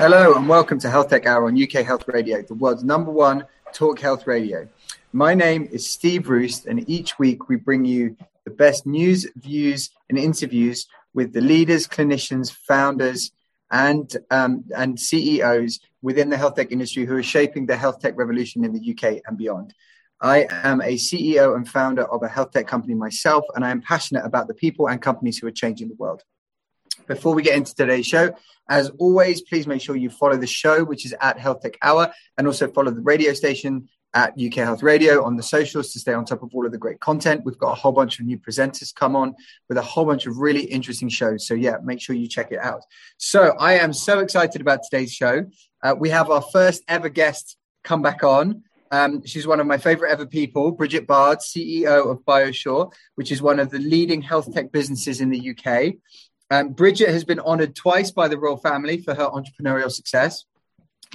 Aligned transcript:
Hello 0.00 0.32
and 0.32 0.48
welcome 0.48 0.78
to 0.78 0.88
Health 0.88 1.10
Tech 1.10 1.26
Hour 1.26 1.44
on 1.44 1.62
UK 1.62 1.84
Health 1.84 2.08
Radio, 2.08 2.40
the 2.40 2.54
world's 2.54 2.82
number 2.82 3.10
one 3.10 3.44
talk 3.74 3.98
health 4.00 4.26
radio. 4.26 4.66
My 5.12 5.34
name 5.34 5.68
is 5.70 5.90
Steve 5.90 6.30
Roost, 6.30 6.64
and 6.64 6.88
each 6.88 7.18
week 7.18 7.50
we 7.50 7.56
bring 7.56 7.84
you 7.84 8.16
the 8.46 8.50
best 8.50 8.86
news, 8.86 9.26
views, 9.36 9.90
and 10.08 10.18
interviews 10.18 10.86
with 11.12 11.34
the 11.34 11.42
leaders, 11.42 11.86
clinicians, 11.86 12.50
founders, 12.50 13.30
and 13.70 14.16
um, 14.30 14.64
and 14.74 14.98
CEOs 14.98 15.80
within 16.00 16.30
the 16.30 16.38
health 16.38 16.56
tech 16.56 16.72
industry 16.72 17.04
who 17.04 17.16
are 17.16 17.22
shaping 17.22 17.66
the 17.66 17.76
health 17.76 18.00
tech 18.00 18.16
revolution 18.16 18.64
in 18.64 18.72
the 18.72 18.92
UK 18.92 19.20
and 19.26 19.36
beyond. 19.36 19.74
I 20.22 20.46
am 20.50 20.80
a 20.80 20.94
CEO 20.94 21.56
and 21.56 21.68
founder 21.68 22.04
of 22.04 22.22
a 22.22 22.28
health 22.28 22.52
tech 22.52 22.66
company 22.66 22.94
myself, 22.94 23.44
and 23.54 23.66
I 23.66 23.70
am 23.70 23.82
passionate 23.82 24.24
about 24.24 24.48
the 24.48 24.54
people 24.54 24.88
and 24.88 25.02
companies 25.02 25.36
who 25.36 25.46
are 25.46 25.52
changing 25.52 25.90
the 25.90 25.94
world. 25.96 26.24
Before 27.06 27.34
we 27.34 27.42
get 27.42 27.56
into 27.56 27.74
today's 27.74 28.06
show, 28.06 28.34
as 28.68 28.90
always, 28.98 29.42
please 29.42 29.66
make 29.66 29.82
sure 29.82 29.96
you 29.96 30.10
follow 30.10 30.36
the 30.36 30.46
show, 30.46 30.84
which 30.84 31.04
is 31.04 31.14
at 31.20 31.38
Health 31.38 31.62
Tech 31.62 31.76
Hour, 31.82 32.12
and 32.38 32.46
also 32.46 32.68
follow 32.68 32.90
the 32.90 33.00
radio 33.00 33.32
station 33.32 33.88
at 34.14 34.34
UK 34.40 34.54
Health 34.54 34.82
Radio 34.82 35.24
on 35.24 35.36
the 35.36 35.42
socials 35.42 35.92
to 35.92 35.98
stay 35.98 36.12
on 36.12 36.24
top 36.24 36.42
of 36.42 36.50
all 36.54 36.66
of 36.66 36.72
the 36.72 36.78
great 36.78 37.00
content. 37.00 37.42
We've 37.44 37.58
got 37.58 37.72
a 37.72 37.74
whole 37.80 37.92
bunch 37.92 38.18
of 38.18 38.26
new 38.26 38.38
presenters 38.38 38.94
come 38.94 39.14
on 39.14 39.34
with 39.68 39.78
a 39.78 39.82
whole 39.82 40.04
bunch 40.04 40.26
of 40.26 40.38
really 40.38 40.62
interesting 40.62 41.08
shows. 41.08 41.46
So, 41.46 41.54
yeah, 41.54 41.76
make 41.82 42.00
sure 42.00 42.16
you 42.16 42.26
check 42.26 42.52
it 42.52 42.58
out. 42.58 42.82
So, 43.18 43.54
I 43.58 43.74
am 43.74 43.92
so 43.92 44.18
excited 44.18 44.60
about 44.60 44.80
today's 44.82 45.12
show. 45.12 45.46
Uh, 45.82 45.94
we 45.98 46.10
have 46.10 46.30
our 46.30 46.42
first 46.42 46.82
ever 46.88 47.08
guest 47.08 47.56
come 47.84 48.02
back 48.02 48.24
on. 48.24 48.62
Um, 48.90 49.24
she's 49.24 49.46
one 49.46 49.60
of 49.60 49.66
my 49.66 49.78
favorite 49.78 50.10
ever 50.10 50.26
people, 50.26 50.72
Brigette 50.72 51.06
Bard, 51.06 51.38
CEO 51.38 52.10
of 52.10 52.24
BioSure, 52.24 52.92
which 53.14 53.30
is 53.30 53.40
one 53.40 53.60
of 53.60 53.70
the 53.70 53.78
leading 53.78 54.20
health 54.20 54.52
tech 54.52 54.72
businesses 54.72 55.20
in 55.20 55.30
the 55.30 55.50
UK. 55.50 55.94
Um, 56.52 56.70
Brigette 56.72 57.10
has 57.10 57.24
been 57.24 57.38
honored 57.38 57.76
twice 57.76 58.10
by 58.10 58.26
the 58.26 58.38
royal 58.38 58.56
family 58.56 58.98
for 58.98 59.14
her 59.14 59.28
entrepreneurial 59.28 59.90
success. 59.90 60.44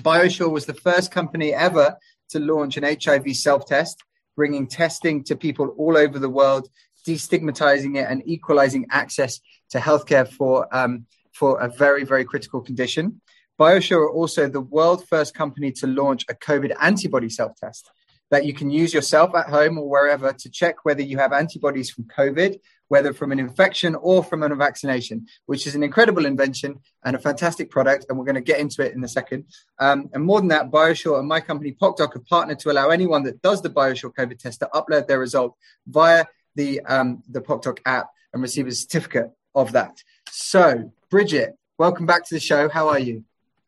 BioSure 0.01 0.49
was 0.49 0.65
the 0.65 0.73
first 0.73 1.11
company 1.11 1.53
ever 1.53 1.97
to 2.29 2.39
launch 2.39 2.77
an 2.77 2.83
HIV 2.83 3.35
self 3.35 3.65
test, 3.65 4.01
bringing 4.37 4.65
testing 4.65 5.23
to 5.25 5.35
people 5.35 5.75
all 5.77 5.97
over 5.97 6.19
the 6.19 6.29
world, 6.29 6.69
destigmatizing 7.05 7.97
it, 7.97 8.07
and 8.09 8.23
equalizing 8.25 8.85
access 8.91 9.41
to 9.71 9.77
healthcare 9.77 10.27
for, 10.27 10.73
um, 10.75 11.05
for 11.33 11.59
a 11.59 11.67
very, 11.67 12.05
very 12.05 12.23
critical 12.23 12.61
condition. 12.61 13.21
BioSure 13.59 13.97
are 13.97 14.11
also 14.11 14.47
the 14.47 14.61
world 14.61 15.05
first 15.07 15.33
company 15.33 15.71
to 15.73 15.87
launch 15.87 16.25
a 16.29 16.33
COVID 16.33 16.73
antibody 16.79 17.29
self 17.29 17.57
test 17.57 17.89
that 18.31 18.45
you 18.45 18.53
can 18.53 18.69
use 18.69 18.93
yourself 18.93 19.35
at 19.35 19.47
home 19.47 19.77
or 19.77 19.87
wherever 19.89 20.33
to 20.33 20.49
check 20.49 20.83
whether 20.83 21.01
you 21.01 21.17
have 21.17 21.31
antibodies 21.31 21.89
from 21.91 22.05
COVID 22.05 22.57
whether 22.87 23.13
from 23.13 23.31
an 23.31 23.39
infection 23.39 23.95
or 23.95 24.23
from 24.23 24.43
a 24.43 24.55
vaccination, 24.55 25.27
which 25.45 25.67
is 25.67 25.75
an 25.75 25.83
incredible 25.83 26.25
invention 26.25 26.79
and 27.03 27.15
a 27.15 27.19
fantastic 27.19 27.69
product. 27.69 28.05
And 28.09 28.17
we're 28.17 28.25
going 28.25 28.35
to 28.35 28.41
get 28.41 28.59
into 28.59 28.85
it 28.85 28.93
in 28.93 29.03
a 29.03 29.07
second. 29.07 29.45
Um, 29.79 30.09
and 30.13 30.23
more 30.23 30.39
than 30.39 30.49
that, 30.49 30.71
BioSure 30.71 31.19
and 31.19 31.27
my 31.27 31.39
company, 31.39 31.75
PocDoc, 31.79 32.13
have 32.13 32.25
partnered 32.25 32.59
to 32.59 32.71
allow 32.71 32.89
anyone 32.89 33.23
that 33.23 33.41
does 33.41 33.61
the 33.61 33.69
BioSure 33.69 34.13
COVID 34.13 34.39
test 34.39 34.59
to 34.59 34.69
upload 34.73 35.07
their 35.07 35.19
result 35.19 35.55
via 35.87 36.25
the, 36.55 36.81
um, 36.81 37.23
the 37.29 37.41
PocDoc 37.41 37.79
app 37.85 38.09
and 38.33 38.41
receive 38.41 38.67
a 38.67 38.71
certificate 38.71 39.31
of 39.55 39.71
that. 39.71 40.03
So, 40.29 40.91
Brigette, 41.09 41.55
welcome 41.77 42.05
back 42.05 42.25
to 42.25 42.35
the 42.35 42.39
show. 42.39 42.69
How 42.69 42.89
are 42.89 42.99
you? 42.99 43.23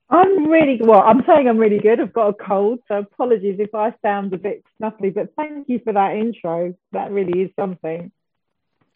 I'm 0.10 0.48
really 0.48 0.80
well. 0.82 1.02
I'm 1.02 1.24
saying 1.28 1.50
I'm 1.50 1.58
really 1.58 1.80
good. 1.80 2.00
I've 2.00 2.14
got 2.14 2.30
a 2.30 2.34
cold, 2.34 2.80
so 2.88 3.00
apologies 3.00 3.58
if 3.60 3.76
I 3.76 3.94
sound 4.02 4.34
a 4.34 4.38
bit 4.38 4.64
snuffly. 4.82 5.14
But 5.14 5.36
thank 5.36 5.68
you 5.68 5.80
for 5.84 5.92
that 5.92 6.16
intro. 6.16 6.76
That 6.94 7.12
really 7.12 7.42
is 7.42 7.52
something. 7.60 8.12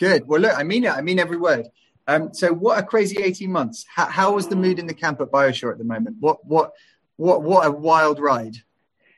Good. 0.01 0.27
Well, 0.27 0.41
look, 0.41 0.57
I 0.57 0.63
mean 0.63 0.83
it. 0.83 0.89
I 0.89 1.01
mean 1.01 1.19
every 1.19 1.37
word. 1.37 1.67
Um, 2.07 2.33
so, 2.33 2.51
what 2.51 2.79
a 2.79 2.83
crazy 2.83 3.21
eighteen 3.21 3.51
months. 3.51 3.85
How, 3.87 4.07
how 4.07 4.33
was 4.33 4.47
the 4.47 4.55
mood 4.55 4.79
in 4.79 4.87
the 4.87 4.95
camp 4.95 5.21
at 5.21 5.27
BioSure 5.27 5.71
at 5.71 5.77
the 5.77 5.83
moment? 5.83 6.15
What, 6.19 6.43
what, 6.43 6.71
what, 7.17 7.43
what 7.43 7.67
a 7.67 7.71
wild 7.71 8.19
ride. 8.19 8.55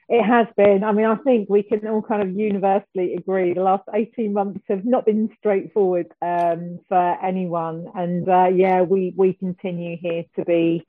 It 0.09 0.23
has 0.23 0.47
been. 0.57 0.83
I 0.83 0.91
mean, 0.91 1.05
I 1.05 1.15
think 1.15 1.49
we 1.49 1.63
can 1.63 1.87
all 1.87 2.01
kind 2.01 2.21
of 2.21 2.37
universally 2.37 3.15
agree 3.15 3.53
the 3.53 3.61
last 3.61 3.85
18 3.93 4.33
months 4.33 4.59
have 4.67 4.83
not 4.83 5.05
been 5.05 5.29
straightforward 5.39 6.07
um, 6.21 6.79
for 6.89 7.25
anyone. 7.25 7.87
And 7.95 8.27
uh, 8.27 8.49
yeah, 8.53 8.81
we, 8.81 9.13
we 9.15 9.35
continue 9.35 9.95
here 10.01 10.25
to 10.35 10.43
be 10.43 10.85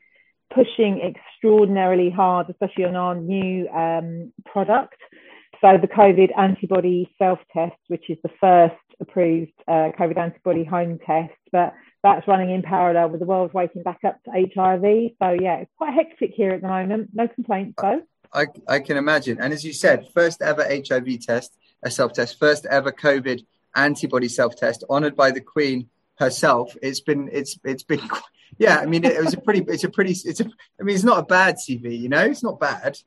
pushing 0.53 1.03
extraordinarily 1.03 2.11
hard, 2.11 2.51
especially 2.51 2.87
on 2.87 2.97
our 2.97 3.15
new 3.15 3.69
um, 3.69 4.33
product. 4.45 4.97
So, 5.61 5.79
the 5.81 5.87
COVID 5.87 6.37
antibody 6.37 7.15
self 7.17 7.39
test, 7.53 7.77
which 7.87 8.11
is 8.11 8.19
the 8.25 8.31
first 8.41 8.75
approved 9.01 9.53
uh, 9.69 9.91
COVID 9.99 10.17
antibody 10.17 10.65
home 10.65 10.99
test, 11.05 11.33
but 11.53 11.75
that's 12.03 12.29
running 12.29 12.51
in 12.51 12.63
parallel 12.63 13.09
with 13.09 13.21
the 13.21 13.27
world 13.27 13.53
waking 13.55 13.83
back 13.83 14.01
up 14.05 14.23
to 14.25 14.31
HIV. 14.31 15.13
So 15.23 15.37
yeah, 15.41 15.57
it's 15.57 15.71
quite 15.79 15.95
hectic 15.95 16.33
here 16.35 16.51
at 16.51 16.61
the 16.61 16.69
moment. 16.69 17.11
No 17.15 17.29
complaints 17.29 17.75
though. 17.81 18.03
I, 18.33 18.47
I 18.69 18.81
can 18.81 18.97
imagine. 18.97 19.39
And 19.41 19.53
as 19.53 19.65
you 19.65 19.73
said, 19.73 20.09
first 20.13 20.43
ever 20.43 20.65
HIV 20.65 21.21
test, 21.21 21.57
a 21.83 21.91
self 21.91 22.13
test, 22.13 22.39
first 22.39 22.67
ever 22.67 22.93
COVID 22.93 23.45
antibody 23.75 24.29
self 24.29 24.57
test, 24.57 24.85
honoured 24.91 25.17
by 25.17 25.31
the 25.31 25.41
Queen 25.41 25.89
herself. 26.17 26.77
It's 26.83 27.01
been 27.01 27.31
it's 27.33 27.59
it's 27.65 27.83
been 27.83 28.01
yeah. 28.59 28.79
I 28.79 28.87
mean, 28.87 29.05
it, 29.05 29.13
it 29.13 29.25
was 29.25 29.35
a 29.35 29.41
pretty 29.41 29.65
it's 29.69 29.85
a 29.85 29.89
pretty 29.89 30.13
it's 30.13 30.41
a 30.41 30.47
I 30.81 30.83
mean 30.83 30.95
it's 30.95 31.05
not 31.05 31.19
a 31.19 31.27
bad 31.27 31.57
CV. 31.57 31.99
You 31.99 32.09
know, 32.09 32.25
it's 32.25 32.43
not 32.43 32.61
bad. 32.61 32.99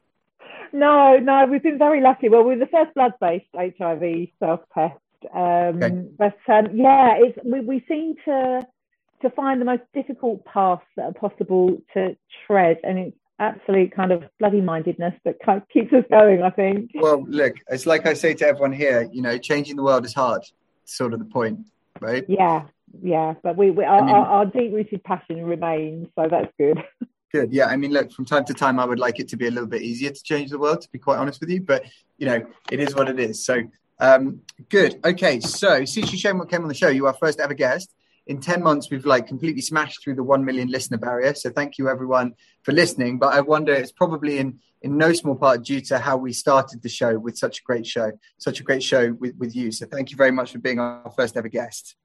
No, 0.74 1.18
no, 1.18 1.46
we've 1.46 1.64
been 1.64 1.78
very 1.78 2.02
lucky. 2.02 2.30
Well, 2.30 2.44
we're 2.44 2.60
the 2.60 2.68
first 2.68 2.94
blood-based 2.94 3.46
HIV 3.56 4.28
self-test 4.40 5.00
um, 5.34 5.82
okay. 5.82 6.06
But 6.18 6.38
um, 6.48 6.76
yeah, 6.76 7.16
it's, 7.18 7.38
we, 7.44 7.60
we 7.62 7.86
seem 7.88 8.16
to 8.26 8.62
to 9.22 9.30
find 9.32 9.60
the 9.60 9.66
most 9.66 9.82
difficult 9.96 10.46
paths 10.46 10.84
that 10.96 11.04
are 11.04 11.14
possible 11.14 11.78
to 11.94 12.16
tread, 12.46 12.78
and 12.84 13.00
it's 13.00 13.18
absolute 13.40 13.96
kind 13.96 14.12
of 14.12 14.24
bloody 14.40 14.62
mindedness 14.62 15.14
that 15.26 15.38
kind 15.44 15.62
of 15.62 15.68
keeps 15.70 15.92
us 15.94 16.04
going. 16.10 16.44
I 16.44 16.50
think. 16.50 16.92
Well, 16.96 17.26
look, 17.28 17.56
it's 17.70 17.86
like 17.86 18.06
I 18.06 18.14
say 18.14 18.34
to 18.36 18.48
everyone 18.48 18.74
here. 18.74 19.10
You 19.12 19.22
know, 19.22 19.38
changing 19.38 19.76
the 19.76 19.84
world 19.84 20.06
is 20.06 20.14
hard. 20.14 20.44
Sort 20.86 21.14
of 21.14 21.20
the 21.20 21.26
point, 21.26 21.60
right? 22.00 22.26
Yeah, 22.28 22.66
yeah. 23.02 23.34
But 23.44 23.58
we, 23.58 23.72
we 23.72 23.84
our, 23.84 24.02
I 24.02 24.06
mean, 24.06 24.16
our, 24.16 24.26
our 24.26 24.46
deep 24.46 24.72
rooted 24.74 25.04
passion 25.04 25.44
remains, 25.44 26.08
so 26.16 26.28
that's 26.30 26.52
good. 26.58 26.84
Good. 27.34 27.52
Yeah. 27.52 27.66
I 27.66 27.76
mean, 27.76 27.92
look, 27.92 28.12
from 28.12 28.26
time 28.26 28.46
to 28.46 28.54
time, 28.54 28.80
I 28.80 28.86
would 28.86 29.00
like 29.00 29.20
it 29.20 29.28
to 29.30 29.38
be 29.38 29.48
a 29.48 29.52
little 29.52 29.68
bit 29.68 29.82
easier 29.82 30.12
to 30.12 30.24
change 30.24 30.50
the 30.50 30.58
world, 30.58 30.82
to 30.82 30.90
be 30.90 31.00
quite 31.00 31.18
honest 31.18 31.42
with 31.42 31.50
you. 31.50 31.62
But, 31.62 31.84
you 32.18 32.26
know, 32.26 32.46
it 32.72 32.80
is 32.80 32.96
what 32.96 33.10
it 33.10 33.20
is. 33.20 33.44
So 33.44 33.64
um, 34.00 34.42
good. 34.70 35.00
Okay. 35.04 35.40
So 35.40 35.86
since 35.86 36.12
you 36.12 36.18
showed 36.18 36.38
what 36.38 36.50
came 36.50 36.62
on 36.62 36.68
the 36.68 36.74
show, 36.74 36.90
you 36.90 37.08
are 37.08 37.14
first 37.14 37.40
ever 37.40 37.54
guest. 37.54 37.94
In 38.28 38.42
10 38.42 38.62
months, 38.62 38.90
we've 38.92 39.06
like 39.06 39.26
completely 39.26 39.62
smashed 39.62 40.04
through 40.04 40.16
the 40.16 40.24
1 40.24 40.44
million 40.44 40.68
listener 40.68 40.98
barrier. 40.98 41.34
So 41.34 41.50
thank 41.50 41.78
you 41.78 41.88
everyone 41.88 42.34
for 42.64 42.74
listening. 42.74 43.20
But 43.20 43.34
I 43.34 43.42
wonder 43.42 43.74
it's 43.74 43.92
probably 43.92 44.38
in, 44.38 44.60
in 44.82 44.98
no 44.98 45.14
small 45.14 45.36
part 45.36 45.64
due 45.64 45.80
to 45.82 45.98
how 45.98 46.18
we 46.18 46.34
started 46.34 46.82
the 46.82 46.90
show 46.90 47.18
with 47.18 47.38
such 47.38 47.60
a 47.60 47.64
great 47.64 47.88
show, 47.88 48.12
such 48.38 48.60
a 48.60 48.64
great 48.64 48.84
show 48.84 49.14
with, 49.14 49.36
with 49.38 49.56
you. 49.56 49.72
So 49.72 49.86
thank 49.86 50.12
you 50.12 50.18
very 50.18 50.32
much 50.32 50.52
for 50.52 50.60
being 50.60 50.80
our 50.80 51.12
first 51.16 51.38
ever 51.38 51.48
guest. 51.48 51.96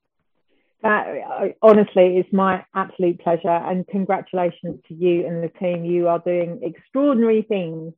That 0.82 1.54
honestly 1.60 2.18
is 2.18 2.26
my 2.32 2.64
absolute 2.74 3.20
pleasure. 3.20 3.48
And 3.48 3.86
congratulations 3.86 4.80
to 4.88 4.94
you 4.94 5.26
and 5.26 5.42
the 5.42 5.48
team. 5.48 5.84
You 5.84 6.08
are 6.08 6.20
doing 6.20 6.60
extraordinary 6.62 7.42
things. 7.42 7.94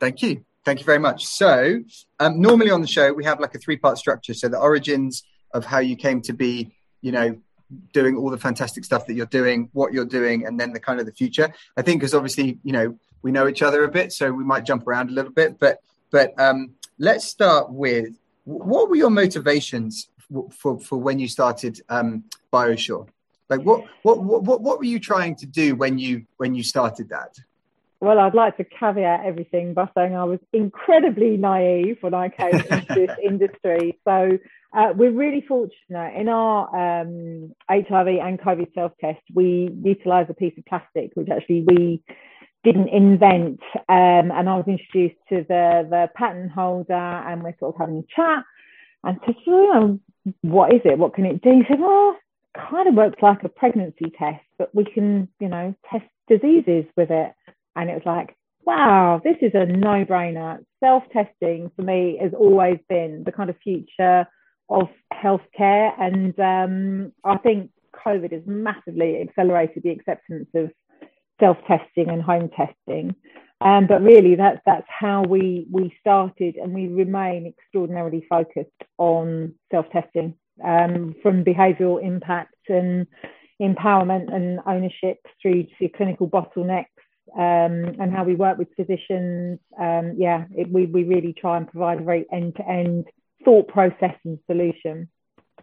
Thank 0.00 0.22
you. 0.22 0.44
Thank 0.64 0.80
you 0.80 0.86
very 0.86 0.98
much. 0.98 1.26
So, 1.26 1.80
um, 2.20 2.40
normally 2.40 2.70
on 2.70 2.80
the 2.80 2.86
show, 2.86 3.12
we 3.12 3.24
have 3.24 3.38
like 3.38 3.54
a 3.54 3.58
three 3.58 3.76
part 3.76 3.98
structure. 3.98 4.32
So, 4.32 4.48
the 4.48 4.58
origins 4.58 5.24
of 5.52 5.64
how 5.64 5.78
you 5.78 5.94
came 5.94 6.20
to 6.22 6.32
be, 6.32 6.74
you 7.02 7.12
know, 7.12 7.36
doing 7.92 8.16
all 8.16 8.30
the 8.30 8.38
fantastic 8.38 8.84
stuff 8.84 9.06
that 9.06 9.14
you're 9.14 9.26
doing, 9.26 9.68
what 9.72 9.92
you're 9.92 10.04
doing, 10.04 10.46
and 10.46 10.58
then 10.58 10.72
the 10.72 10.80
kind 10.80 11.00
of 11.00 11.06
the 11.06 11.12
future. 11.12 11.52
I 11.76 11.82
think 11.82 12.00
because 12.00 12.14
obviously, 12.14 12.58
you 12.64 12.72
know, 12.72 12.98
we 13.22 13.30
know 13.30 13.48
each 13.48 13.62
other 13.62 13.84
a 13.84 13.88
bit, 13.88 14.12
so 14.12 14.32
we 14.32 14.44
might 14.44 14.64
jump 14.64 14.86
around 14.86 15.10
a 15.10 15.12
little 15.12 15.32
bit. 15.32 15.58
But, 15.58 15.80
but 16.10 16.38
um, 16.38 16.74
let's 16.98 17.26
start 17.26 17.70
with 17.70 18.18
what 18.44 18.88
were 18.88 18.96
your 18.96 19.10
motivations 19.10 20.08
for, 20.18 20.48
for, 20.50 20.80
for 20.80 20.96
when 20.98 21.18
you 21.18 21.28
started 21.28 21.80
um, 21.88 22.24
BioSure? 22.52 23.08
Like, 23.48 23.60
what, 23.60 23.84
what, 24.02 24.22
what, 24.22 24.60
what 24.60 24.78
were 24.78 24.84
you 24.84 24.98
trying 24.98 25.36
to 25.36 25.46
do 25.46 25.74
when 25.74 25.98
you 25.98 26.24
when 26.38 26.54
you 26.54 26.62
started 26.62 27.10
that? 27.10 27.38
Well, 28.00 28.18
I'd 28.18 28.34
like 28.34 28.56
to 28.58 28.64
caveat 28.64 29.24
everything 29.24 29.74
by 29.74 29.88
saying 29.96 30.14
I 30.14 30.24
was 30.24 30.40
incredibly 30.52 31.36
naive 31.36 31.98
when 32.00 32.14
I 32.14 32.28
came 32.28 32.54
into 32.70 32.94
this 32.94 33.16
industry. 33.22 33.98
So 34.04 34.38
uh, 34.76 34.92
we're 34.96 35.12
really 35.12 35.44
fortunate 35.46 36.14
in 36.16 36.28
our 36.28 37.02
um, 37.02 37.54
HIV 37.70 38.08
and 38.22 38.40
COVID 38.40 38.74
self 38.74 38.92
test. 39.00 39.20
We 39.32 39.70
utilise 39.82 40.26
a 40.28 40.34
piece 40.34 40.54
of 40.58 40.66
plastic, 40.66 41.12
which 41.14 41.28
actually 41.30 41.64
we 41.66 42.02
didn't 42.64 42.88
invent. 42.88 43.60
Um, 43.88 44.32
and 44.32 44.48
I 44.48 44.56
was 44.56 44.64
introduced 44.66 45.20
to 45.28 45.44
the 45.48 45.86
the 45.88 46.08
patent 46.16 46.50
holder, 46.50 46.92
and 46.92 47.42
we're 47.42 47.56
sort 47.58 47.74
of 47.74 47.80
having 47.80 47.98
a 47.98 48.14
chat. 48.14 48.44
And 49.04 49.20
said, 49.26 49.34
you 49.46 49.52
know, 49.52 50.00
what 50.40 50.72
is 50.72 50.80
it? 50.84 50.98
What 50.98 51.14
can 51.14 51.26
it 51.26 51.42
do? 51.42 51.50
He 51.50 51.62
said, 51.68 51.78
well, 51.78 52.16
kind 52.56 52.88
of 52.88 52.94
works 52.94 53.20
like 53.20 53.42
a 53.44 53.48
pregnancy 53.48 54.10
test, 54.18 54.42
but 54.58 54.74
we 54.74 54.84
can, 54.84 55.28
you 55.40 55.48
know, 55.48 55.74
test 55.90 56.06
diseases 56.28 56.84
with 56.96 57.10
it. 57.10 57.32
And 57.76 57.90
it 57.90 57.94
was 57.94 58.06
like, 58.06 58.36
wow, 58.64 59.20
this 59.22 59.36
is 59.42 59.52
a 59.54 59.66
no 59.66 60.04
brainer. 60.04 60.58
Self 60.82 61.04
testing 61.12 61.70
for 61.76 61.82
me 61.82 62.18
has 62.20 62.32
always 62.34 62.78
been 62.88 63.24
the 63.24 63.32
kind 63.32 63.50
of 63.50 63.56
future 63.62 64.26
of 64.68 64.88
healthcare. 65.12 65.92
And 65.98 66.38
um, 66.38 67.12
I 67.24 67.36
think 67.38 67.70
COVID 68.04 68.32
has 68.32 68.42
massively 68.46 69.20
accelerated 69.20 69.82
the 69.82 69.90
acceptance 69.90 70.48
of 70.54 70.70
self 71.40 71.56
testing 71.66 72.08
and 72.08 72.22
home 72.22 72.50
testing. 72.56 73.14
Um, 73.60 73.86
but 73.86 74.02
really, 74.02 74.34
that's 74.34 74.60
that's 74.66 74.86
how 74.88 75.22
we 75.22 75.66
we 75.70 75.94
started, 76.00 76.56
and 76.56 76.74
we 76.74 76.88
remain 76.88 77.46
extraordinarily 77.46 78.26
focused 78.28 78.70
on 78.98 79.54
self 79.70 79.86
testing 79.90 80.34
um, 80.62 81.14
from 81.22 81.44
behavioural 81.44 82.02
impact 82.02 82.54
and 82.68 83.06
empowerment 83.62 84.34
and 84.34 84.60
ownership 84.66 85.18
through 85.40 85.64
to 85.78 85.88
clinical 85.88 86.28
bottlenecks 86.28 86.86
um, 87.36 87.96
and 88.00 88.12
how 88.12 88.24
we 88.24 88.34
work 88.34 88.58
with 88.58 88.68
physicians. 88.76 89.58
Um, 89.78 90.14
yeah, 90.16 90.44
it, 90.56 90.70
we, 90.70 90.86
we 90.86 91.04
really 91.04 91.32
try 91.32 91.56
and 91.56 91.68
provide 91.68 92.00
a 92.00 92.04
very 92.04 92.26
end 92.32 92.56
to 92.56 92.68
end 92.68 93.06
thought 93.44 93.68
process 93.68 94.14
and 94.24 94.38
solution. 94.46 95.08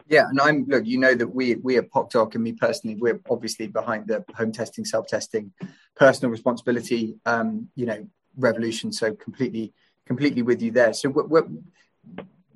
Yeah, 0.07 0.27
and 0.29 0.41
I'm 0.41 0.65
look. 0.67 0.85
You 0.85 0.97
know 0.97 1.15
that 1.15 1.27
we 1.27 1.55
we 1.55 1.77
at 1.77 1.89
PocDoc 1.89 2.35
and 2.35 2.43
me 2.43 2.53
personally, 2.53 2.95
we're 2.95 3.21
obviously 3.29 3.67
behind 3.67 4.07
the 4.07 4.25
home 4.35 4.51
testing, 4.51 4.83
self 4.83 5.07
testing, 5.07 5.53
personal 5.95 6.31
responsibility. 6.31 7.15
Um, 7.25 7.69
you 7.75 7.85
know, 7.85 8.07
revolution. 8.37 8.91
So 8.91 9.13
completely, 9.13 9.73
completely 10.05 10.41
with 10.41 10.61
you 10.61 10.71
there. 10.71 10.93
So 10.93 11.09
what, 11.09 11.29
what 11.29 11.47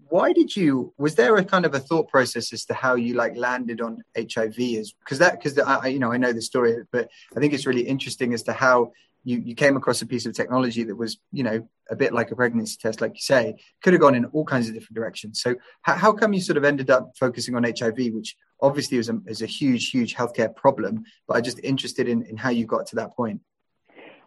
why 0.10 0.34
did 0.34 0.56
you 0.56 0.94
was 0.98 1.16
there 1.16 1.36
a 1.38 1.44
kind 1.44 1.66
of 1.66 1.74
a 1.74 1.80
thought 1.80 2.08
process 2.10 2.54
as 2.54 2.66
to 2.66 2.74
how 2.74 2.96
you 2.96 3.14
like 3.14 3.36
landed 3.36 3.82
on 3.82 4.02
hiv 4.18 4.56
is 4.60 4.94
because 5.00 5.20
that 5.20 5.34
because 5.34 5.58
i 5.60 5.88
you 5.88 6.00
know 6.00 6.12
i 6.12 6.18
know 6.18 6.32
the 6.34 6.42
story 6.42 6.76
but 6.92 7.10
i 7.36 7.40
think 7.40 7.54
it's 7.54 7.66
really 7.66 7.82
interesting 7.82 8.34
as 8.34 8.44
to 8.44 8.54
how 8.54 8.92
you 9.26 9.40
you 9.40 9.56
came 9.56 9.76
across 9.76 10.02
a 10.02 10.06
piece 10.06 10.26
of 10.26 10.34
technology 10.34 10.84
that 10.84 10.96
was 10.96 11.18
you 11.32 11.44
know 11.44 11.68
a 11.90 11.96
bit 11.96 12.14
like 12.14 12.32
a 12.32 12.36
pregnancy 12.36 12.78
test 12.80 13.02
like 13.02 13.14
you 13.14 13.22
say. 13.22 13.56
Could 13.84 13.94
have 13.94 14.02
gone 14.02 14.16
in 14.16 14.26
all 14.26 14.46
kinds 14.46 14.68
of 14.68 14.74
different 14.74 14.96
directions. 14.96 15.42
So 15.42 15.56
how, 15.82 15.96
how 15.96 16.14
come 16.14 16.34
you 16.34 16.42
sort 16.42 16.58
of 16.58 16.64
ended 16.64 16.90
up 16.90 17.12
focusing 17.20 17.56
on 17.56 17.64
hiv 17.64 17.98
which 17.98 18.36
obviously 18.62 18.98
is 18.98 19.10
a, 19.10 19.20
is 19.28 19.42
a 19.42 19.46
huge 19.46 19.90
huge 19.90 20.16
healthcare 20.16 20.56
problem 20.56 21.04
but 21.28 21.36
i'm 21.36 21.44
just 21.44 21.60
interested 21.60 22.08
in, 22.08 22.24
in 22.24 22.38
how 22.38 22.50
you 22.50 22.66
got 22.66 22.86
to 22.88 22.96
that 22.96 23.14
point 23.16 23.42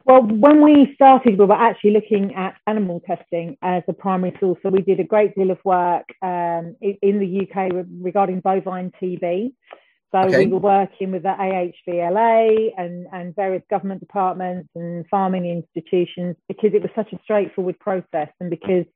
well, 0.08 0.22
when 0.22 0.62
we 0.62 0.94
started, 0.94 1.38
we 1.38 1.44
were 1.44 1.52
actually 1.52 1.90
looking 1.90 2.34
at 2.34 2.56
animal 2.66 3.02
testing 3.06 3.58
as 3.60 3.82
a 3.88 3.92
primary 3.92 4.34
source. 4.40 4.58
So 4.62 4.70
we 4.70 4.80
did 4.80 5.00
a 5.00 5.04
great 5.04 5.34
deal 5.34 5.50
of 5.50 5.58
work 5.66 6.06
um, 6.22 6.76
in 6.80 7.18
the 7.18 7.42
UK 7.42 7.84
regarding 8.00 8.40
bovine 8.40 8.90
TB. 9.00 9.52
So 10.10 10.18
okay. 10.20 10.46
we 10.46 10.52
were 10.52 10.60
working 10.60 11.12
with 11.12 11.24
the 11.24 11.34
AHVLA 11.38 12.70
and, 12.78 13.06
and 13.12 13.36
various 13.36 13.62
government 13.68 14.00
departments 14.00 14.70
and 14.74 15.04
farming 15.10 15.44
institutions 15.44 16.36
because 16.48 16.70
it 16.72 16.80
was 16.80 16.90
such 16.96 17.12
a 17.12 17.18
straightforward 17.22 17.78
process 17.78 18.28
and 18.40 18.48
because 18.48 18.86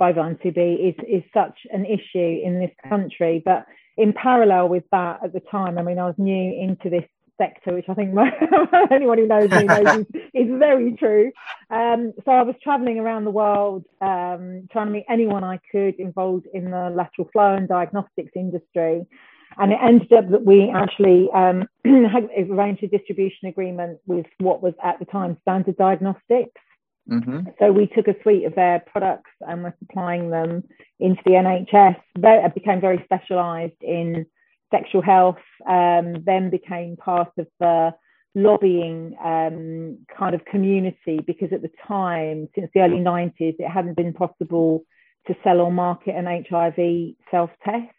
bovine 0.00 0.34
TB 0.44 0.88
is, 0.88 0.94
is 1.08 1.22
such 1.32 1.56
an 1.70 1.84
issue 1.86 2.40
in 2.44 2.58
this 2.58 2.72
country. 2.88 3.40
But 3.44 3.64
in 3.96 4.12
parallel 4.12 4.70
with 4.70 4.84
that 4.90 5.20
at 5.22 5.32
the 5.32 5.40
time, 5.52 5.78
I 5.78 5.82
mean, 5.82 6.00
I 6.00 6.06
was 6.06 6.16
new 6.18 6.60
into 6.60 6.90
this 6.90 7.08
sector, 7.38 7.74
which 7.74 7.88
I 7.88 7.94
think 7.94 8.14
anyone 8.90 9.18
who 9.18 9.26
knows 9.26 9.50
me 9.50 9.64
knows 9.64 9.98
is, 10.00 10.06
is 10.34 10.58
very 10.58 10.92
true. 10.98 11.32
Um, 11.70 12.12
so 12.24 12.32
I 12.32 12.42
was 12.42 12.56
traveling 12.62 12.98
around 12.98 13.24
the 13.24 13.30
world, 13.30 13.84
um, 14.00 14.68
trying 14.70 14.86
to 14.86 14.92
meet 14.92 15.06
anyone 15.08 15.44
I 15.44 15.60
could 15.70 15.94
involved 15.98 16.46
in 16.52 16.70
the 16.70 16.90
lateral 16.94 17.28
flow 17.32 17.54
and 17.54 17.68
diagnostics 17.68 18.32
industry. 18.34 19.06
And 19.56 19.72
it 19.72 19.78
ended 19.82 20.12
up 20.12 20.30
that 20.30 20.44
we 20.44 20.70
actually 20.74 21.28
um, 21.34 21.66
had 21.84 22.28
arranged 22.50 22.82
a 22.82 22.88
distribution 22.88 23.48
agreement 23.48 23.98
with 24.06 24.26
what 24.38 24.62
was 24.62 24.74
at 24.82 24.98
the 24.98 25.04
time 25.06 25.38
Standard 25.42 25.76
Diagnostics. 25.76 26.60
Mm-hmm. 27.10 27.48
So 27.58 27.72
we 27.72 27.86
took 27.86 28.06
a 28.06 28.14
suite 28.22 28.44
of 28.44 28.54
their 28.54 28.80
products 28.80 29.30
and 29.40 29.62
were 29.62 29.74
supplying 29.78 30.30
them 30.30 30.64
into 31.00 31.22
the 31.24 31.32
NHS. 31.32 31.96
They 32.18 32.42
became 32.54 32.80
very 32.80 33.02
specialised 33.04 33.80
in 33.80 34.26
sexual 34.70 35.02
health, 35.02 35.36
um, 35.68 36.22
then 36.24 36.50
became 36.50 36.96
part 36.96 37.30
of 37.38 37.46
the 37.60 37.94
lobbying 38.34 39.16
um, 39.24 39.98
kind 40.16 40.34
of 40.34 40.44
community 40.44 41.20
because 41.26 41.52
at 41.52 41.62
the 41.62 41.70
time, 41.86 42.48
since 42.54 42.70
the 42.74 42.80
early 42.80 42.98
90s, 42.98 43.56
it 43.58 43.68
hadn't 43.68 43.96
been 43.96 44.12
possible 44.12 44.84
to 45.26 45.36
sell 45.42 45.60
or 45.60 45.72
market 45.72 46.14
an 46.14 46.26
HIV 46.26 47.14
self 47.30 47.50
test. 47.64 47.94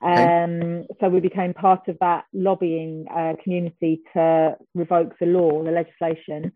Um, 0.00 0.86
so 1.00 1.08
we 1.08 1.20
became 1.20 1.54
part 1.54 1.88
of 1.88 1.96
that 2.00 2.24
lobbying 2.32 3.06
uh, 3.12 3.32
community 3.42 4.00
to 4.14 4.56
revoke 4.74 5.18
the 5.18 5.26
law, 5.26 5.64
the 5.64 5.72
legislation. 5.72 6.52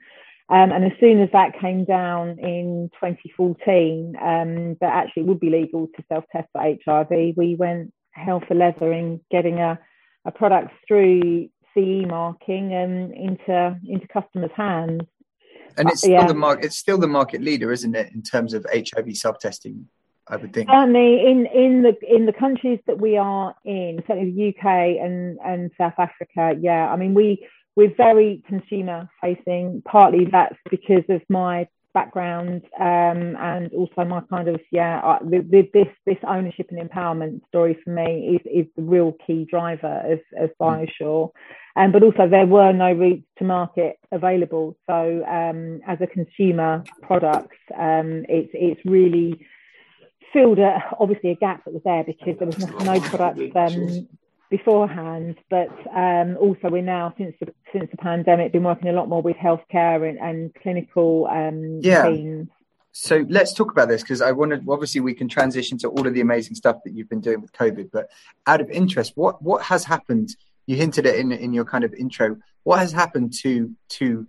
Um, 0.49 0.71
and 0.71 0.85
as 0.85 0.93
soon 1.01 1.21
as 1.21 1.31
that 1.33 1.59
came 1.61 1.85
down 1.85 2.39
in 2.39 2.91
2014, 3.01 4.15
um, 4.21 4.77
that 4.81 4.93
actually 4.93 5.25
would 5.25 5.41
be 5.41 5.51
legal 5.51 5.89
to 5.97 6.05
self 6.09 6.25
test 6.31 6.49
for 6.53 6.61
HIV, 6.63 7.35
we 7.37 7.57
went 7.59 7.93
hell 8.13 8.43
for 8.47 8.55
leather 8.55 8.93
in 8.93 9.21
getting 9.31 9.59
a, 9.59 9.79
a 10.25 10.31
product 10.31 10.73
through 10.87 11.49
CE 11.75 12.07
marking 12.07 12.73
and 12.75 13.13
into 13.13 13.79
into 13.87 14.07
customers' 14.09 14.51
hands. 14.55 15.03
And 15.77 15.89
it's 15.89 16.01
still 16.01 16.13
yeah. 16.13 16.27
the 16.27 16.35
market. 16.35 16.67
It's 16.67 16.77
still 16.77 16.99
the 16.99 17.09
market 17.09 17.41
leader, 17.41 17.73
isn't 17.73 17.95
it, 17.95 18.13
in 18.13 18.23
terms 18.23 18.53
of 18.53 18.67
HIV 18.73 19.17
self 19.17 19.39
testing? 19.39 19.89
I 20.29 20.37
would 20.37 20.53
think. 20.53 20.71
Certainly, 20.71 21.27
in 21.27 21.47
in 21.47 21.83
the 21.83 21.97
in 22.09 22.27
the 22.27 22.33
countries 22.33 22.79
that 22.87 23.01
we 23.01 23.17
are 23.17 23.55
in, 23.65 24.03
certainly 24.07 24.31
the 24.33 24.49
UK 24.51 25.03
and 25.03 25.39
and 25.45 25.71
South 25.79 25.95
Africa. 25.99 26.55
Yeah, 26.61 26.93
I 26.93 26.97
mean 26.97 27.15
we 27.15 27.47
we're 27.75 27.95
very 27.95 28.43
consumer 28.47 29.09
facing. 29.21 29.83
Partly 29.85 30.27
that's 30.27 30.57
because 30.71 31.05
of 31.09 31.23
my 31.29 31.67
background 31.95 32.63
um, 32.81 33.37
and 33.39 33.73
also 33.73 34.05
my 34.05 34.21
kind 34.31 34.49
of 34.49 34.61
yeah 34.71 35.19
the, 35.23 35.39
the, 35.39 35.69
this 35.75 35.89
this 36.07 36.17
ownership 36.27 36.69
and 36.71 36.91
empowerment 36.91 37.41
story 37.49 37.77
for 37.85 37.91
me 37.91 38.37
is, 38.37 38.41
is 38.47 38.67
the 38.77 38.83
real 38.83 39.15
key 39.27 39.47
driver 39.49 40.03
of, 40.05 40.21
of 40.43 40.51
mm. 40.61 40.89
BioSure 41.01 41.31
um, 41.77 41.93
but 41.93 42.03
also 42.03 42.29
there 42.29 42.47
were 42.47 42.73
no 42.73 42.93
routes 42.93 43.25
to 43.39 43.45
market 43.45 43.97
available 44.11 44.77
so 44.87 45.25
um, 45.27 45.81
as 45.87 45.99
a 46.01 46.07
consumer 46.07 46.83
product 47.03 47.53
um, 47.79 48.25
it's 48.29 48.51
it's 48.55 48.81
really 48.85 49.47
filled 50.33 50.59
a, 50.59 50.79
obviously 50.99 51.31
a 51.31 51.37
gap 51.37 51.65
that 51.65 51.75
was 51.75 51.83
there 51.85 52.05
because 52.05 52.39
there 52.39 52.47
was 52.47 52.59
no, 52.59 52.95
no 52.95 53.01
products 53.01 53.41
um, 53.55 54.09
beforehand, 54.53 55.37
but 55.49 55.71
um, 55.97 56.37
also 56.37 56.69
we're 56.69 56.83
now 56.83 57.15
since 57.17 57.35
the, 57.41 57.53
since 57.73 57.91
the 57.91 57.97
pandemic 57.97 58.53
been 58.53 58.63
working 58.63 58.89
a 58.89 58.93
lot 58.93 59.09
more 59.09 59.23
with 59.23 59.37
healthcare 59.37 60.07
and, 60.07 60.19
and 60.19 60.55
clinical 60.63 61.27
um, 61.27 61.81
yeah. 61.81 62.07
teams. 62.07 62.49
So 62.93 63.25
let's 63.31 63.55
talk 63.55 63.73
about 63.73 63.89
this 63.89 64.03
because 64.03 64.21
I 64.21 64.33
wanted. 64.33 64.69
Obviously, 64.69 65.01
we 65.01 65.15
can 65.15 65.27
transition 65.27 65.79
to 65.79 65.89
all 65.89 66.07
of 66.07 66.13
the 66.13 66.21
amazing 66.21 66.55
stuff 66.55 66.77
that 66.85 66.93
you've 66.93 67.09
been 67.09 67.23
doing 67.23 67.41
with 67.41 67.51
COVID. 67.55 67.89
But 67.91 68.11
out 68.47 68.61
of 68.61 68.69
interest, 68.69 69.13
what 69.15 69.43
what 69.43 69.63
has 69.63 69.83
happened? 69.85 70.37
You 70.67 70.77
hinted 70.77 71.07
it 71.07 71.17
in 71.17 71.33
in 71.33 71.55
your 71.55 71.65
kind 71.65 71.85
of 71.85 71.95
intro. 71.95 72.37
What 72.65 72.81
has 72.81 72.93
happened 72.93 73.33
to 73.41 73.75
to 73.97 74.27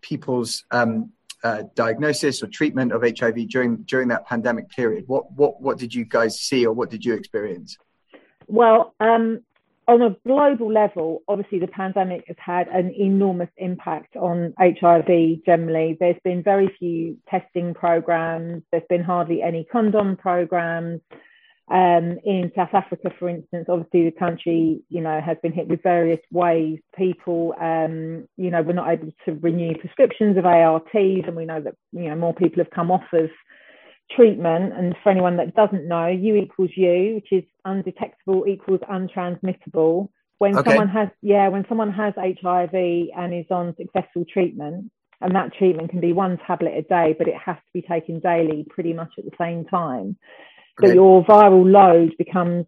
people's 0.00 0.64
um, 0.70 1.12
uh, 1.44 1.64
diagnosis 1.74 2.42
or 2.42 2.46
treatment 2.46 2.92
of 2.92 3.02
HIV 3.02 3.48
during 3.50 3.82
during 3.82 4.08
that 4.08 4.26
pandemic 4.26 4.70
period? 4.70 5.04
What 5.06 5.30
what 5.32 5.60
what 5.60 5.76
did 5.76 5.94
you 5.94 6.06
guys 6.06 6.40
see 6.40 6.64
or 6.64 6.72
what 6.72 6.88
did 6.88 7.04
you 7.04 7.12
experience? 7.12 7.76
Well, 8.46 8.94
um, 9.00 9.40
on 9.88 10.02
a 10.02 10.16
global 10.26 10.72
level, 10.72 11.22
obviously 11.28 11.60
the 11.60 11.68
pandemic 11.68 12.24
has 12.26 12.36
had 12.38 12.68
an 12.68 12.92
enormous 12.98 13.50
impact 13.56 14.16
on 14.16 14.52
HIV 14.58 15.44
generally. 15.44 15.96
There's 15.98 16.20
been 16.24 16.42
very 16.42 16.74
few 16.78 17.18
testing 17.30 17.72
programs, 17.72 18.62
there's 18.72 18.82
been 18.88 19.04
hardly 19.04 19.42
any 19.42 19.64
condom 19.64 20.16
programs. 20.16 21.00
Um, 21.68 22.18
in 22.24 22.52
South 22.54 22.74
Africa, 22.74 23.10
for 23.18 23.28
instance, 23.28 23.66
obviously 23.68 24.04
the 24.04 24.16
country, 24.16 24.82
you 24.88 25.00
know, 25.00 25.20
has 25.20 25.36
been 25.42 25.52
hit 25.52 25.66
with 25.66 25.82
various 25.82 26.20
ways. 26.30 26.78
People, 26.96 27.54
um, 27.60 28.28
you 28.36 28.52
know, 28.52 28.62
were 28.62 28.72
not 28.72 28.88
able 28.88 29.12
to 29.24 29.32
renew 29.32 29.74
prescriptions 29.76 30.38
of 30.38 30.46
ARTs, 30.46 30.94
and 30.94 31.34
we 31.34 31.44
know 31.44 31.60
that 31.60 31.74
you 31.90 32.08
know 32.08 32.14
more 32.14 32.34
people 32.34 32.62
have 32.62 32.70
come 32.70 32.92
off 32.92 33.02
of 33.12 33.30
treatment, 34.10 34.72
and 34.72 34.94
for 35.02 35.10
anyone 35.10 35.36
that 35.38 35.54
doesn't 35.54 35.88
know, 35.88 36.06
U 36.06 36.36
equals 36.36 36.70
U, 36.76 37.14
which 37.16 37.32
is 37.32 37.44
undetectable 37.64 38.46
equals 38.46 38.80
untransmittable. 38.90 40.08
When 40.38 40.56
okay. 40.58 40.70
someone 40.70 40.88
has, 40.88 41.08
yeah, 41.22 41.48
when 41.48 41.64
someone 41.68 41.92
has 41.92 42.14
HIV 42.16 42.74
and 42.74 43.34
is 43.34 43.46
on 43.50 43.74
successful 43.76 44.24
treatment, 44.30 44.90
and 45.20 45.34
that 45.34 45.54
treatment 45.54 45.90
can 45.90 46.00
be 46.00 46.12
one 46.12 46.38
tablet 46.46 46.74
a 46.76 46.82
day, 46.82 47.14
but 47.16 47.26
it 47.26 47.36
has 47.42 47.56
to 47.56 47.72
be 47.72 47.82
taken 47.82 48.20
daily, 48.20 48.66
pretty 48.68 48.92
much 48.92 49.12
at 49.18 49.24
the 49.24 49.30
same 49.38 49.64
time. 49.64 50.16
So 50.84 50.92
your 50.92 51.24
viral 51.24 51.64
load 51.64 52.14
becomes 52.18 52.66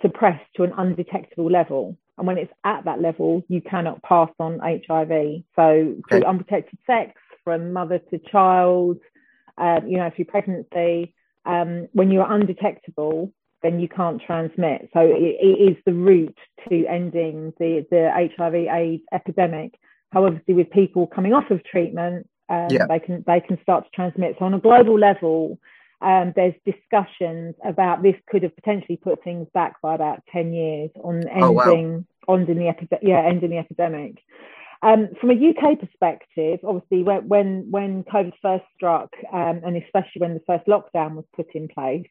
suppressed 0.00 0.46
to 0.56 0.62
an 0.62 0.72
undetectable 0.78 1.50
level. 1.50 1.98
And 2.16 2.26
when 2.26 2.38
it's 2.38 2.52
at 2.64 2.84
that 2.84 3.00
level, 3.00 3.42
you 3.48 3.60
cannot 3.60 4.02
pass 4.02 4.30
on 4.38 4.60
HIV. 4.60 5.42
So 5.56 5.62
okay. 5.62 6.00
through 6.08 6.24
unprotected 6.24 6.78
sex, 6.86 7.12
from 7.42 7.72
mother 7.72 7.98
to 8.10 8.18
child, 8.30 8.98
uh, 9.58 9.80
you 9.86 9.96
know, 9.96 10.10
through 10.14 10.26
pregnancy, 10.26 11.14
um, 11.44 11.88
when 11.92 12.10
you're 12.10 12.30
undetectable, 12.30 13.32
then 13.62 13.80
you 13.80 13.88
can't 13.88 14.22
transmit. 14.22 14.88
So 14.92 15.00
it, 15.00 15.36
it 15.40 15.70
is 15.70 15.76
the 15.84 15.94
route 15.94 16.38
to 16.68 16.86
ending 16.86 17.52
the, 17.58 17.86
the 17.90 18.10
HIV/AIDS 18.36 19.02
epidemic. 19.12 19.74
However, 20.12 20.40
with 20.46 20.70
people 20.70 21.06
coming 21.06 21.32
off 21.32 21.50
of 21.50 21.64
treatment, 21.64 22.28
um, 22.48 22.68
yeah. 22.70 22.86
they 22.86 22.98
can 22.98 23.24
they 23.26 23.40
can 23.40 23.58
start 23.62 23.84
to 23.84 23.90
transmit. 23.90 24.36
So 24.38 24.46
on 24.46 24.54
a 24.54 24.60
global 24.60 24.98
level, 24.98 25.58
um, 26.00 26.32
there's 26.36 26.54
discussions 26.64 27.54
about 27.64 28.02
this 28.02 28.14
could 28.28 28.42
have 28.44 28.54
potentially 28.54 28.96
put 28.96 29.22
things 29.24 29.48
back 29.52 29.80
by 29.82 29.94
about 29.94 30.22
10 30.32 30.52
years 30.52 30.90
on 31.02 31.26
ending, 31.28 31.42
oh, 31.42 31.50
wow. 31.50 32.04
ending 32.28 32.58
the 32.58 32.68
epi- 32.68 32.88
yeah, 33.02 33.22
ending 33.26 33.50
the 33.50 33.58
epidemic. 33.58 34.18
Um, 34.82 35.08
from 35.20 35.30
a 35.30 35.34
UK 35.34 35.80
perspective, 35.80 36.60
obviously, 36.62 37.02
when 37.02 37.28
when, 37.28 37.66
when 37.70 38.04
COVID 38.04 38.32
first 38.40 38.64
struck, 38.76 39.10
um, 39.32 39.60
and 39.64 39.76
especially 39.76 40.20
when 40.20 40.34
the 40.34 40.42
first 40.46 40.66
lockdown 40.66 41.14
was 41.14 41.24
put 41.34 41.48
in 41.54 41.68
place, 41.68 42.06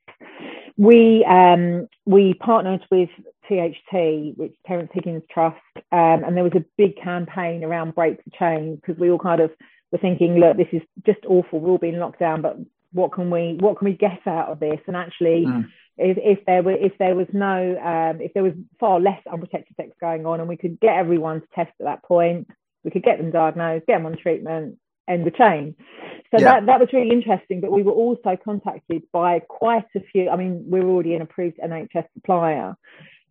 we 0.75 1.25
um, 1.25 1.87
we 2.05 2.33
partnered 2.33 2.85
with 2.91 3.09
THT, 3.49 4.37
which 4.37 4.55
Terence 4.65 4.91
Higgins 4.93 5.23
Trust, 5.31 5.57
um, 5.91 6.23
and 6.23 6.35
there 6.35 6.43
was 6.43 6.55
a 6.55 6.65
big 6.77 7.01
campaign 7.01 7.63
around 7.63 7.95
Break 7.95 8.23
the 8.23 8.31
Chain 8.37 8.75
because 8.75 8.99
we 8.99 9.09
all 9.09 9.19
kind 9.19 9.41
of 9.41 9.51
were 9.91 9.97
thinking, 9.97 10.35
look, 10.35 10.57
this 10.57 10.67
is 10.73 10.81
just 11.05 11.19
awful. 11.25 11.59
We're 11.59 11.69
all 11.69 11.77
being 11.77 11.99
locked 11.99 12.19
down, 12.19 12.41
but 12.41 12.57
what 12.91 13.13
can 13.13 13.29
we 13.29 13.57
what 13.59 13.77
can 13.77 13.85
we 13.85 13.93
get 13.93 14.25
out 14.27 14.49
of 14.49 14.59
this? 14.59 14.79
And 14.87 14.95
actually, 14.95 15.45
mm. 15.45 15.65
If, 15.97 16.17
if 16.39 16.45
there 16.45 16.61
were 16.61 16.73
if 16.73 16.93
there 16.99 17.15
was 17.15 17.27
no 17.33 17.77
um, 17.77 18.21
if 18.21 18.33
there 18.33 18.43
was 18.43 18.53
far 18.79 18.99
less 18.99 19.21
unprotected 19.31 19.75
sex 19.75 19.91
going 19.99 20.25
on, 20.25 20.39
and 20.39 20.47
we 20.47 20.57
could 20.57 20.79
get 20.79 20.95
everyone 20.95 21.41
to 21.41 21.47
test 21.55 21.71
at 21.79 21.85
that 21.85 22.03
point, 22.03 22.47
we 22.83 22.91
could 22.91 23.03
get 23.03 23.17
them 23.17 23.31
diagnosed, 23.31 23.87
get 23.87 23.97
them 23.97 24.05
on 24.05 24.17
treatment, 24.17 24.77
end 25.07 25.25
the 25.25 25.31
chain. 25.31 25.75
So 26.31 26.39
yeah. 26.39 26.59
that, 26.59 26.65
that 26.67 26.79
was 26.79 26.89
really 26.93 27.11
interesting. 27.11 27.61
But 27.61 27.71
we 27.71 27.83
were 27.83 27.93
also 27.93 28.37
contacted 28.43 29.03
by 29.11 29.39
quite 29.39 29.87
a 29.95 30.01
few. 30.11 30.29
I 30.29 30.35
mean, 30.35 30.65
we're 30.67 30.85
already 30.85 31.15
an 31.15 31.21
approved 31.21 31.57
NHS 31.57 32.05
supplier, 32.13 32.75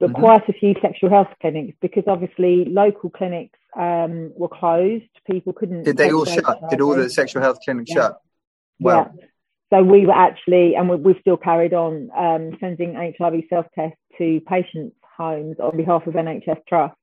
but 0.00 0.10
mm-hmm. 0.10 0.20
quite 0.20 0.48
a 0.48 0.52
few 0.52 0.74
sexual 0.82 1.10
health 1.10 1.28
clinics 1.40 1.76
because 1.80 2.04
obviously 2.08 2.64
local 2.64 3.10
clinics 3.10 3.58
um, 3.78 4.32
were 4.34 4.48
closed. 4.48 5.04
People 5.30 5.52
couldn't. 5.52 5.84
Did 5.84 5.98
they 5.98 6.12
all 6.12 6.24
shut? 6.24 6.68
Did 6.70 6.80
all 6.80 6.96
the 6.96 7.10
sexual 7.10 7.42
health 7.42 7.58
clinics 7.64 7.90
yeah. 7.90 7.94
shut? 7.94 8.20
Well. 8.80 9.12
Yeah. 9.16 9.26
So 9.72 9.82
we 9.82 10.06
were 10.06 10.12
actually, 10.12 10.74
and 10.76 10.88
we've 11.02 11.16
still 11.20 11.36
carried 11.36 11.74
on 11.74 12.10
um, 12.16 12.56
sending 12.60 12.94
HIV 12.94 13.44
self 13.48 13.66
tests 13.74 13.98
to 14.18 14.40
patients' 14.46 14.96
homes 15.16 15.56
on 15.58 15.76
behalf 15.76 16.06
of 16.06 16.14
NHS 16.14 16.60
Trust, 16.68 16.94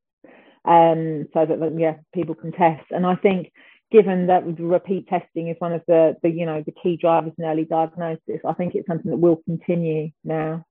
um, 0.65 1.27
so 1.33 1.45
that 1.45 1.75
yeah, 1.77 1.95
people 2.13 2.35
can 2.35 2.51
test. 2.53 2.85
And 2.91 3.05
I 3.05 3.15
think 3.15 3.51
given 3.91 4.27
that 4.27 4.43
repeat 4.59 5.07
testing 5.07 5.49
is 5.49 5.55
one 5.59 5.73
of 5.73 5.81
the, 5.87 6.15
the 6.23 6.29
you 6.29 6.45
know 6.45 6.63
the 6.65 6.71
key 6.71 6.97
drivers 6.97 7.33
in 7.37 7.45
early 7.45 7.65
diagnosis, 7.65 8.41
I 8.45 8.53
think 8.53 8.75
it's 8.75 8.87
something 8.87 9.11
that 9.11 9.17
will 9.17 9.41
continue 9.45 10.11
now. 10.23 10.65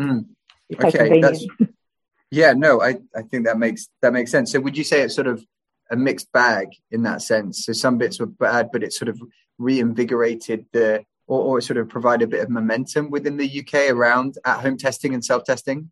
Mm. 0.00 0.26
Okay, 0.84 1.20
that's, 1.20 1.44
yeah, 2.30 2.52
no, 2.52 2.80
I, 2.80 2.96
I 3.16 3.22
think 3.22 3.46
that 3.46 3.58
makes 3.58 3.88
that 4.02 4.12
makes 4.12 4.30
sense. 4.30 4.52
So 4.52 4.60
would 4.60 4.76
you 4.76 4.84
say 4.84 5.00
it's 5.00 5.14
sort 5.14 5.26
of 5.26 5.44
a 5.90 5.96
mixed 5.96 6.30
bag 6.32 6.68
in 6.90 7.02
that 7.02 7.22
sense? 7.22 7.64
So 7.64 7.72
some 7.72 7.98
bits 7.98 8.20
were 8.20 8.26
bad, 8.26 8.68
but 8.72 8.82
it 8.82 8.92
sort 8.92 9.08
of 9.08 9.20
reinvigorated 9.58 10.66
the 10.72 11.04
or, 11.30 11.40
or 11.40 11.60
sort 11.60 11.76
of 11.76 11.88
provide 11.88 12.22
a 12.22 12.26
bit 12.26 12.42
of 12.42 12.50
momentum 12.50 13.08
within 13.08 13.36
the 13.36 13.60
UK 13.60 13.90
around 13.90 14.36
at 14.44 14.60
home 14.60 14.76
testing 14.76 15.14
and 15.14 15.24
self 15.24 15.44
testing? 15.44 15.90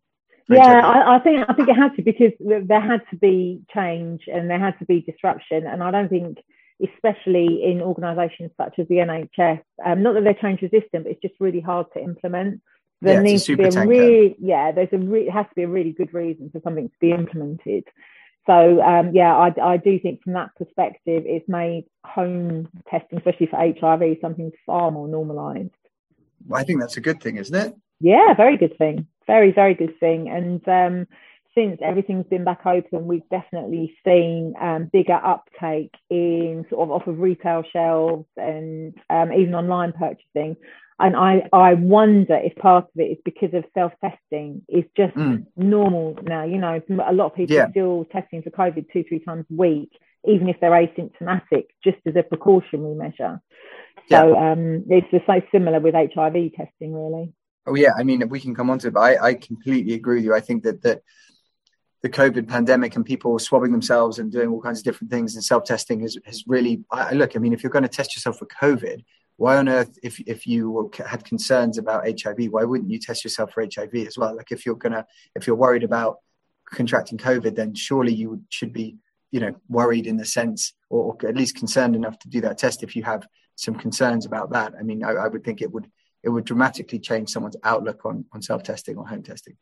Yeah, 0.49 0.85
I, 0.85 1.15
I, 1.15 1.19
think 1.19 1.45
I 1.47 1.53
think 1.53 1.69
it 1.69 1.75
had 1.75 1.95
to 1.95 2.01
because 2.01 2.33
there 2.39 2.81
had 2.81 3.01
to 3.11 3.15
be 3.15 3.61
change 3.73 4.23
and 4.27 4.49
there 4.49 4.59
had 4.59 4.77
to 4.79 4.85
be 4.85 5.01
disruption, 5.01 5.65
and 5.65 5.81
I 5.81 5.91
don't 5.91 6.09
think 6.09 6.39
especially 6.81 7.63
in 7.63 7.81
organisations 7.81 8.51
such 8.57 8.79
as 8.79 8.87
the 8.87 8.95
NHS. 8.95 9.61
Um, 9.85 10.01
not 10.01 10.13
that 10.13 10.23
they're 10.23 10.33
change 10.33 10.61
resistant, 10.61 11.03
but 11.03 11.11
it's 11.11 11.21
just 11.21 11.35
really 11.39 11.59
hard 11.59 11.87
to 11.93 12.01
implement. 12.01 12.61
There 13.01 13.15
yeah, 13.15 13.21
needs 13.21 13.45
to 13.45 13.55
be 13.55 13.63
a 13.63 13.85
really, 13.85 14.35
yeah, 14.39 14.71
there's 14.71 14.89
a 14.91 14.97
re- 14.97 15.27
it 15.27 15.31
has 15.31 15.45
to 15.45 15.55
be 15.55 15.63
a 15.63 15.67
really 15.67 15.91
good 15.91 16.13
reason 16.13 16.49
for 16.51 16.59
something 16.63 16.89
to 16.89 16.95
be 16.99 17.11
implemented. 17.11 17.85
So 18.49 18.81
um, 18.81 19.11
yeah, 19.13 19.35
I, 19.35 19.53
I 19.61 19.77
do 19.77 19.99
think 19.99 20.23
from 20.23 20.33
that 20.33 20.55
perspective, 20.55 21.21
it's 21.27 21.47
made 21.47 21.85
home 22.03 22.67
testing, 22.89 23.19
especially 23.19 23.45
for 23.45 23.57
HIV, 23.57 24.17
something 24.21 24.51
far 24.65 24.89
more 24.89 25.07
normalised. 25.07 25.69
Well, 26.47 26.59
I 26.59 26.63
think 26.63 26.79
that's 26.79 26.97
a 26.97 27.01
good 27.01 27.21
thing, 27.21 27.37
isn't 27.37 27.55
it? 27.55 27.75
Yeah, 27.99 28.33
very 28.35 28.57
good 28.57 28.75
thing. 28.79 29.05
Very, 29.27 29.51
very 29.51 29.75
good 29.75 29.99
thing. 29.99 30.29
And 30.29 30.67
um, 30.67 31.05
since 31.53 31.79
everything's 31.83 32.25
been 32.25 32.43
back 32.43 32.65
open, 32.65 33.05
we've 33.05 33.29
definitely 33.29 33.95
seen 34.03 34.55
um, 34.59 34.89
bigger 34.91 35.19
uptake 35.23 35.93
in 36.09 36.65
sort 36.71 36.81
of 36.81 36.91
off 36.91 37.05
of 37.05 37.19
retail 37.19 37.63
shelves 37.71 38.25
and 38.35 38.95
um, 39.11 39.31
even 39.31 39.53
online 39.53 39.93
purchasing. 39.93 40.55
And 40.99 41.15
I, 41.15 41.47
I 41.53 41.75
wonder 41.75 42.35
if 42.35 42.55
part 42.55 42.85
of 42.85 42.99
it 42.99 43.03
is 43.03 43.17
because 43.23 43.53
of 43.53 43.63
self 43.73 43.93
testing 44.01 44.63
is 44.67 44.83
just 44.97 45.15
mm. 45.15 45.45
normal 45.55 46.17
now. 46.23 46.43
You 46.43 46.57
know, 46.57 46.81
a 47.07 47.13
lot 47.13 47.27
of 47.27 47.35
people 47.35 47.55
yeah. 47.55 47.63
are 47.63 47.71
still 47.71 48.05
testing 48.11 48.41
for 48.41 48.49
COVID 48.49 48.91
two, 48.91 49.05
three 49.07 49.19
times 49.19 49.45
a 49.49 49.55
week, 49.55 49.91
even 50.27 50.49
if 50.49 50.57
they're 50.59 50.71
asymptomatic, 50.71 51.67
just 51.83 51.97
as 52.05 52.15
a 52.17 52.23
precautionary 52.23 52.95
measure. 52.95 53.41
So 54.09 54.33
yeah. 54.33 54.51
um, 54.51 54.85
it's 54.89 55.09
just 55.09 55.25
so 55.25 55.41
similar 55.51 55.79
with 55.79 55.93
HIV 55.93 56.53
testing, 56.57 56.93
really. 56.93 57.33
Oh 57.65 57.75
yeah, 57.75 57.91
I 57.97 58.03
mean 58.03 58.27
we 58.27 58.39
can 58.39 58.53
come 58.53 58.69
on 58.69 58.79
to 58.79 58.87
it, 58.87 58.93
but 58.93 59.01
I, 59.01 59.27
I 59.29 59.33
completely 59.35 59.93
agree 59.93 60.15
with 60.15 60.25
you. 60.25 60.35
I 60.35 60.41
think 60.41 60.63
that 60.63 60.81
that 60.81 61.01
the 62.01 62.09
COVID 62.09 62.47
pandemic 62.47 62.95
and 62.95 63.05
people 63.05 63.37
swabbing 63.39 63.71
themselves 63.71 64.19
and 64.19 64.31
doing 64.31 64.49
all 64.49 64.61
kinds 64.61 64.79
of 64.79 64.85
different 64.85 65.11
things 65.11 65.35
and 65.35 65.43
self 65.43 65.63
testing 65.63 66.01
has, 66.01 66.17
has 66.25 66.43
really. 66.47 66.83
I, 66.91 67.13
look, 67.13 67.35
I 67.35 67.39
mean, 67.39 67.53
if 67.53 67.63
you're 67.63 67.71
going 67.71 67.83
to 67.83 67.89
test 67.89 68.15
yourself 68.15 68.39
for 68.39 68.47
COVID, 68.47 69.03
why 69.39 69.55
on 69.55 69.69
earth, 69.69 69.97
if, 70.03 70.19
if 70.19 70.45
you 70.45 70.91
had 71.05 71.23
concerns 71.23 71.77
about 71.77 72.05
HIV, 72.05 72.51
why 72.51 72.65
wouldn't 72.65 72.91
you 72.91 72.99
test 72.99 73.23
yourself 73.23 73.53
for 73.53 73.63
HIV 73.63 73.95
as 73.95 74.17
well? 74.17 74.35
Like 74.35 74.51
if 74.51 74.65
you're 74.65 74.75
gonna, 74.75 75.07
if 75.33 75.47
you're 75.47 75.55
worried 75.55 75.83
about 75.83 76.17
contracting 76.69 77.17
COVID, 77.17 77.55
then 77.55 77.73
surely 77.73 78.13
you 78.13 78.43
should 78.49 78.73
be, 78.73 78.97
you 79.31 79.39
know, 79.39 79.55
worried 79.69 80.07
in 80.07 80.17
the 80.17 80.25
sense, 80.25 80.73
or, 80.89 81.15
at 81.25 81.37
least 81.37 81.55
concerned 81.55 81.95
enough 81.95 82.19
to 82.19 82.27
do 82.27 82.41
that 82.41 82.57
test 82.57 82.83
if 82.83 82.97
you 82.97 83.03
have 83.03 83.25
some 83.55 83.75
concerns 83.75 84.25
about 84.25 84.51
that. 84.51 84.73
I 84.77 84.83
mean, 84.83 85.05
I, 85.05 85.11
I 85.11 85.27
would 85.29 85.45
think 85.45 85.61
it 85.61 85.71
would 85.71 85.89
it 86.21 86.29
would 86.29 86.43
dramatically 86.43 86.99
change 86.99 87.29
someone's 87.29 87.55
outlook 87.63 88.05
on 88.05 88.25
on 88.33 88.41
self 88.41 88.63
testing 88.63 88.97
or 88.97 89.07
home 89.07 89.23
testing. 89.23 89.55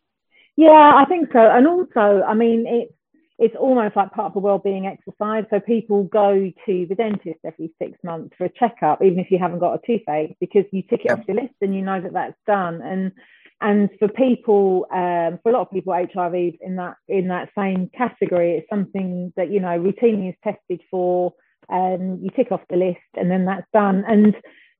Yeah, 0.55 0.91
I 0.95 1.05
think 1.05 1.31
so. 1.31 1.39
And 1.39 1.67
also, 1.67 2.23
I 2.27 2.33
mean, 2.33 2.65
it's 2.65 2.96
it's 3.39 3.55
almost 3.55 3.95
like 3.95 4.11
part 4.11 4.27
of 4.27 4.33
the 4.33 4.39
well-being 4.39 4.87
exercise. 4.87 5.45
So 5.49 5.59
people 5.59 6.03
go 6.03 6.51
to 6.65 6.85
the 6.89 6.95
dentist 6.95 7.39
every 7.45 7.71
six 7.81 7.97
months 8.03 8.35
for 8.37 8.45
a 8.45 8.49
checkup, 8.49 9.03
even 9.03 9.19
if 9.19 9.29
you 9.29 9.37
haven't 9.37 9.59
got 9.59 9.75
a 9.75 9.79
toothache, 9.85 10.37
because 10.39 10.65
you 10.71 10.81
tick 10.81 11.01
it 11.05 11.11
off 11.11 11.27
your 11.27 11.37
list 11.37 11.53
and 11.61 11.75
you 11.75 11.81
know 11.81 12.01
that 12.01 12.13
that's 12.13 12.37
done. 12.47 12.81
And 12.81 13.11
and 13.59 13.89
for 13.97 14.07
people, 14.07 14.85
um, 14.91 15.39
for 15.41 15.49
a 15.49 15.53
lot 15.53 15.61
of 15.61 15.71
people, 15.71 15.93
HIV 15.93 16.35
in 16.61 16.75
that 16.77 16.95
in 17.07 17.27
that 17.29 17.49
same 17.57 17.89
category, 17.95 18.57
it's 18.57 18.69
something 18.69 19.33
that 19.35 19.51
you 19.51 19.59
know 19.59 19.79
routinely 19.79 20.29
is 20.29 20.35
tested 20.43 20.81
for. 20.89 21.33
And 21.69 22.23
you 22.23 22.29
tick 22.29 22.51
off 22.51 22.61
the 22.69 22.77
list, 22.77 22.99
and 23.15 23.29
then 23.29 23.43
that's 23.45 23.67
done. 23.73 24.05
And 24.07 24.35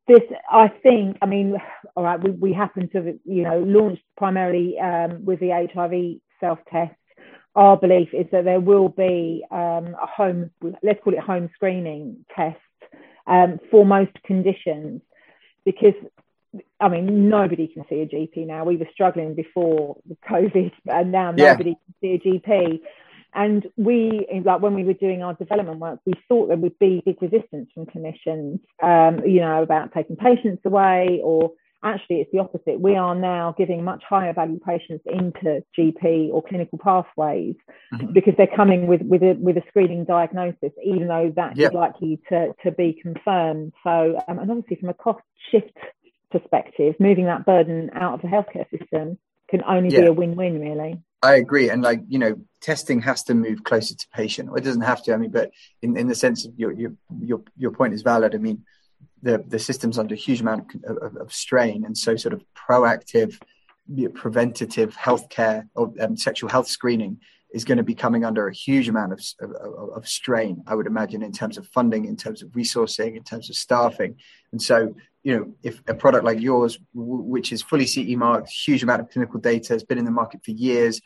this, 0.08 0.22
I 0.50 0.70
think, 0.70 1.18
I 1.22 1.26
mean, 1.26 1.58
all 1.96 2.04
right, 2.04 2.22
we, 2.22 2.32
we 2.32 2.54
happen 2.54 2.90
to, 2.90 2.98
have, 3.04 3.16
you 3.26 3.44
know, 3.44 3.60
launched 3.60 4.04
primarily 4.16 4.80
um, 4.80 5.26
with 5.26 5.40
the 5.42 5.50
HIV 5.50 6.22
self 6.40 6.60
test. 6.72 6.96
Our 7.58 7.76
belief 7.76 8.10
is 8.14 8.28
that 8.32 8.46
there 8.46 8.60
will 8.60 8.90
be 8.90 9.44
um, 9.50 9.96
a 10.00 10.06
home, 10.06 10.52
let's 10.84 11.00
call 11.04 11.14
it 11.14 11.20
home 11.20 11.50
screening 11.56 12.24
test 12.36 12.60
um, 13.26 13.60
for 13.72 13.84
most 13.84 14.12
conditions, 14.24 15.02
because 15.66 15.96
I 16.80 16.88
mean, 16.88 17.30
nobody 17.30 17.68
can 17.68 17.84
see 17.90 18.02
a 18.02 18.06
GP 18.06 18.46
now. 18.46 18.64
We 18.64 18.78
were 18.78 18.88
struggling 18.94 19.34
before 19.34 19.98
COVID, 20.30 20.72
and 20.86 21.12
now 21.12 21.34
yeah. 21.36 21.54
nobody 21.54 21.76
can 21.76 21.96
see 22.00 22.14
a 22.14 22.20
GP. 22.20 22.80
And 23.34 23.68
we, 23.76 24.28
like 24.46 24.62
when 24.62 24.76
we 24.76 24.84
were 24.84 24.94
doing 24.94 25.24
our 25.24 25.34
development 25.34 25.80
work, 25.80 26.00
we 26.06 26.14
thought 26.28 26.48
there 26.50 26.58
would 26.58 26.78
be 26.78 27.02
big 27.06 27.22
resistance 27.22 27.70
from 27.74 27.88
clinicians, 27.88 28.60
um, 28.82 29.26
you 29.26 29.42
know, 29.42 29.64
about 29.64 29.94
taking 29.94 30.16
patients 30.16 30.62
away, 30.64 31.22
or 31.24 31.54
actually 31.84 32.18
it's 32.18 32.32
the 32.32 32.40
opposite. 32.40 32.80
We 32.80 32.96
are 32.96 33.16
now 33.16 33.54
giving 33.58 33.84
much 33.84 34.04
higher 34.08 34.34
value 34.34 34.60
patients 34.60 35.04
into 35.06 35.64
GP 35.78 36.30
or 36.32 36.44
clinical 36.44 36.78
pathways 36.78 37.56
mm-hmm. 37.94 38.14
because 38.14 38.34
they're 38.38 38.56
coming 38.56 38.88
with 38.88 39.02
with 39.02 39.24
a 39.24 39.36
with 39.40 39.58
a 39.58 39.64
screening 39.70 40.06
diagnosis, 40.06 40.72
even 40.84 41.08
though 41.08 41.32
that 41.36 41.58
yep. 41.58 41.72
is 41.72 41.76
likely 41.76 42.20
to 42.30 42.54
to 42.64 42.72
be 42.72 43.00
confirmed. 43.02 43.74
So, 43.84 44.20
um, 44.28 44.40
and 44.40 44.52
obviously 44.52 44.78
from 44.78 44.90
a 44.90 44.94
cost 44.94 45.24
shift 45.52 45.78
perspective, 46.32 46.96
moving 47.00 47.26
that 47.26 47.46
burden 47.46 47.92
out 47.94 48.16
of 48.16 48.22
the 48.22 48.28
healthcare 48.28 48.70
system 48.70 49.18
can 49.50 49.64
only 49.64 49.90
yeah. 49.90 50.02
be 50.02 50.08
a 50.08 50.14
win-win, 50.14 50.60
really. 50.60 51.02
I 51.24 51.36
agree, 51.36 51.70
and 51.70 51.82
like 51.82 52.02
you 52.08 52.20
know, 52.20 52.36
testing 52.62 53.02
has 53.02 53.24
to 53.24 53.34
move 53.34 53.64
closer 53.64 53.96
to 53.96 54.08
patient. 54.14 54.50
It 54.56 54.64
doesn't 54.64 54.82
have 54.82 55.04
to. 55.04 55.14
I 55.14 55.18
mean, 55.18 55.32
but 55.32 55.52
in, 55.82 55.98
in 55.98 56.08
the 56.08 56.16
sense 56.16 56.46
of 56.46 56.54
your 56.58 56.72
your 56.72 56.94
your 57.20 57.42
your 57.58 57.72
point 57.72 57.94
is 57.96 58.04
valid. 58.04 58.36
I 58.36 58.38
mean, 58.38 58.64
the 59.22 59.44
the 59.48 59.60
system's 59.60 59.98
under 59.98 60.14
a 60.14 60.18
huge 60.18 60.42
amount 60.42 60.74
of, 60.86 60.98
of, 60.98 61.16
of 61.18 61.34
strain, 61.34 61.86
and 61.86 61.98
so 61.98 62.16
sort 62.16 62.34
of 62.34 62.44
proactive, 62.56 63.40
preventative 64.14 64.96
healthcare 64.96 65.68
or 65.76 65.94
um, 66.00 66.18
sexual 66.18 66.50
health 66.50 66.68
screening 66.68 67.20
is 67.54 67.64
going 67.64 67.78
to 67.78 67.84
be 67.84 67.96
coming 67.96 68.26
under 68.26 68.48
a 68.48 68.54
huge 68.54 68.90
amount 68.90 69.14
of, 69.14 69.22
of, 69.40 69.90
of, 69.96 70.08
strain, 70.08 70.62
I 70.68 70.76
would 70.76 70.86
imagine, 70.86 71.24
in 71.24 71.32
terms 71.32 71.58
of 71.58 71.66
funding, 71.68 72.06
in 72.06 72.18
terms 72.18 72.44
of 72.44 72.50
resourcing, 72.50 73.16
in 73.16 73.24
terms 73.24 73.50
of 73.50 73.56
staffing. 73.56 74.18
And 74.52 74.62
so, 74.62 74.94
you 75.24 75.36
know, 75.36 75.54
if 75.64 75.82
a 75.88 75.94
product 75.94 76.26
like 76.26 76.42
yours, 76.42 76.78
w- 76.94 77.24
which 77.24 77.54
is 77.54 77.62
fully 77.62 77.86
CE 77.86 78.16
marked, 78.18 78.50
huge 78.50 78.84
amount 78.84 79.02
of 79.02 79.10
clinical 79.10 79.40
data, 79.40 79.74
has 79.74 79.86
been 79.86 79.98
in 79.98 80.04
the 80.04 80.12
market 80.12 80.44
for 80.44 80.52
years, 80.52 81.00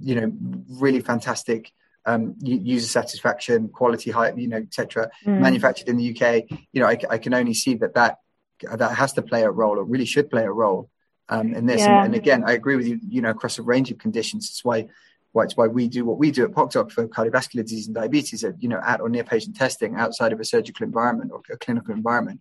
you 0.00 0.14
know, 0.14 0.32
really 0.68 1.00
fantastic 1.00 1.72
um, 2.08 2.34
user 2.40 2.86
satisfaction, 2.86 3.68
quality, 3.68 4.10
high, 4.10 4.32
you 4.32 4.48
know, 4.48 4.56
etc. 4.56 5.10
Mm. 5.26 5.40
Manufactured 5.40 5.88
in 5.88 5.98
the 5.98 6.10
UK, 6.10 6.44
you 6.72 6.80
know, 6.80 6.86
I, 6.86 6.96
I, 7.10 7.18
can 7.18 7.34
only 7.34 7.52
see 7.52 7.74
that 7.74 7.94
that 7.94 8.16
that 8.62 8.92
has 8.92 9.12
to 9.12 9.22
play 9.22 9.42
a 9.42 9.50
role, 9.50 9.78
or 9.78 9.84
really 9.84 10.06
should 10.06 10.30
play 10.30 10.44
a 10.44 10.50
role 10.50 10.88
um, 11.28 11.54
in 11.54 11.66
this. 11.66 11.80
Yeah. 11.80 11.98
And, 11.98 12.06
and, 12.06 12.14
again, 12.14 12.44
I 12.46 12.52
agree 12.52 12.76
with 12.76 12.86
you. 12.86 12.98
You 13.06 13.20
know, 13.20 13.30
across 13.30 13.58
a 13.58 13.62
range 13.62 13.90
of 13.90 13.98
conditions, 13.98 14.48
it's 14.48 14.64
why 14.64 14.88
why 15.32 15.44
it's 15.44 15.56
why 15.56 15.66
we 15.66 15.86
do 15.86 16.06
what 16.06 16.18
we 16.18 16.30
do 16.30 16.44
at 16.44 16.52
PocDoc 16.52 16.90
for 16.90 17.06
cardiovascular 17.06 17.62
disease 17.62 17.86
and 17.86 17.94
diabetes. 17.94 18.42
At, 18.42 18.62
you 18.62 18.70
know, 18.70 18.80
at 18.82 19.02
or 19.02 19.10
near 19.10 19.24
patient 19.24 19.56
testing 19.56 19.94
outside 19.96 20.32
of 20.32 20.40
a 20.40 20.46
surgical 20.46 20.84
environment 20.84 21.30
or 21.30 21.42
a 21.50 21.58
clinical 21.58 21.94
environment. 21.94 22.40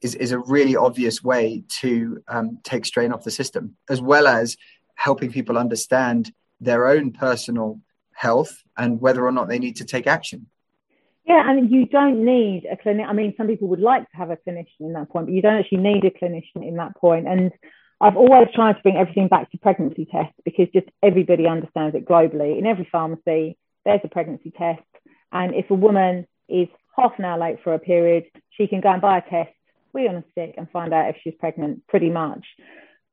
Is, 0.00 0.14
is 0.14 0.30
a 0.30 0.38
really 0.38 0.76
obvious 0.76 1.24
way 1.24 1.64
to 1.80 2.22
um, 2.28 2.60
take 2.62 2.86
strain 2.86 3.12
off 3.12 3.24
the 3.24 3.32
system, 3.32 3.76
as 3.90 4.00
well 4.00 4.28
as 4.28 4.56
helping 4.94 5.32
people 5.32 5.58
understand 5.58 6.32
their 6.60 6.86
own 6.86 7.10
personal 7.10 7.80
health 8.18 8.64
and 8.76 9.00
whether 9.00 9.24
or 9.24 9.32
not 9.32 9.48
they 9.48 9.58
need 9.58 9.76
to 9.76 9.84
take 9.84 10.06
action. 10.06 10.46
Yeah, 11.24 11.42
I 11.46 11.54
mean, 11.54 11.68
you 11.70 11.86
don't 11.86 12.24
need 12.24 12.66
a 12.70 12.76
clinic. 12.76 13.06
I 13.06 13.12
mean, 13.12 13.34
some 13.36 13.46
people 13.46 13.68
would 13.68 13.80
like 13.80 14.10
to 14.10 14.16
have 14.16 14.30
a 14.30 14.36
clinician 14.36 14.80
in 14.80 14.94
that 14.94 15.10
point, 15.10 15.26
but 15.26 15.34
you 15.34 15.42
don't 15.42 15.58
actually 15.58 15.78
need 15.78 16.04
a 16.04 16.10
clinician 16.10 16.66
in 16.66 16.76
that 16.76 16.96
point. 16.96 17.28
And 17.28 17.52
I've 18.00 18.16
always 18.16 18.48
tried 18.54 18.74
to 18.74 18.82
bring 18.82 18.96
everything 18.96 19.28
back 19.28 19.50
to 19.50 19.58
pregnancy 19.58 20.08
tests 20.10 20.34
because 20.44 20.68
just 20.72 20.88
everybody 21.02 21.46
understands 21.46 21.94
it 21.94 22.06
globally. 22.06 22.58
In 22.58 22.66
every 22.66 22.88
pharmacy, 22.90 23.56
there's 23.84 24.00
a 24.04 24.08
pregnancy 24.08 24.52
test. 24.56 24.82
And 25.30 25.54
if 25.54 25.70
a 25.70 25.74
woman 25.74 26.26
is 26.48 26.68
half 26.96 27.12
an 27.18 27.24
hour 27.24 27.38
late 27.38 27.58
for 27.62 27.74
a 27.74 27.78
period, 27.78 28.24
she 28.50 28.66
can 28.66 28.80
go 28.80 28.90
and 28.90 29.02
buy 29.02 29.18
a 29.18 29.30
test, 29.30 29.54
wee 29.92 30.08
on 30.08 30.16
a 30.16 30.24
stick, 30.32 30.54
and 30.56 30.70
find 30.70 30.92
out 30.94 31.10
if 31.10 31.16
she's 31.22 31.34
pregnant 31.38 31.86
pretty 31.88 32.10
much. 32.10 32.46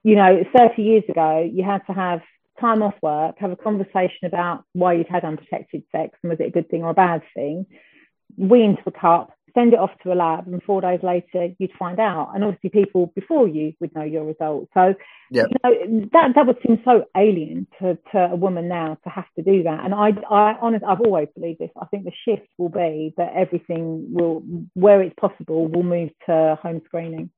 You 0.03 0.15
know, 0.15 0.43
30 0.55 0.81
years 0.81 1.03
ago, 1.09 1.47
you 1.51 1.63
had 1.63 1.81
to 1.87 1.93
have 1.93 2.21
time 2.59 2.81
off 2.81 2.95
work, 3.01 3.35
have 3.39 3.51
a 3.51 3.55
conversation 3.55 4.25
about 4.25 4.63
why 4.73 4.93
you'd 4.93 5.07
had 5.07 5.23
unprotected 5.23 5.83
sex 5.91 6.17
and 6.21 6.29
was 6.29 6.39
it 6.39 6.47
a 6.47 6.51
good 6.51 6.69
thing 6.69 6.83
or 6.83 6.89
a 6.89 6.93
bad 6.93 7.21
thing, 7.33 7.65
wee 8.37 8.63
into 8.63 8.81
a 8.85 8.91
cup, 8.91 9.31
send 9.55 9.73
it 9.73 9.79
off 9.79 9.91
to 10.03 10.11
a 10.11 10.15
lab, 10.15 10.45
and 10.47 10.61
four 10.63 10.81
days 10.81 10.99
later 11.01 11.49
you'd 11.57 11.71
find 11.79 11.99
out. 11.99 12.31
And 12.35 12.43
obviously, 12.43 12.69
people 12.69 13.11
before 13.15 13.47
you 13.47 13.73
would 13.79 13.95
know 13.95 14.03
your 14.03 14.25
results. 14.25 14.69
So, 14.73 14.93
yep. 15.31 15.47
you 15.49 15.57
know, 15.63 16.09
that 16.13 16.31
that 16.35 16.45
would 16.45 16.57
seem 16.65 16.81
so 16.85 17.05
alien 17.17 17.65
to, 17.79 17.97
to 18.11 18.19
a 18.19 18.35
woman 18.35 18.67
now 18.67 18.97
to 19.03 19.09
have 19.09 19.25
to 19.37 19.43
do 19.43 19.63
that. 19.63 19.83
And 19.83 19.93
I, 19.93 20.09
I 20.29 20.57
honestly, 20.61 20.87
I've 20.87 21.01
always 21.01 21.29
believed 21.35 21.59
this. 21.59 21.71
I 21.81 21.85
think 21.85 22.03
the 22.03 22.11
shift 22.25 22.47
will 22.57 22.69
be 22.69 23.13
that 23.17 23.33
everything 23.35 24.13
will, 24.13 24.43
where 24.73 25.01
it's 25.01 25.15
possible, 25.19 25.67
will 25.67 25.83
move 25.83 26.09
to 26.27 26.59
home 26.61 26.81
screening. 26.85 27.31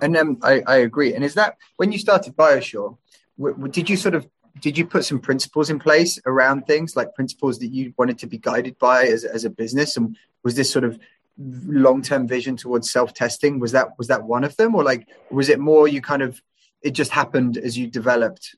And 0.00 0.16
um, 0.16 0.38
I, 0.42 0.62
I 0.66 0.76
agree. 0.78 1.14
And 1.14 1.24
is 1.24 1.34
that 1.34 1.56
when 1.76 1.92
you 1.92 1.98
started 1.98 2.36
BioSure? 2.36 2.98
did 3.70 3.88
you 3.88 3.96
sort 3.96 4.14
of 4.14 4.26
did 4.60 4.76
you 4.76 4.86
put 4.86 5.04
some 5.04 5.18
principles 5.18 5.70
in 5.70 5.78
place 5.78 6.18
around 6.26 6.66
things 6.66 6.96
like 6.96 7.14
principles 7.14 7.58
that 7.60 7.68
you 7.68 7.94
wanted 7.96 8.18
to 8.18 8.26
be 8.26 8.38
guided 8.38 8.78
by 8.78 9.04
as, 9.04 9.24
as 9.24 9.44
a 9.44 9.50
business? 9.50 9.96
And 9.96 10.16
was 10.42 10.54
this 10.54 10.70
sort 10.70 10.84
of 10.84 10.98
long-term 11.38 12.28
vision 12.28 12.56
towards 12.56 12.90
self-testing 12.90 13.58
was 13.58 13.72
that 13.72 13.96
was 13.98 14.08
that 14.08 14.24
one 14.24 14.44
of 14.44 14.56
them? 14.56 14.74
Or 14.74 14.84
like 14.84 15.08
was 15.30 15.48
it 15.48 15.58
more 15.58 15.88
you 15.88 16.02
kind 16.02 16.22
of 16.22 16.40
it 16.82 16.90
just 16.90 17.10
happened 17.10 17.56
as 17.56 17.78
you 17.78 17.86
developed? 17.86 18.54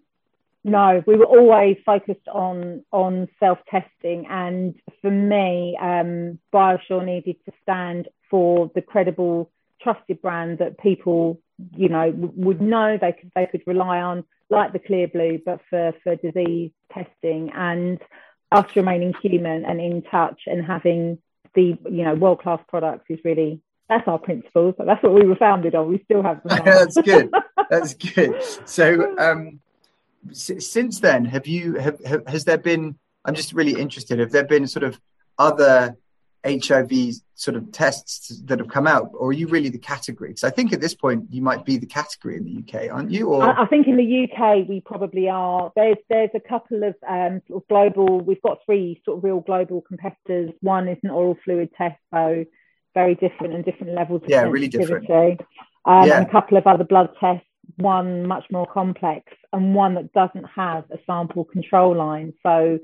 No 0.64 1.02
we 1.06 1.16
were 1.16 1.26
always 1.26 1.76
focused 1.86 2.28
on 2.28 2.84
on 2.92 3.28
self-testing. 3.38 4.26
And 4.28 4.74
for 5.00 5.10
me 5.10 5.78
um 5.80 6.38
biosure 6.52 7.04
needed 7.04 7.36
to 7.44 7.52
stand 7.62 8.08
for 8.30 8.70
the 8.74 8.82
credible 8.82 9.50
trusted 9.80 10.20
brand 10.20 10.58
that 10.58 10.78
people 10.78 11.40
you 11.76 11.88
know 11.88 12.12
would 12.16 12.60
know 12.60 12.98
they 13.00 13.12
could 13.12 13.30
they 13.36 13.46
could 13.46 13.62
rely 13.66 14.00
on 14.00 14.24
like 14.54 14.72
the 14.72 14.78
Clearblue 14.78 15.42
but 15.44 15.60
for 15.70 15.92
for 16.02 16.16
disease 16.16 16.70
testing 16.92 17.50
and 17.54 17.98
us 18.52 18.66
remaining 18.76 19.14
human 19.22 19.64
and 19.64 19.80
in 19.80 20.02
touch 20.02 20.42
and 20.46 20.64
having 20.64 21.18
the 21.54 21.76
you 21.90 22.04
know 22.04 22.14
world 22.14 22.40
class 22.40 22.60
products 22.68 23.04
is 23.08 23.18
really 23.24 23.60
that's 23.88 24.06
our 24.08 24.18
principles 24.18 24.74
that's 24.78 25.02
what 25.02 25.14
we 25.14 25.26
were 25.26 25.36
founded 25.36 25.74
on. 25.74 25.88
We 25.88 26.02
still 26.04 26.22
have 26.22 26.42
them 26.42 26.62
that's 26.64 27.00
good. 27.00 27.30
That's 27.70 27.94
good. 28.14 28.42
So 28.64 29.14
um 29.18 29.60
s- 30.30 30.66
since 30.66 31.00
then 31.00 31.24
have 31.26 31.46
you 31.46 31.74
have, 31.74 32.02
have 32.04 32.26
has 32.26 32.44
there 32.44 32.58
been 32.58 32.98
i'm 33.24 33.34
just 33.34 33.52
really 33.52 33.78
interested 33.80 34.18
have 34.18 34.30
there 34.30 34.44
been 34.44 34.66
sort 34.66 34.84
of 34.84 35.00
other 35.38 35.96
HIV 36.44 36.92
sort 37.34 37.56
of 37.56 37.72
tests 37.72 38.28
that 38.44 38.58
have 38.58 38.68
come 38.68 38.86
out, 38.86 39.10
or 39.14 39.28
are 39.28 39.32
you 39.32 39.48
really 39.48 39.70
the 39.70 39.78
category? 39.78 40.30
Because 40.30 40.44
I 40.44 40.50
think 40.50 40.72
at 40.72 40.80
this 40.80 40.94
point 40.94 41.24
you 41.30 41.42
might 41.42 41.64
be 41.64 41.76
the 41.78 41.86
category 41.86 42.36
in 42.36 42.44
the 42.44 42.58
UK, 42.62 42.92
aren't 42.92 43.10
you? 43.10 43.28
Or 43.28 43.42
I, 43.42 43.62
I 43.62 43.66
think 43.66 43.86
in 43.86 43.96
the 43.96 44.28
UK 44.28 44.68
we 44.68 44.80
probably 44.80 45.28
are. 45.28 45.72
There's 45.74 45.96
there's 46.08 46.30
a 46.34 46.40
couple 46.40 46.82
of 46.84 46.94
um, 47.08 47.40
sort 47.48 47.62
of 47.62 47.68
global. 47.68 48.20
We've 48.20 48.42
got 48.42 48.58
three 48.66 49.00
sort 49.04 49.18
of 49.18 49.24
real 49.24 49.40
global 49.40 49.80
competitors. 49.80 50.50
One 50.60 50.88
is 50.88 50.98
an 51.02 51.10
oral 51.10 51.38
fluid 51.44 51.70
test, 51.76 51.98
so 52.12 52.44
very 52.92 53.14
different 53.14 53.54
and 53.54 53.64
different 53.64 53.94
levels 53.94 54.22
of 54.22 54.28
yeah, 54.28 54.42
really 54.42 54.68
different. 54.68 55.10
Um, 55.86 56.06
yeah. 56.06 56.18
And 56.18 56.26
a 56.26 56.30
couple 56.30 56.56
of 56.56 56.66
other 56.66 56.84
blood 56.84 57.10
tests. 57.20 57.46
One 57.76 58.26
much 58.26 58.44
more 58.52 58.66
complex, 58.66 59.32
and 59.52 59.74
one 59.74 59.94
that 59.94 60.12
doesn't 60.12 60.44
have 60.54 60.84
a 60.90 60.98
sample 61.06 61.44
control 61.44 61.96
line. 61.96 62.34
So 62.42 62.78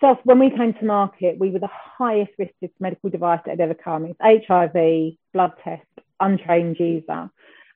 so 0.00 0.18
when 0.24 0.38
we 0.38 0.50
came 0.50 0.74
to 0.74 0.84
market, 0.84 1.38
we 1.38 1.50
were 1.50 1.58
the 1.58 1.68
highest 1.98 2.32
risked 2.38 2.80
medical 2.80 3.10
device 3.10 3.40
that 3.44 3.52
had 3.52 3.60
ever 3.60 3.74
come. 3.74 4.06
It's 4.06 4.46
HIV, 4.48 5.14
blood 5.32 5.52
test, 5.62 5.86
untrained 6.20 6.76
user. 6.78 7.30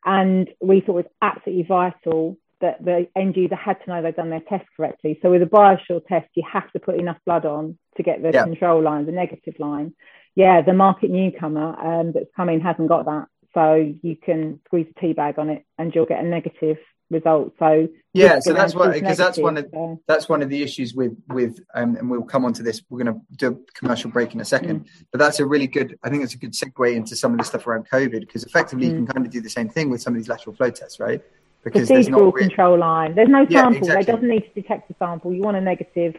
And 0.04 0.48
we 0.60 0.80
thought 0.80 0.98
it 0.98 1.04
was 1.04 1.12
absolutely 1.22 1.64
vital 1.64 2.36
that 2.60 2.84
the 2.84 3.06
end 3.14 3.36
user 3.36 3.54
had 3.54 3.76
to 3.84 3.90
know 3.90 4.02
they'd 4.02 4.16
done 4.16 4.30
their 4.30 4.40
test 4.40 4.64
correctly. 4.76 5.18
So 5.22 5.30
with 5.30 5.42
a 5.42 5.46
BioSure 5.46 6.04
test, 6.06 6.28
you 6.34 6.42
have 6.50 6.70
to 6.72 6.80
put 6.80 6.98
enough 6.98 7.18
blood 7.24 7.46
on 7.46 7.78
to 7.96 8.02
get 8.02 8.22
the 8.22 8.30
yeah. 8.32 8.44
control 8.44 8.82
line, 8.82 9.06
the 9.06 9.12
negative 9.12 9.54
line. 9.58 9.94
Yeah, 10.34 10.62
the 10.62 10.72
market 10.72 11.10
newcomer 11.10 11.78
um, 11.80 12.12
that's 12.12 12.30
coming 12.36 12.60
hasn't 12.60 12.88
got 12.88 13.04
that. 13.04 13.26
So 13.54 13.94
you 14.02 14.16
can 14.16 14.60
squeeze 14.66 14.86
a 14.96 15.00
tea 15.00 15.12
bag 15.12 15.38
on 15.38 15.50
it 15.50 15.64
and 15.78 15.94
you'll 15.94 16.06
get 16.06 16.22
a 16.22 16.28
negative 16.28 16.78
result. 17.10 17.54
So 17.58 17.88
yeah, 18.12 18.40
so 18.40 18.52
that's 18.52 18.74
what 18.74 18.92
because 18.92 19.16
that's 19.16 19.38
one 19.38 19.56
of 19.56 19.68
so. 19.72 20.00
that's 20.06 20.28
one 20.28 20.42
of 20.42 20.48
the 20.48 20.62
issues 20.62 20.94
with 20.94 21.16
with 21.28 21.60
um, 21.74 21.96
and 21.96 22.10
we'll 22.10 22.22
come 22.22 22.44
on 22.44 22.52
to 22.54 22.62
this. 22.62 22.82
We're 22.88 23.04
going 23.04 23.14
to 23.14 23.20
do 23.36 23.48
a 23.48 23.72
commercial 23.72 24.10
break 24.10 24.34
in 24.34 24.40
a 24.40 24.44
second, 24.44 24.84
mm. 24.84 24.88
but 25.12 25.18
that's 25.18 25.40
a 25.40 25.46
really 25.46 25.66
good. 25.66 25.98
I 26.02 26.10
think 26.10 26.22
it's 26.22 26.34
a 26.34 26.38
good 26.38 26.52
segue 26.52 26.94
into 26.94 27.16
some 27.16 27.32
of 27.32 27.38
the 27.38 27.44
stuff 27.44 27.66
around 27.66 27.88
COVID 27.88 28.20
because 28.20 28.44
effectively 28.44 28.86
mm. 28.86 28.90
you 28.90 28.96
can 28.96 29.06
kind 29.06 29.26
of 29.26 29.32
do 29.32 29.40
the 29.40 29.50
same 29.50 29.68
thing 29.68 29.90
with 29.90 30.02
some 30.02 30.14
of 30.14 30.18
these 30.18 30.28
lateral 30.28 30.54
flow 30.56 30.70
tests, 30.70 31.00
right? 31.00 31.22
Because 31.64 31.88
there's 31.88 32.08
no 32.08 32.30
really... 32.30 32.48
control 32.48 32.78
line. 32.78 33.14
There's 33.14 33.28
no 33.28 33.46
sample. 33.48 33.72
Yeah, 33.72 33.78
exactly. 33.78 34.02
It 34.02 34.06
doesn't 34.06 34.28
need 34.28 34.40
to 34.40 34.60
detect 34.60 34.90
a 34.90 34.94
sample. 34.98 35.32
You 35.32 35.42
want 35.42 35.56
a 35.56 35.60
negative, 35.60 36.16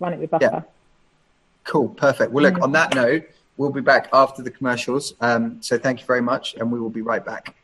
run 0.00 0.12
it 0.12 0.18
with 0.18 0.30
buffer. 0.30 0.44
Yeah. 0.44 0.62
Cool, 1.64 1.88
perfect. 1.88 2.32
Well, 2.32 2.44
look. 2.44 2.54
Mm. 2.54 2.62
On 2.62 2.72
that 2.72 2.94
note, 2.94 3.24
we'll 3.56 3.70
be 3.70 3.80
back 3.80 4.08
after 4.12 4.42
the 4.42 4.50
commercials. 4.50 5.14
Um, 5.20 5.62
so 5.62 5.78
thank 5.78 6.00
you 6.00 6.06
very 6.06 6.22
much, 6.22 6.54
and 6.54 6.70
we 6.70 6.80
will 6.80 6.90
be 6.90 7.02
right 7.02 7.24
back. 7.24 7.54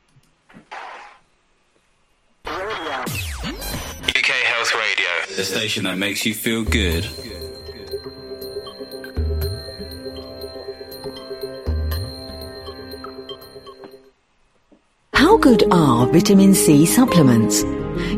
The 5.38 5.44
station 5.44 5.84
that 5.84 5.96
makes 5.96 6.26
you 6.26 6.34
feel 6.34 6.64
good. 6.64 7.04
How 15.14 15.36
good 15.36 15.62
are 15.70 16.08
vitamin 16.08 16.54
C 16.54 16.84
supplements? 16.84 17.62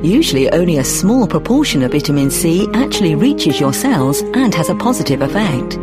Usually 0.02 0.50
only 0.50 0.78
a 0.78 0.85
small 0.85 1.26
proportion 1.26 1.83
of 1.83 1.92
vitamin 1.92 2.30
C 2.30 2.66
actually 2.72 3.14
reaches 3.14 3.61
your 3.61 3.74
cells 3.74 4.22
and 4.22 4.54
has 4.54 4.70
a 4.70 4.74
positive 4.74 5.20
effect. 5.20 5.76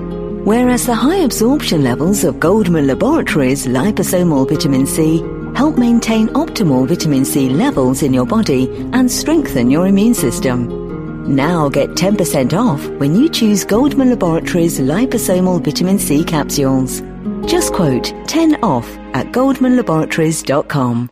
Whereas 0.44 0.88
the 0.88 0.96
high 0.96 1.18
absorption 1.18 1.84
levels 1.84 2.24
of 2.24 2.40
Goldman 2.40 2.88
Laboratories 2.88 3.68
liposomal 3.68 4.50
vitamin 4.50 4.88
C 4.88 5.20
help 5.56 5.78
maintain 5.78 6.30
optimal 6.30 6.88
vitamin 6.88 7.26
C 7.26 7.48
levels 7.48 8.02
in 8.02 8.12
your 8.12 8.26
body 8.26 8.68
and 8.94 9.12
strengthen 9.12 9.70
your 9.70 9.86
immune 9.86 10.16
system. 10.16 10.87
Now 11.28 11.68
get 11.68 11.90
10% 11.90 12.54
off 12.54 12.88
when 13.02 13.14
you 13.14 13.28
choose 13.28 13.66
Goldman 13.66 14.12
Laboratories 14.12 14.80
liposomal 14.80 15.62
vitamin 15.62 16.00
C 16.00 16.24
capsules. 16.24 17.02
Just 17.46 17.74
quote 17.74 18.14
10 18.28 18.64
off 18.64 18.88
at 19.14 19.34
goldmanlaboratories.com. 19.34 21.12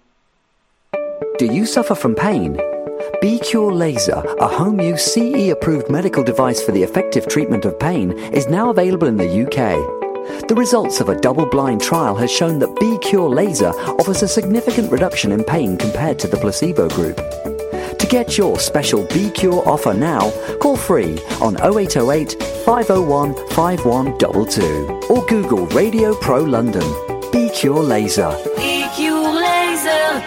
Do 1.37 1.45
you 1.45 1.65
suffer 1.65 1.95
from 1.95 2.15
pain? 2.15 2.55
BCure 3.21 3.75
Laser, 3.75 4.23
a 4.39 4.47
home 4.47 4.79
use 4.79 5.03
CE 5.03 5.49
approved 5.49 5.89
medical 5.89 6.23
device 6.23 6.63
for 6.63 6.71
the 6.71 6.83
effective 6.83 7.27
treatment 7.27 7.65
of 7.65 7.77
pain, 7.77 8.11
is 8.33 8.47
now 8.47 8.69
available 8.69 9.09
in 9.09 9.17
the 9.17 9.43
UK. 9.45 10.47
The 10.47 10.55
results 10.55 11.01
of 11.01 11.09
a 11.09 11.19
double 11.19 11.45
blind 11.45 11.81
trial 11.81 12.15
has 12.15 12.31
shown 12.31 12.59
that 12.59 12.69
BCure 12.75 13.33
Laser 13.33 13.71
offers 13.99 14.23
a 14.23 14.29
significant 14.29 14.93
reduction 14.93 15.33
in 15.33 15.43
pain 15.43 15.77
compared 15.77 16.19
to 16.19 16.27
the 16.27 16.37
placebo 16.37 16.87
group. 16.87 17.19
To 17.99 18.07
get 18.07 18.37
your 18.37 18.59
special 18.59 19.03
BCure 19.05 19.65
offer 19.65 19.93
now, 19.93 20.29
call 20.59 20.75
free 20.75 21.19
on 21.41 21.55
0808 21.57 22.33
501 22.65 23.33
5122 23.51 24.99
or 25.09 25.25
Google 25.25 25.65
Radio 25.67 26.13
Pro 26.15 26.43
London. 26.43 26.83
BCure 27.31 27.85
Laser. 27.87 28.29
BCure 28.57 29.33
Laser. 29.33 30.23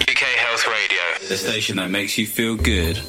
UK 0.00 0.22
Health 0.44 0.66
Radio, 0.66 1.28
the 1.28 1.36
station 1.36 1.76
that 1.76 1.90
makes 1.90 2.16
you 2.18 2.26
feel 2.26 2.56
good. 2.56 3.00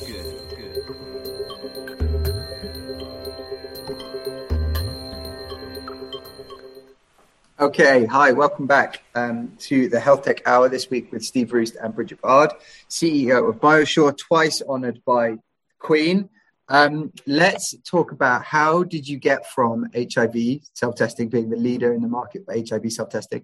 Okay, 7.60 8.06
hi, 8.06 8.34
welcome 8.34 8.67
back 8.67 9.02
um, 9.15 9.54
to 9.62 9.89
the 9.89 10.00
Health 10.00 10.22
Tech 10.22 10.43
Hour 10.46 10.70
this 10.70 10.91
week 10.91 11.12
with 11.12 11.26
Steve 11.26 11.52
Roost 11.52 11.76
and 11.76 11.91
Brigette 11.96 12.22
Bard, 12.22 12.52
CEO 12.88 13.50
of 13.50 13.56
BioSure, 13.56 14.15
twice 14.15 14.62
honored 14.62 15.02
by 15.04 15.38
Queen. 15.80 16.30
Um, 16.70 17.12
let's 17.26 17.74
talk 17.80 18.12
about 18.12 18.43
how 18.43 18.84
did 18.84 19.08
you 19.08 19.17
get 19.17 19.50
from 19.50 19.88
HIV 19.91 20.60
self-testing, 20.74 21.30
being 21.30 21.50
the 21.50 21.58
leader 21.58 21.96
in 21.96 22.04
the 22.04 22.08
market 22.08 22.43
for 22.46 22.54
HIV 22.54 22.91
self-testing, 22.91 23.43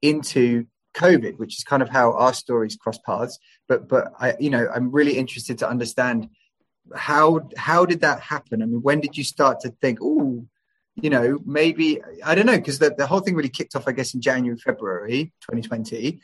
into 0.00 0.64
COVID, 0.94 1.38
which 1.38 1.58
is 1.58 1.62
kind 1.62 1.82
of 1.82 1.90
how 1.90 2.14
our 2.14 2.32
stories 2.32 2.76
cross 2.76 2.96
paths. 3.04 3.38
But 3.68 3.88
but 3.88 4.10
I, 4.18 4.36
you 4.40 4.48
know, 4.48 4.70
I'm 4.74 4.90
really 4.90 5.18
interested 5.18 5.58
to 5.58 5.68
understand 5.68 6.30
how 6.96 7.46
how 7.58 7.84
did 7.84 8.00
that 8.00 8.20
happen? 8.20 8.62
I 8.62 8.64
mean, 8.64 8.80
when 8.80 9.00
did 9.00 9.18
you 9.18 9.24
start 9.24 9.60
to 9.60 9.70
think, 9.82 9.98
oh, 10.00 10.46
you 11.02 11.10
know, 11.10 11.38
maybe 11.44 12.00
I 12.24 12.34
don't 12.34 12.46
know, 12.46 12.56
because 12.56 12.78
the, 12.78 12.94
the 12.96 13.06
whole 13.06 13.20
thing 13.20 13.34
really 13.34 13.48
kicked 13.48 13.76
off, 13.76 13.88
I 13.88 13.92
guess, 13.92 14.14
in 14.14 14.20
January, 14.20 14.58
February 14.58 15.32
2020. 15.42 16.20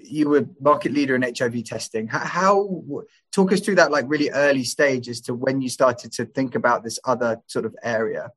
You 0.00 0.28
were 0.28 0.46
market 0.60 0.92
leader 0.92 1.16
in 1.16 1.22
HIV 1.22 1.64
testing. 1.64 2.06
How, 2.06 2.20
how 2.20 3.04
talk 3.32 3.52
us 3.52 3.60
through 3.60 3.76
that 3.76 3.90
like 3.90 4.04
really 4.08 4.30
early 4.30 4.64
stage 4.64 5.08
as 5.08 5.20
to 5.22 5.34
when 5.34 5.60
you 5.60 5.68
started 5.68 6.12
to 6.12 6.24
think 6.24 6.54
about 6.54 6.84
this 6.84 7.00
other 7.04 7.38
sort 7.46 7.64
of 7.64 7.74
area? 7.82 8.30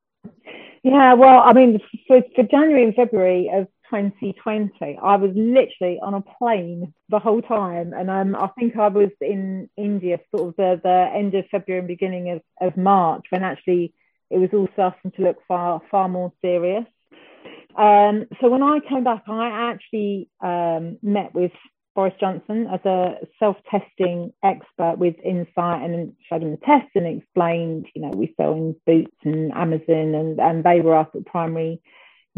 Yeah, 0.84 1.14
well, 1.14 1.42
I 1.46 1.54
mean, 1.54 1.80
for, 2.08 2.24
for 2.36 2.44
January 2.44 2.84
and 2.84 2.96
February 2.96 3.52
of 3.54 3.68
2020, 3.92 4.98
I 5.02 5.16
was 5.18 5.32
literally 5.36 6.00
on 6.02 6.16
a 6.16 6.22
plane 6.22 6.94
the 7.10 7.20
whole 7.20 7.42
time. 7.42 7.94
And 7.94 8.10
um, 8.10 8.36
I 8.36 8.48
think 8.58 8.78
I 8.78 8.88
was 8.88 9.12
in 9.20 9.70
India 9.78 10.20
sort 10.36 10.50
of 10.50 10.56
the, 10.56 10.82
the 10.84 11.10
end 11.14 11.36
of 11.36 11.46
February 11.52 11.80
and 11.80 11.88
beginning 11.88 12.32
of, 12.32 12.42
of 12.60 12.78
March 12.78 13.26
when 13.30 13.44
actually 13.44 13.94
it 14.32 14.38
was 14.38 14.50
all 14.54 14.68
starting 14.74 15.12
to 15.12 15.22
look 15.22 15.38
far 15.48 15.82
far 15.92 16.08
more 16.08 16.32
serious. 16.42 16.86
Um, 17.78 18.26
so 18.40 18.50
when 18.50 18.64
I 18.64 18.80
came 18.88 19.04
back, 19.04 19.24
I 19.28 19.72
actually 19.72 20.30
um, 20.42 20.98
met 21.02 21.34
with 21.34 21.52
Boris 21.96 22.14
Johnson 22.20 22.68
as 22.68 22.80
a 22.86 23.16
self-testing 23.40 24.34
expert 24.44 24.98
with 24.98 25.16
Insight 25.24 25.84
and 25.84 26.14
showed 26.30 26.44
him 26.44 26.52
the 26.52 26.58
test 26.58 26.88
and 26.96 27.06
explained, 27.06 27.88
you 27.94 28.02
know, 28.02 28.10
we 28.10 28.34
sell 28.38 28.54
in 28.54 28.76
Boots 28.86 29.16
and 29.24 29.52
Amazon 29.54 30.16
and, 30.16 30.40
and 30.40 30.64
they 30.64 30.80
were 30.80 30.96
our 30.96 31.08
primary 31.26 31.82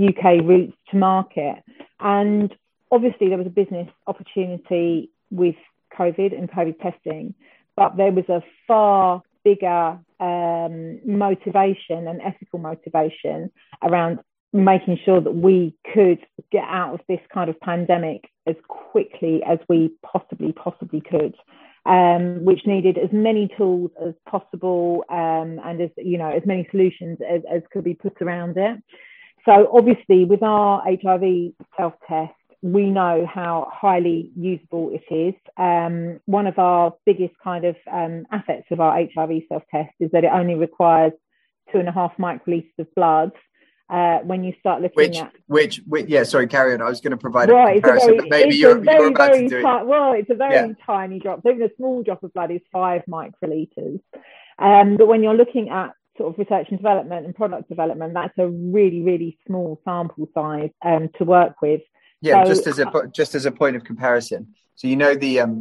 UK 0.01 0.43
routes 0.43 0.73
to 0.89 0.97
market. 0.97 1.63
And 1.99 2.53
obviously 2.91 3.29
there 3.29 3.37
was 3.37 3.47
a 3.47 3.51
business 3.51 3.89
opportunity 4.07 5.11
with 5.29 5.55
COVID 5.97 6.37
and 6.37 6.49
COVID 6.49 6.79
testing, 6.79 7.35
but 7.75 7.95
there 7.95 8.11
was 8.11 8.27
a 8.29 8.43
far 8.67 9.21
bigger 9.43 9.99
um, 10.23 10.99
motivation 11.05 12.07
and 12.07 12.21
ethical 12.21 12.59
motivation 12.59 13.51
around 13.81 14.19
making 14.53 14.99
sure 15.03 15.19
that 15.19 15.35
we 15.35 15.75
could 15.93 16.19
get 16.51 16.63
out 16.67 16.93
of 16.93 16.99
this 17.09 17.19
kind 17.33 17.49
of 17.49 17.59
pandemic 17.59 18.21
as 18.45 18.55
quickly 18.67 19.41
as 19.43 19.57
we 19.67 19.91
possibly 20.03 20.51
possibly 20.51 21.01
could 21.01 21.35
um, 21.85 22.45
which 22.45 22.65
needed 22.65 22.97
as 22.97 23.09
many 23.11 23.49
tools 23.57 23.91
as 24.05 24.13
possible 24.29 25.03
um, 25.09 25.59
and 25.63 25.81
as 25.81 25.89
you 25.97 26.17
know 26.17 26.29
as 26.29 26.43
many 26.45 26.67
solutions 26.71 27.17
as, 27.29 27.41
as 27.51 27.61
could 27.71 27.83
be 27.83 27.93
put 27.93 28.21
around 28.21 28.57
it. 28.57 28.81
So 29.45 29.69
obviously 29.73 30.23
with 30.23 30.41
our 30.41 30.81
hiv 30.85 31.53
self-test 31.75 32.33
we 32.63 32.89
know 32.89 33.27
how 33.31 33.67
highly 33.71 34.31
usable 34.37 34.89
it 34.93 35.13
is. 35.13 35.35
Um, 35.57 36.21
one 36.25 36.47
of 36.47 36.57
our 36.57 36.93
biggest 37.05 37.33
kind 37.43 37.65
of 37.65 37.75
um, 37.91 38.25
assets 38.31 38.65
of 38.71 38.79
our 38.79 38.95
HIV 38.97 39.43
self 39.49 39.63
test 39.69 39.93
is 39.99 40.09
that 40.11 40.23
it 40.23 40.31
only 40.33 40.55
requires 40.55 41.11
two 41.73 41.79
and 41.79 41.89
a 41.89 41.91
half 41.91 42.13
microliters 42.17 42.71
of 42.79 42.87
blood. 42.95 43.31
Uh, 43.89 44.19
when 44.19 44.45
you 44.45 44.53
start 44.61 44.81
looking 44.81 44.95
which, 44.95 45.17
at 45.17 45.31
which, 45.47 45.81
which, 45.85 46.07
yeah, 46.07 46.23
sorry, 46.23 46.47
carry 46.47 46.73
on. 46.73 46.81
I 46.81 46.85
was 46.85 47.01
going 47.01 47.11
to 47.11 47.17
provide 47.17 47.49
right, 47.49 47.77
a 47.77 47.81
comparison, 47.81 48.07
very, 48.07 48.19
but 48.21 48.29
maybe 48.29 48.55
you're, 48.55 48.79
very, 48.79 48.97
you're 48.97 49.07
about 49.09 49.33
to 49.33 49.39
do 49.41 49.49
ti- 49.49 49.55
it. 49.57 49.85
Well, 49.85 50.13
it's 50.13 50.29
a 50.29 50.35
very 50.35 50.69
Yeah. 50.69 50.85
tiny 50.85 51.19
drop. 51.19 51.41
Even 51.45 51.63
a 51.63 51.75
small 51.75 52.01
drop 52.01 52.23
of 52.23 52.33
blood 52.33 52.49
is 52.49 52.61
five 52.71 53.03
microliters. 53.09 53.99
Um, 54.57 54.95
but 54.95 55.07
when 55.07 55.21
you're 55.21 55.35
looking 55.35 55.69
at 55.69 55.91
sort 56.17 56.33
of 56.33 56.39
research 56.39 56.67
and 56.69 56.79
development 56.79 57.25
and 57.25 57.35
product 57.35 57.67
development, 57.67 58.13
that's 58.13 58.37
a 58.37 58.47
really, 58.47 59.01
really 59.01 59.37
small 59.45 59.81
sample 59.83 60.29
size 60.33 60.69
um, 60.83 61.09
to 61.17 61.25
work 61.25 61.61
with. 61.61 61.81
Yeah, 62.23 62.43
So- 62.43 62.49
just 62.53 62.67
as 62.67 62.79
a 62.79 62.87
just 63.13 63.35
as 63.35 63.45
a 63.45 63.51
point 63.51 63.75
of 63.75 63.83
comparison. 63.83 64.41
So 64.75 64.87
you 64.87 64.95
know 64.95 65.13
the 65.13 65.41
um, 65.41 65.55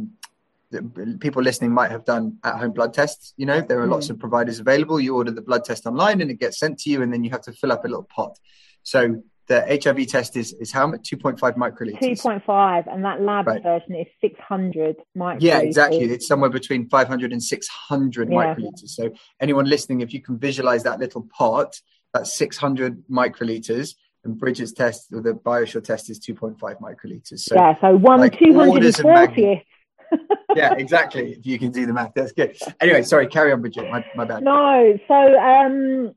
the 0.71 0.81
people 1.19 1.41
listening 1.43 1.71
might 1.71 1.91
have 1.91 2.05
done 2.05 2.37
at 2.43 2.55
home 2.61 2.71
blood 2.71 2.93
tests. 2.93 3.33
You 3.37 3.45
know 3.45 3.59
there 3.61 3.79
are 3.81 3.87
lots 3.95 4.07
Mm. 4.07 4.11
of 4.11 4.19
providers 4.19 4.59
available. 4.59 4.99
You 4.99 5.15
order 5.15 5.31
the 5.31 5.41
blood 5.49 5.63
test 5.65 5.85
online 5.85 6.21
and 6.21 6.31
it 6.31 6.39
gets 6.39 6.57
sent 6.57 6.79
to 6.79 6.89
you, 6.89 7.01
and 7.03 7.11
then 7.13 7.23
you 7.23 7.29
have 7.31 7.41
to 7.49 7.51
fill 7.51 7.71
up 7.71 7.83
a 7.85 7.87
little 7.87 8.07
pot. 8.17 8.39
So 8.81 9.21
the 9.47 9.59
HIV 9.69 10.05
test 10.07 10.37
is 10.37 10.53
is 10.53 10.71
how 10.71 10.87
much? 10.87 11.01
Two 11.09 11.17
point 11.17 11.37
five 11.37 11.55
microliters. 11.55 11.99
2.5 11.99 12.87
and 12.91 13.03
that 13.03 13.19
lab 13.21 13.45
Right. 13.45 13.61
version 13.61 13.93
is 13.95 14.07
600 14.21 14.95
microliters. 15.17 15.41
Yeah, 15.41 15.59
exactly. 15.59 16.03
It's 16.15 16.25
somewhere 16.27 16.49
between 16.49 16.87
500 16.87 17.33
and 17.33 17.43
600 17.43 18.29
Yeah. 18.31 18.37
microliters. 18.55 18.87
So 18.99 19.11
anyone 19.41 19.65
listening, 19.65 19.99
if 20.01 20.13
you 20.13 20.21
can 20.21 20.37
visualize 20.39 20.83
that 20.83 20.97
little 20.99 21.23
pot, 21.37 21.81
that's 22.13 22.33
600 22.33 23.03
microliters. 23.09 23.95
And 24.23 24.37
Brigette's 24.37 24.71
test, 24.71 25.11
or 25.13 25.21
the 25.21 25.33
BioSure 25.33 25.83
test, 25.83 26.09
is 26.09 26.19
2.5 26.19 26.57
microliters. 26.79 27.39
So 27.39 27.55
yeah, 27.55 27.75
so 27.81 27.97
one 27.97 28.21
like 28.21 28.39
two 28.39 28.57
orders 28.57 28.97
hundred 28.97 28.99
of 28.99 29.05
and 29.05 29.35
fortieth. 29.35 29.63
yeah, 30.55 30.73
exactly. 30.75 31.33
If 31.33 31.45
you 31.45 31.59
can 31.59 31.71
do 31.71 31.85
the 31.85 31.93
math, 31.93 32.13
that's 32.15 32.31
good. 32.31 32.57
Anyway, 32.79 33.03
sorry, 33.03 33.27
carry 33.27 33.51
on, 33.51 33.61
Brigette. 33.61 33.89
My, 33.89 34.05
my 34.15 34.25
bad. 34.25 34.43
No, 34.43 34.97
so 35.07 35.39
um, 35.39 36.15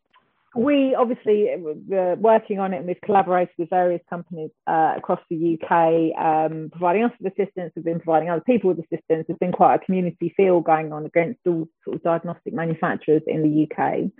we 0.56 0.94
obviously 0.94 1.50
were 1.58 2.14
working 2.16 2.58
on 2.58 2.72
it 2.72 2.78
and 2.78 2.86
we've 2.86 3.00
collaborated 3.04 3.54
with 3.58 3.70
various 3.70 4.00
companies 4.08 4.50
uh, 4.66 4.94
across 4.96 5.20
the 5.28 5.58
UK, 5.60 6.18
um, 6.18 6.70
providing 6.70 7.04
us 7.04 7.12
with 7.20 7.32
assistance. 7.32 7.72
We've 7.76 7.84
been 7.84 8.00
providing 8.00 8.30
other 8.30 8.42
people 8.42 8.70
with 8.70 8.78
assistance. 8.78 9.26
There's 9.26 9.38
been 9.38 9.52
quite 9.52 9.74
a 9.74 9.78
community 9.84 10.32
feel 10.36 10.60
going 10.60 10.92
on 10.92 11.04
against 11.04 11.40
all 11.46 11.68
sort 11.84 11.96
of 11.96 12.02
diagnostic 12.02 12.54
manufacturers 12.54 13.22
in 13.26 13.42
the 13.42 13.68
UK. 13.68 14.10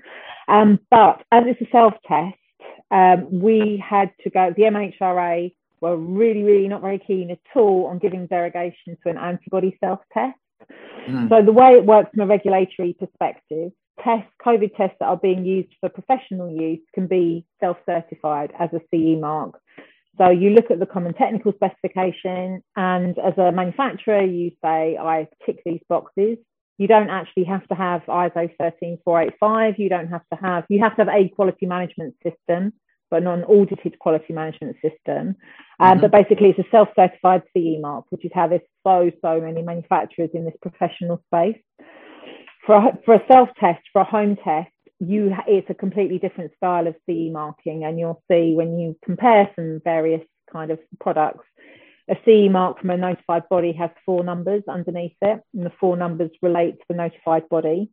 Um, 0.49 0.79
but 0.90 1.22
as 1.33 1.44
it's 1.46 1.61
a 1.62 1.70
self 1.72 1.94
test, 2.07 2.37
um, 2.90 3.40
we 3.40 3.83
had 3.85 4.12
to 4.22 4.31
go, 4.31 4.53
the 4.57 4.62
MHRA 4.64 5.53
were 5.81 5.96
really, 5.96 6.42
really 6.42 6.68
not 6.68 6.81
very 6.81 6.99
keen 6.99 7.31
at 7.31 7.38
all 7.55 7.87
on 7.87 7.99
giving 7.99 8.27
derogation 8.27 8.96
to 9.03 9.11
an 9.11 9.18
antibody 9.18 9.77
self 9.83 10.01
test. 10.12 10.38
Mm. 11.09 11.29
So 11.29 11.44
the 11.44 11.53
way 11.53 11.72
it 11.72 11.85
works 11.85 12.11
from 12.12 12.22
a 12.22 12.27
regulatory 12.27 12.96
perspective, 12.99 13.72
tests, 14.03 14.31
COVID 14.44 14.77
tests 14.77 14.96
that 15.01 15.07
are 15.07 15.16
being 15.16 15.44
used 15.44 15.68
for 15.81 15.88
professional 15.88 16.51
use 16.51 16.81
can 16.94 17.07
be 17.07 17.46
self-certified 17.61 18.53
as 18.59 18.70
a 18.72 18.81
CE 18.90 19.20
mark. 19.20 19.61
So 20.18 20.31
you 20.31 20.51
look 20.51 20.70
at 20.70 20.79
the 20.79 20.87
common 20.87 21.12
technical 21.12 21.53
specification 21.53 22.62
and 22.75 23.18
as 23.18 23.37
a 23.37 23.53
manufacturer, 23.53 24.22
you 24.22 24.53
say, 24.64 24.96
I 24.96 25.29
tick 25.44 25.61
these 25.64 25.81
boxes. 25.88 26.38
You 26.79 26.89
don't 26.89 27.11
actually 27.11 27.45
have 27.45 27.67
to 27.69 27.75
have 27.75 28.03
ISO 28.07 28.51
13485. 28.59 29.79
You 29.79 29.89
don't 29.89 30.09
have 30.09 30.23
to 30.33 30.39
have, 30.41 30.65
you 30.69 30.81
have 30.81 30.97
to 30.97 31.05
have 31.05 31.15
a 31.15 31.29
quality 31.31 31.67
management 31.67 32.15
system, 32.23 32.73
but 33.11 33.23
not 33.23 33.39
an 33.39 33.45
audited 33.45 33.99
quality 33.99 34.33
management 34.33 34.77
system. 34.83 35.37
Um, 35.81 35.99
Mhm. 35.99 36.01
But 36.03 36.11
basically, 36.12 36.51
it's 36.51 36.59
a 36.59 36.71
self 36.71 36.89
certified 36.97 37.43
CE 37.55 37.79
mark, 37.81 38.07
which 38.11 38.25
is 38.25 38.33
how 38.35 38.49
there's 38.49 38.62
so, 38.87 39.11
so 39.23 39.41
many 39.41 39.62
manufacturers 39.62 40.31
in 40.35 40.45
this 40.45 40.57
professional 40.62 41.23
space. 41.27 41.59
For 42.67 42.77
a, 42.77 42.99
for 43.05 43.15
a 43.15 43.27
self 43.29 43.49
test, 43.59 43.83
for 43.93 44.01
a 44.03 44.05
home 44.05 44.37
test, 44.37 44.71
you 45.01 45.35
it's 45.47 45.71
a 45.71 45.75
completely 45.75 46.19
different 46.19 46.53
style 46.57 46.87
of 46.87 46.97
CE 47.09 47.31
marking, 47.31 47.85
and 47.85 47.99
you'll 47.99 48.23
see 48.31 48.55
when 48.55 48.79
you 48.79 48.97
compare 49.05 49.51
some 49.57 49.81
various 49.85 50.23
kind 50.53 50.71
of 50.71 50.79
products. 51.01 51.45
A 52.09 52.16
CE 52.25 52.51
mark 52.51 52.81
from 52.81 52.90
a 52.90 52.97
notified 52.97 53.49
body 53.49 53.73
has 53.73 53.90
four 54.05 54.23
numbers 54.23 54.62
underneath 54.69 55.16
it, 55.21 55.40
and 55.53 55.66
the 55.66 55.73
four 55.81 55.97
numbers 55.97 56.31
relate 56.40 56.79
to 56.79 56.85
the 56.88 56.95
notified 56.95 57.49
body. 57.49 57.90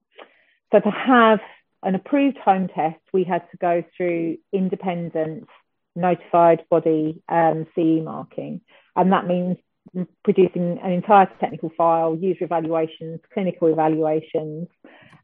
So 0.72 0.80
to 0.80 0.92
have 0.92 1.40
an 1.82 1.96
approved 1.96 2.38
home 2.38 2.68
test, 2.68 3.00
we 3.12 3.24
had 3.24 3.50
to 3.52 3.58
go 3.58 3.84
through 3.96 4.38
independent 4.52 5.48
notified 5.96 6.64
body 6.70 7.22
um, 7.28 7.66
CE 7.76 8.04
marking, 8.04 8.62
and 8.96 9.12
that 9.12 9.28
means 9.28 9.58
producing 10.24 10.80
an 10.80 10.92
entire 10.92 11.30
technical 11.40 11.72
file, 11.78 12.16
user 12.16 12.46
evaluations, 12.46 13.20
clinical 13.34 13.68
evaluations. 13.68 14.68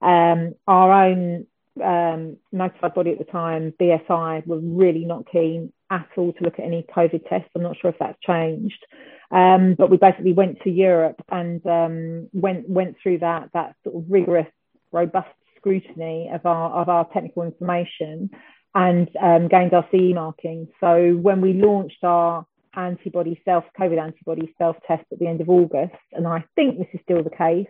Um, 0.01 0.55
our 0.67 0.91
own 1.05 1.47
um, 1.81 2.37
notified 2.51 2.93
body 2.93 3.11
at 3.11 3.17
the 3.17 3.25
time, 3.25 3.73
BSI, 3.79 4.45
were 4.45 4.59
really 4.59 5.05
not 5.05 5.29
keen 5.31 5.71
at 5.89 6.07
all 6.17 6.33
to 6.33 6.43
look 6.43 6.59
at 6.59 6.65
any 6.65 6.85
COVID 6.95 7.27
tests. 7.27 7.49
I'm 7.55 7.63
not 7.63 7.77
sure 7.81 7.91
if 7.91 7.99
that's 7.99 8.19
changed. 8.21 8.85
Um, 9.31 9.75
but 9.77 9.89
we 9.89 9.97
basically 9.97 10.33
went 10.33 10.61
to 10.61 10.69
Europe 10.69 11.21
and 11.29 11.65
um, 11.65 12.29
went 12.33 12.67
went 12.67 12.97
through 13.01 13.19
that 13.19 13.49
that 13.53 13.75
sort 13.83 13.95
of 13.95 14.09
rigorous, 14.09 14.47
robust 14.91 15.29
scrutiny 15.57 16.29
of 16.33 16.45
our 16.45 16.81
of 16.81 16.89
our 16.89 17.07
technical 17.13 17.43
information 17.43 18.31
and 18.73 19.09
um, 19.21 19.47
gained 19.47 19.73
our 19.73 19.87
CE 19.91 20.13
marking. 20.13 20.67
So 20.79 21.13
when 21.13 21.41
we 21.41 21.53
launched 21.53 22.03
our 22.03 22.45
antibody 22.75 23.41
self 23.45 23.65
COVID 23.79 24.01
antibody 24.01 24.53
self 24.57 24.77
test 24.87 25.05
at 25.11 25.19
the 25.19 25.27
end 25.27 25.41
of 25.41 25.49
August, 25.49 25.95
and 26.11 26.27
I 26.27 26.43
think 26.55 26.77
this 26.77 26.87
is 26.93 26.99
still 27.03 27.23
the 27.23 27.29
case, 27.29 27.67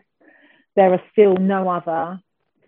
there 0.75 0.93
are 0.93 1.01
still 1.11 1.35
no 1.35 1.69
other 1.69 2.21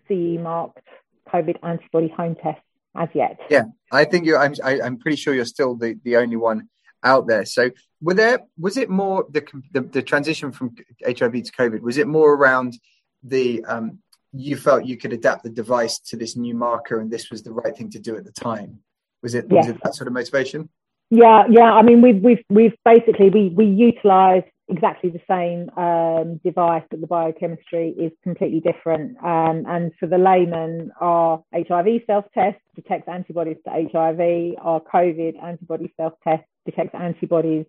CE 0.08 0.38
marked 0.38 0.86
COVID 1.32 1.56
antibody 1.62 2.08
home 2.08 2.36
tests 2.42 2.62
as 2.94 3.08
yet. 3.14 3.38
Yeah, 3.48 3.64
I 3.90 4.04
think 4.04 4.26
you're. 4.26 4.38
I'm. 4.38 4.54
I, 4.62 4.74
am 4.74 4.82
i 4.82 4.86
am 4.86 4.98
pretty 4.98 5.16
sure 5.16 5.34
you're 5.34 5.44
still 5.44 5.76
the 5.76 5.98
the 6.04 6.16
only 6.16 6.36
one 6.36 6.68
out 7.02 7.26
there. 7.26 7.44
So, 7.44 7.70
were 8.00 8.14
there? 8.14 8.40
Was 8.58 8.76
it 8.76 8.90
more 8.90 9.26
the 9.30 9.44
the, 9.72 9.80
the 9.80 10.02
transition 10.02 10.52
from 10.52 10.74
HIV 11.04 11.32
to 11.32 11.52
COVID? 11.52 11.80
Was 11.80 11.98
it 11.98 12.06
more 12.06 12.34
around 12.34 12.78
the 13.22 13.64
um, 13.64 13.98
you 14.32 14.56
felt 14.56 14.86
you 14.86 14.96
could 14.96 15.12
adapt 15.12 15.42
the 15.42 15.50
device 15.50 15.98
to 15.98 16.16
this 16.16 16.36
new 16.36 16.54
marker 16.54 17.00
and 17.00 17.10
this 17.10 17.30
was 17.30 17.42
the 17.42 17.52
right 17.52 17.76
thing 17.76 17.90
to 17.90 17.98
do 17.98 18.16
at 18.16 18.24
the 18.24 18.32
time 18.32 18.80
was 19.22 19.34
it 19.34 19.46
yes. 19.50 19.66
was 19.66 19.76
it 19.76 19.82
that 19.82 19.94
sort 19.94 20.08
of 20.08 20.14
motivation 20.14 20.68
yeah 21.10 21.44
yeah 21.50 21.72
i 21.72 21.82
mean 21.82 22.00
we've 22.00 22.22
we've 22.22 22.44
we've 22.48 22.74
basically 22.84 23.28
we 23.28 23.50
we 23.50 23.66
utilize 23.66 24.42
exactly 24.68 25.10
the 25.10 25.20
same 25.28 25.70
um, 25.76 26.40
device 26.44 26.84
but 26.90 27.00
the 27.00 27.06
biochemistry 27.06 27.90
is 27.90 28.12
completely 28.22 28.60
different 28.60 29.16
um, 29.18 29.64
and 29.66 29.92
for 29.98 30.06
the 30.06 30.18
layman 30.18 30.90
our 31.00 31.42
hiv 31.52 31.86
self-test 32.06 32.58
detects 32.76 33.08
antibodies 33.08 33.56
to 33.64 33.70
hiv 33.70 34.20
our 34.64 34.80
covid 34.80 35.42
antibody 35.42 35.92
self-test 35.96 36.44
detects 36.64 36.94
antibodies 36.94 37.66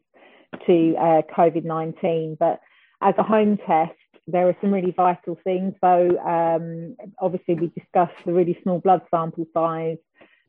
to 0.68 0.96
uh, 0.98 1.22
covid-19 1.36 2.38
but 2.38 2.60
as 3.02 3.16
a 3.18 3.24
home 3.24 3.58
test 3.66 3.94
there 4.28 4.48
are 4.48 4.56
some 4.62 4.74
really 4.74 4.92
vital 4.92 5.38
things. 5.44 5.74
So 5.82 6.18
um, 6.20 6.96
obviously 7.20 7.56
we 7.56 7.68
discussed 7.68 8.16
the 8.26 8.34
really 8.34 8.58
small 8.64 8.80
blood 8.80 9.02
sample 9.12 9.46
size, 9.54 9.98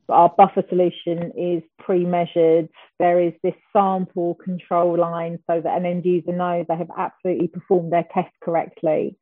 our 0.09 0.29
buffer 0.29 0.63
solution 0.69 1.31
is 1.37 1.63
pre-measured. 1.79 2.69
There 2.99 3.19
is 3.19 3.33
this 3.43 3.55
sample 3.73 4.35
control 4.35 4.97
line 4.97 5.39
so 5.47 5.61
that 5.61 5.77
an 5.77 5.85
end 5.85 6.05
user 6.05 6.31
knows 6.31 6.65
they 6.67 6.75
have 6.75 6.91
absolutely 6.97 7.47
performed 7.47 7.91
their 7.91 8.05
test 8.13 8.31
correctly. 8.43 9.17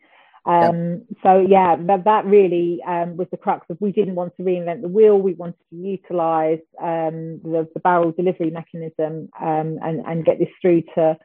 Um, 0.46 0.91
yep. 0.91 1.02
So 1.24 1.46
yeah, 1.48 1.76
that, 1.88 2.04
that 2.04 2.26
really 2.26 2.80
um, 2.86 3.15
was 3.15 3.28
the 3.32 3.38
crux 3.38 3.65
of 3.69 3.78
we 3.80 3.93
didn't 3.93 4.15
want 4.15 4.36
to 4.38 4.43
reinvent 4.43 4.82
the 4.82 4.89
wheel. 4.89 5.17
We 5.17 5.34
wanted 5.36 5.56
to 5.69 5.76
utilise 5.76 6.60
um, 6.82 7.39
the, 7.43 7.67
the, 7.74 7.80
barrel 7.80 8.12
delivery 8.12 8.50
mechanism 8.50 9.30
um, 9.41 9.80
and, 9.82 10.06
and 10.06 10.26
get 10.26 10.39
this 10.39 10.50
through 10.62 10.82
to 10.96 11.17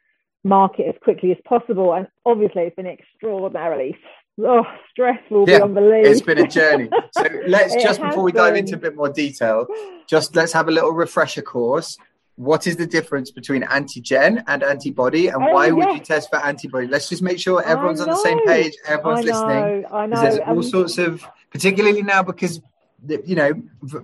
market 0.44 0.86
as 0.88 0.94
quickly 1.02 1.32
as 1.32 1.38
possible. 1.44 1.94
And 1.94 2.06
obviously, 2.24 2.62
it's 2.62 2.76
been 2.76 2.86
extraordinarily 2.86 3.96
oh, 4.40 4.64
stressful 4.90 5.48
yeah, 5.48 5.58
beyond 5.58 5.74
belief. 5.74 6.06
It's 6.06 6.20
been 6.20 6.38
a 6.38 6.48
journey. 6.48 6.88
So 7.12 7.26
let's 7.46 7.74
just 7.82 8.00
before 8.00 8.22
we 8.22 8.32
been. 8.32 8.42
dive 8.42 8.56
into 8.56 8.74
a 8.74 8.78
bit 8.78 8.96
more 8.96 9.08
detail, 9.08 9.66
just 10.06 10.34
let's 10.36 10.52
have 10.52 10.68
a 10.68 10.70
little 10.70 10.92
refresher 10.92 11.42
course. 11.42 11.96
What 12.36 12.68
is 12.68 12.76
the 12.76 12.86
difference 12.86 13.32
between 13.32 13.62
antigen 13.62 14.44
and 14.46 14.62
antibody, 14.62 15.26
and 15.26 15.42
oh, 15.42 15.52
why 15.52 15.66
yes. 15.66 15.74
would 15.74 15.88
you 15.94 16.00
test 16.00 16.30
for 16.30 16.36
antibody? 16.36 16.86
Let's 16.86 17.08
just 17.08 17.20
make 17.20 17.40
sure 17.40 17.62
everyone's 17.64 18.00
on 18.00 18.08
the 18.08 18.16
same 18.16 18.44
page, 18.46 18.74
everyone's 18.86 19.28
I 19.28 19.32
listening. 19.32 19.84
I 19.90 20.06
know. 20.06 20.20
There's 20.20 20.38
all 20.38 20.58
um, 20.58 20.62
sorts 20.62 20.98
of, 20.98 21.26
particularly 21.50 22.02
now 22.02 22.22
because 22.22 22.60
you 23.06 23.36
know, 23.36 23.52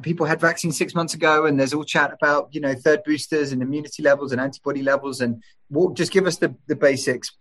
people 0.03 0.27
had 0.27 0.41
vaccines 0.41 0.77
six 0.77 0.95
months 0.95 1.15
ago, 1.15 1.47
and 1.47 1.59
there's 1.59 1.75
all 1.75 1.85
chat 1.85 2.13
about 2.13 2.55
you 2.55 2.61
know 2.61 2.75
third 2.75 3.03
boosters 3.05 3.53
and 3.53 3.63
immunity 3.63 4.03
levels 4.03 4.33
and 4.33 4.41
antibody 4.41 4.83
levels, 4.83 5.21
and 5.21 5.43
what, 5.69 5.95
just 5.95 6.13
give 6.13 6.27
us 6.27 6.37
the 6.37 6.55
the 6.67 6.77
basics. 6.77 7.33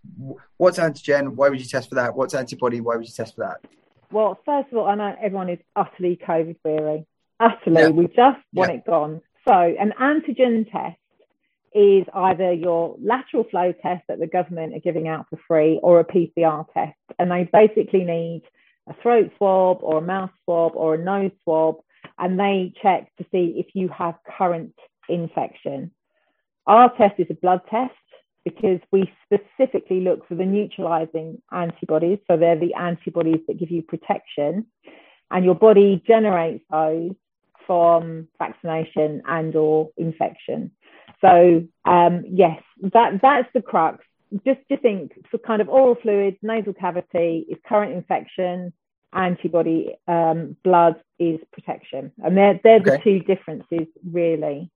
What's 0.56 0.78
antigen? 0.78 1.34
Why 1.34 1.48
would 1.48 1.60
you 1.60 1.66
test 1.66 1.88
for 1.88 1.94
that? 1.94 2.16
What's 2.16 2.34
antibody? 2.34 2.80
Why 2.80 2.96
would 2.96 3.06
you 3.06 3.12
test 3.12 3.36
for 3.36 3.42
that? 3.42 3.70
Well, 4.10 4.38
first 4.44 4.70
of 4.72 4.78
all, 4.78 4.86
I 4.86 4.94
know 4.96 5.14
everyone 5.20 5.48
is 5.48 5.58
utterly 5.76 6.18
COVID 6.26 6.56
weary. 6.64 7.06
Utterly, 7.38 7.82
yeah. 7.82 7.88
we 7.88 8.06
just 8.06 8.40
want 8.52 8.70
yeah. 8.70 8.76
it 8.76 8.86
gone. 8.86 9.20
So, 9.46 9.52
an 9.52 9.92
antigen 10.00 10.70
test 10.70 10.98
is 11.74 12.06
either 12.14 12.52
your 12.52 12.96
lateral 13.02 13.44
flow 13.44 13.72
test 13.72 14.04
that 14.08 14.20
the 14.20 14.28
government 14.28 14.74
are 14.74 14.80
giving 14.80 15.08
out 15.08 15.26
for 15.30 15.38
free, 15.48 15.78
or 15.82 16.00
a 16.00 16.04
PCR 16.04 16.66
test, 16.72 16.96
and 17.18 17.30
they 17.30 17.48
basically 17.52 18.04
need 18.04 18.42
a 18.88 18.94
throat 19.02 19.30
swab 19.36 19.78
or 19.82 19.98
a 19.98 20.02
mouth 20.02 20.30
swab 20.44 20.72
or 20.74 20.94
a 20.94 21.04
nose 21.04 21.32
swab, 21.42 21.76
and 22.18 22.38
they 22.38 22.72
check 22.82 23.10
to 23.16 23.24
see 23.32 23.54
if 23.56 23.74
you 23.74 23.88
have 23.88 24.14
current 24.38 24.74
infection. 25.08 25.90
Our 26.66 26.94
test 26.96 27.14
is 27.18 27.26
a 27.30 27.34
blood 27.34 27.60
test 27.70 27.92
because 28.44 28.80
we 28.92 29.10
specifically 29.24 30.00
look 30.00 30.28
for 30.28 30.34
the 30.34 30.44
neutralizing 30.44 31.40
antibodies. 31.50 32.18
So 32.30 32.36
they're 32.36 32.58
the 32.58 32.74
antibodies 32.74 33.40
that 33.48 33.58
give 33.58 33.70
you 33.70 33.82
protection, 33.82 34.66
and 35.30 35.44
your 35.44 35.54
body 35.54 36.02
generates 36.06 36.64
those 36.70 37.12
from 37.66 38.28
vaccination 38.38 39.22
and 39.26 39.56
or 39.56 39.90
infection. 39.96 40.72
So 41.20 41.66
um, 41.84 42.24
yes, 42.28 42.62
that 42.92 43.20
that's 43.22 43.48
the 43.54 43.62
crux 43.62 44.04
just 44.46 44.60
to 44.70 44.76
think 44.76 45.12
for 45.30 45.38
kind 45.38 45.62
of 45.62 45.68
oral 45.68 45.96
fluids, 46.00 46.36
nasal 46.42 46.72
cavity 46.72 47.46
is 47.48 47.58
current 47.66 47.92
infection, 47.92 48.72
antibody 49.12 49.94
um, 50.08 50.56
blood 50.64 50.96
is 51.18 51.40
protection, 51.52 52.12
and 52.22 52.36
they're 52.36 52.60
they're 52.62 52.80
okay. 52.80 52.90
the 52.90 52.98
two 52.98 53.20
differences 53.20 53.86
really. 54.10 54.70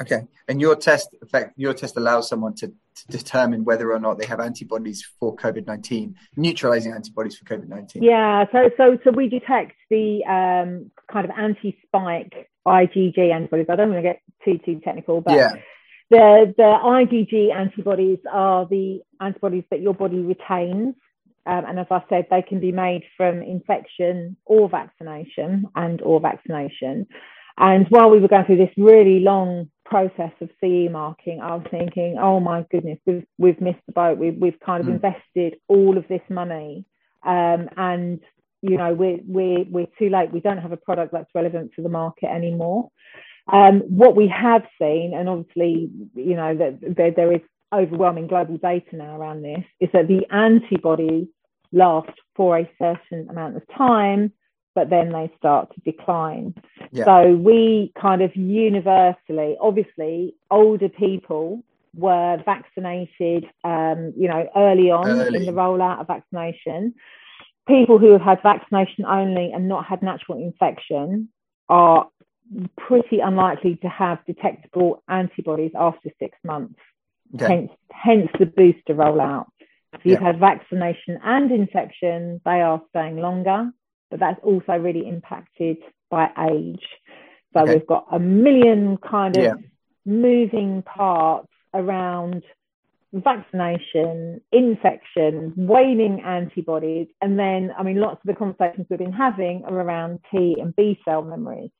Okay, 0.00 0.22
and 0.48 0.60
your 0.60 0.74
test 0.74 1.14
effect 1.22 1.52
your 1.56 1.74
test 1.74 1.96
allows 1.96 2.28
someone 2.28 2.54
to, 2.54 2.68
to 2.68 3.06
determine 3.08 3.64
whether 3.64 3.92
or 3.92 4.00
not 4.00 4.18
they 4.18 4.26
have 4.26 4.40
antibodies 4.40 5.06
for 5.20 5.36
COVID 5.36 5.66
nineteen, 5.66 6.16
neutralizing 6.36 6.92
antibodies 6.92 7.36
for 7.36 7.44
COVID 7.44 7.68
nineteen. 7.68 8.02
Yeah, 8.02 8.46
so 8.50 8.70
so 8.76 8.98
so 9.04 9.10
we 9.10 9.28
detect 9.28 9.74
the 9.90 10.24
um, 10.24 10.90
kind 11.12 11.24
of 11.24 11.30
anti-spike 11.36 12.50
IgG 12.66 13.32
antibodies. 13.32 13.66
I 13.68 13.76
don't 13.76 13.90
want 13.90 14.02
to 14.02 14.08
get 14.08 14.20
too 14.44 14.58
too 14.64 14.80
technical, 14.80 15.20
but 15.20 15.34
yeah. 15.34 15.54
The, 16.12 16.52
the 16.58 16.62
IgG 16.62 17.54
antibodies 17.54 18.18
are 18.30 18.66
the 18.66 19.00
antibodies 19.18 19.64
that 19.70 19.80
your 19.80 19.94
body 19.94 20.18
retains. 20.18 20.94
Um, 21.46 21.64
and 21.66 21.78
as 21.78 21.86
I 21.90 22.02
said, 22.10 22.26
they 22.30 22.42
can 22.42 22.60
be 22.60 22.70
made 22.70 23.04
from 23.16 23.40
infection 23.40 24.36
or 24.44 24.68
vaccination 24.68 25.64
and 25.74 26.02
or 26.02 26.20
vaccination. 26.20 27.06
And 27.56 27.86
while 27.88 28.10
we 28.10 28.18
were 28.18 28.28
going 28.28 28.44
through 28.44 28.58
this 28.58 28.74
really 28.76 29.20
long 29.20 29.70
process 29.86 30.32
of 30.42 30.50
CE 30.60 30.90
marking, 30.90 31.40
I 31.40 31.54
was 31.54 31.66
thinking, 31.70 32.18
oh 32.20 32.40
my 32.40 32.66
goodness, 32.70 32.98
we've, 33.06 33.24
we've 33.38 33.60
missed 33.62 33.80
the 33.86 33.92
boat. 33.92 34.18
We, 34.18 34.32
we've 34.32 34.60
kind 34.60 34.82
of 34.82 34.88
mm. 34.88 34.96
invested 34.96 35.60
all 35.66 35.96
of 35.96 36.06
this 36.08 36.20
money. 36.28 36.84
Um, 37.24 37.70
and, 37.78 38.20
you 38.60 38.76
know, 38.76 38.92
we're, 38.92 39.20
we're, 39.26 39.64
we're 39.64 39.88
too 39.98 40.10
late. 40.10 40.30
We 40.30 40.40
don't 40.40 40.58
have 40.58 40.72
a 40.72 40.76
product 40.76 41.14
that's 41.14 41.30
relevant 41.34 41.72
to 41.76 41.82
the 41.82 41.88
market 41.88 42.26
anymore. 42.26 42.90
Um, 43.50 43.80
what 43.80 44.14
we 44.14 44.28
have 44.28 44.62
seen, 44.80 45.14
and 45.14 45.28
obviously, 45.28 45.90
you 46.14 46.36
know, 46.36 46.56
that 46.56 46.78
there, 46.96 47.10
there 47.10 47.32
is 47.32 47.40
overwhelming 47.74 48.26
global 48.26 48.56
data 48.58 48.94
now 48.94 49.16
around 49.16 49.42
this, 49.42 49.64
is 49.80 49.88
that 49.92 50.08
the 50.08 50.26
antibodies 50.30 51.26
last 51.72 52.10
for 52.36 52.58
a 52.58 52.70
certain 52.78 53.28
amount 53.30 53.56
of 53.56 53.62
time, 53.76 54.32
but 54.74 54.90
then 54.90 55.10
they 55.10 55.30
start 55.36 55.72
to 55.74 55.80
decline. 55.80 56.54
Yeah. 56.92 57.04
So 57.04 57.34
we 57.34 57.92
kind 58.00 58.22
of 58.22 58.34
universally, 58.36 59.56
obviously, 59.60 60.34
older 60.50 60.88
people 60.88 61.64
were 61.94 62.42
vaccinated, 62.44 63.46
um, 63.64 64.12
you 64.16 64.28
know, 64.28 64.48
early 64.56 64.90
on 64.90 65.08
early. 65.08 65.38
in 65.38 65.46
the 65.46 65.52
rollout 65.52 66.00
of 66.00 66.06
vaccination. 66.06 66.94
People 67.68 67.98
who 67.98 68.12
have 68.12 68.22
had 68.22 68.42
vaccination 68.42 69.04
only 69.04 69.52
and 69.52 69.68
not 69.68 69.84
had 69.84 70.02
natural 70.02 70.38
infection 70.38 71.28
are 71.68 72.08
pretty 72.76 73.20
unlikely 73.20 73.76
to 73.82 73.88
have 73.88 74.18
detectable 74.26 75.02
antibodies 75.08 75.72
after 75.74 76.10
six 76.18 76.36
months. 76.44 76.78
Okay. 77.34 77.46
Hence, 77.46 77.70
hence 77.90 78.28
the 78.38 78.46
booster 78.46 78.94
rollout. 78.94 79.46
If 79.94 80.00
you've 80.04 80.20
yeah. 80.20 80.26
had 80.26 80.40
vaccination 80.40 81.18
and 81.22 81.50
infection, 81.50 82.40
they 82.44 82.60
are 82.60 82.82
staying 82.90 83.18
longer, 83.18 83.70
but 84.10 84.20
that's 84.20 84.40
also 84.42 84.72
really 84.72 85.06
impacted 85.06 85.78
by 86.10 86.30
age. 86.50 86.84
So 87.52 87.60
okay. 87.60 87.74
we've 87.74 87.86
got 87.86 88.06
a 88.12 88.18
million 88.18 88.96
kind 88.98 89.36
of 89.36 89.42
yeah. 89.42 89.54
moving 90.04 90.82
parts 90.82 91.48
around 91.74 92.42
vaccination, 93.12 94.40
infection, 94.52 95.52
waning 95.56 96.22
antibodies, 96.22 97.08
and 97.20 97.38
then, 97.38 97.70
I 97.78 97.82
mean, 97.82 98.00
lots 98.00 98.20
of 98.22 98.26
the 98.26 98.34
conversations 98.34 98.86
we've 98.88 98.98
been 98.98 99.12
having 99.12 99.64
are 99.66 99.74
around 99.74 100.20
T 100.30 100.56
and 100.58 100.74
B 100.74 100.98
cell 101.04 101.22
memories. 101.22 101.70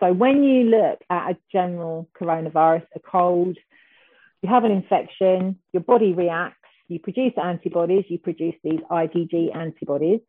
So 0.00 0.12
when 0.12 0.42
you 0.44 0.64
look 0.64 1.00
at 1.08 1.30
a 1.30 1.36
general 1.50 2.08
coronavirus, 2.20 2.86
a 2.94 3.00
cold, 3.00 3.56
you 4.42 4.48
have 4.48 4.64
an 4.64 4.72
infection, 4.72 5.58
your 5.72 5.82
body 5.82 6.12
reacts, 6.12 6.58
you 6.88 6.98
produce 6.98 7.32
antibodies, 7.42 8.04
you 8.08 8.18
produce 8.18 8.54
these 8.62 8.80
IgG 8.90 9.56
antibodies. 9.56 10.20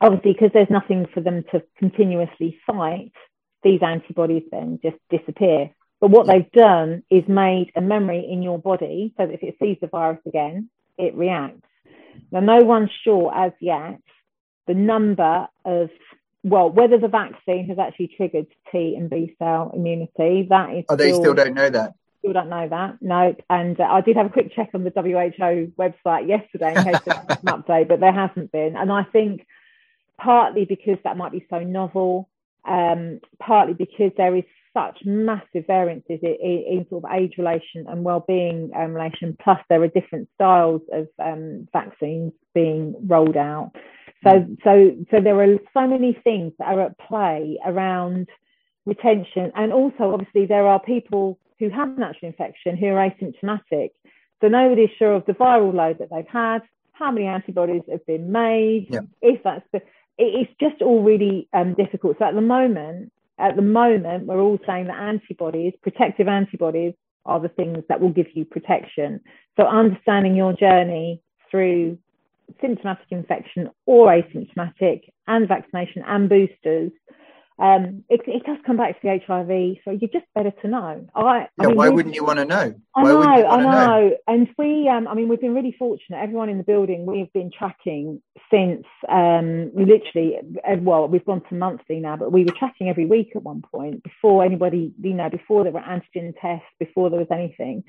Obviously, 0.00 0.32
because 0.32 0.50
there's 0.52 0.70
nothing 0.70 1.06
for 1.12 1.20
them 1.20 1.44
to 1.52 1.62
continuously 1.78 2.58
fight, 2.66 3.12
these 3.62 3.80
antibodies 3.82 4.42
then 4.50 4.78
just 4.82 4.96
disappear. 5.10 5.70
But 6.00 6.10
what 6.10 6.26
they've 6.26 6.50
done 6.52 7.02
is 7.10 7.24
made 7.26 7.72
a 7.74 7.80
memory 7.80 8.28
in 8.30 8.42
your 8.42 8.58
body 8.58 9.14
so 9.16 9.26
that 9.26 9.34
if 9.34 9.42
it 9.42 9.56
sees 9.60 9.78
the 9.80 9.86
virus 9.86 10.20
again, 10.26 10.68
it 10.98 11.14
reacts. 11.14 11.66
Now, 12.30 12.40
no 12.40 12.64
one's 12.64 12.90
sure 13.04 13.32
as 13.34 13.52
yet 13.60 14.00
the 14.66 14.74
number 14.74 15.48
of, 15.64 15.90
well, 16.46 16.70
whether 16.70 16.96
the 16.96 17.08
vaccine 17.08 17.66
has 17.66 17.78
actually 17.78 18.12
triggered 18.16 18.46
T 18.70 18.94
and 18.96 19.10
B 19.10 19.34
cell 19.36 19.72
immunity. 19.74 20.46
That 20.48 20.70
is. 20.74 20.84
Oh, 20.88 20.94
they 20.94 21.08
still, 21.08 21.20
still 21.22 21.34
don't 21.34 21.54
know 21.54 21.68
that. 21.68 21.94
Still 22.20 22.34
don't 22.34 22.48
know 22.48 22.68
that. 22.68 23.02
No. 23.02 23.34
And 23.50 23.80
uh, 23.80 23.84
I 23.84 24.00
did 24.00 24.16
have 24.16 24.26
a 24.26 24.30
quick 24.30 24.54
check 24.54 24.70
on 24.72 24.84
the 24.84 24.90
WHO 24.90 25.72
website 25.76 26.28
yesterday 26.28 26.72
in 26.76 26.84
case 26.84 27.00
there's 27.04 27.18
an 27.18 27.46
update, 27.46 27.88
but 27.88 27.98
there 27.98 28.12
hasn't 28.12 28.52
been. 28.52 28.76
And 28.76 28.92
I 28.92 29.02
think 29.02 29.44
partly 30.18 30.64
because 30.64 30.98
that 31.02 31.16
might 31.16 31.32
be 31.32 31.44
so 31.50 31.58
novel, 31.58 32.28
um, 32.64 33.18
partly 33.40 33.74
because 33.74 34.12
there 34.16 34.36
is 34.36 34.44
such 34.72 35.00
massive 35.04 35.66
variances 35.66 36.20
in, 36.22 36.36
in, 36.40 36.86
sort 36.90 37.02
of 37.04 37.10
age 37.10 37.34
relation 37.38 37.86
and 37.88 38.04
well-being 38.04 38.70
um, 38.76 38.92
relation. 38.92 39.36
Plus, 39.42 39.58
there 39.68 39.82
are 39.82 39.88
different 39.88 40.28
styles 40.36 40.82
of 40.92 41.08
um, 41.18 41.66
vaccines 41.72 42.32
being 42.54 42.94
rolled 43.04 43.36
out. 43.36 43.72
So, 44.24 44.30
mm. 44.30 44.56
so, 44.64 44.96
so 45.10 45.20
there 45.20 45.40
are 45.40 45.58
so 45.74 45.86
many 45.86 46.18
things 46.24 46.52
that 46.58 46.68
are 46.68 46.80
at 46.82 46.98
play 46.98 47.58
around 47.64 48.28
retention, 48.84 49.52
and 49.54 49.72
also 49.72 50.12
obviously 50.12 50.46
there 50.46 50.66
are 50.66 50.80
people 50.80 51.38
who 51.58 51.70
have 51.70 51.98
natural 51.98 52.28
infection 52.28 52.76
who 52.76 52.86
are 52.86 53.10
asymptomatic. 53.10 53.90
So 54.40 54.48
nobody's 54.48 54.90
sure 54.98 55.14
of 55.14 55.24
the 55.26 55.32
viral 55.32 55.74
load 55.74 55.98
that 55.98 56.10
they've 56.10 56.28
had, 56.28 56.60
how 56.92 57.10
many 57.10 57.26
antibodies 57.26 57.82
have 57.90 58.04
been 58.06 58.30
made, 58.30 58.88
yeah. 58.90 59.00
if 59.22 59.42
that's 59.42 59.64
the, 59.72 59.80
it's 60.18 60.50
just 60.60 60.82
all 60.82 61.02
really 61.02 61.48
um, 61.52 61.74
difficult. 61.74 62.16
So 62.18 62.26
at 62.26 62.34
the 62.34 62.40
moment, 62.40 63.12
at 63.38 63.56
the 63.56 63.62
moment, 63.62 64.26
we're 64.26 64.40
all 64.40 64.58
saying 64.66 64.86
that 64.86 64.98
antibodies, 64.98 65.74
protective 65.82 66.28
antibodies, 66.28 66.94
are 67.26 67.40
the 67.40 67.48
things 67.48 67.82
that 67.88 68.00
will 68.00 68.10
give 68.10 68.28
you 68.34 68.44
protection. 68.44 69.20
So 69.56 69.66
understanding 69.66 70.36
your 70.36 70.52
journey 70.52 71.20
through 71.50 71.98
symptomatic 72.60 73.06
infection 73.10 73.70
or 73.86 74.08
asymptomatic 74.08 75.02
and 75.26 75.48
vaccination 75.48 76.02
and 76.06 76.28
boosters 76.28 76.92
um, 77.58 78.04
it, 78.10 78.20
it, 78.26 78.44
does 78.44 78.58
come 78.66 78.76
back 78.76 79.00
to 79.00 79.02
the 79.02 79.18
HIV. 79.26 79.78
So 79.84 79.90
you're 79.90 80.10
just 80.12 80.26
better 80.34 80.50
to 80.60 80.68
know. 80.68 81.06
I, 81.14 81.38
yeah, 81.38 81.46
I 81.58 81.66
mean, 81.68 81.76
why 81.76 81.88
wouldn't 81.88 82.14
you 82.14 82.22
want 82.22 82.38
to 82.38 82.44
know? 82.44 82.74
I 82.94 83.02
know, 83.02 83.22
I 83.22 83.62
know. 83.62 83.70
know. 83.70 84.16
And 84.26 84.48
we, 84.58 84.90
um, 84.90 85.08
I 85.08 85.14
mean, 85.14 85.28
we've 85.28 85.40
been 85.40 85.54
really 85.54 85.74
fortunate. 85.78 86.18
Everyone 86.18 86.50
in 86.50 86.58
the 86.58 86.64
building, 86.64 87.06
we've 87.06 87.32
been 87.32 87.50
tracking 87.50 88.20
since 88.52 88.84
um, 89.08 89.70
literally, 89.74 90.36
uh, 90.68 90.76
well, 90.80 91.08
we've 91.08 91.24
gone 91.24 91.42
to 91.48 91.54
monthly 91.54 91.98
now, 91.98 92.16
but 92.16 92.30
we 92.30 92.44
were 92.44 92.52
tracking 92.58 92.90
every 92.90 93.06
week 93.06 93.30
at 93.34 93.42
one 93.42 93.62
point 93.62 94.02
before 94.02 94.44
anybody, 94.44 94.92
you 95.00 95.14
know, 95.14 95.30
before 95.30 95.64
there 95.64 95.72
were 95.72 95.80
antigen 95.80 96.34
tests, 96.38 96.66
before 96.78 97.08
there 97.08 97.18
was 97.18 97.28
anything. 97.30 97.84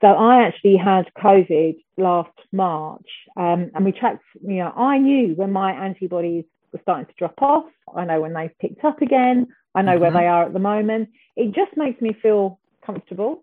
So 0.00 0.06
I 0.08 0.44
actually 0.46 0.76
had 0.76 1.10
COVID 1.16 1.76
last 1.96 2.30
March, 2.52 3.08
um, 3.36 3.70
and 3.74 3.84
we 3.84 3.92
tracked. 3.92 4.22
You 4.40 4.58
know, 4.58 4.72
I 4.76 4.98
knew 4.98 5.34
when 5.34 5.52
my 5.52 5.72
antibodies 5.72 6.44
were 6.72 6.78
starting 6.82 7.06
to 7.06 7.12
drop 7.18 7.40
off. 7.42 7.64
I 7.94 8.04
know 8.04 8.20
when 8.20 8.32
they've 8.32 8.56
picked 8.60 8.84
up 8.84 9.02
again. 9.02 9.48
I 9.74 9.82
know 9.82 9.92
mm-hmm. 9.92 10.02
where 10.02 10.10
they 10.12 10.26
are 10.26 10.44
at 10.44 10.52
the 10.52 10.60
moment. 10.60 11.10
It 11.36 11.52
just 11.52 11.76
makes 11.76 12.00
me 12.00 12.16
feel 12.22 12.60
comfortable. 12.84 13.42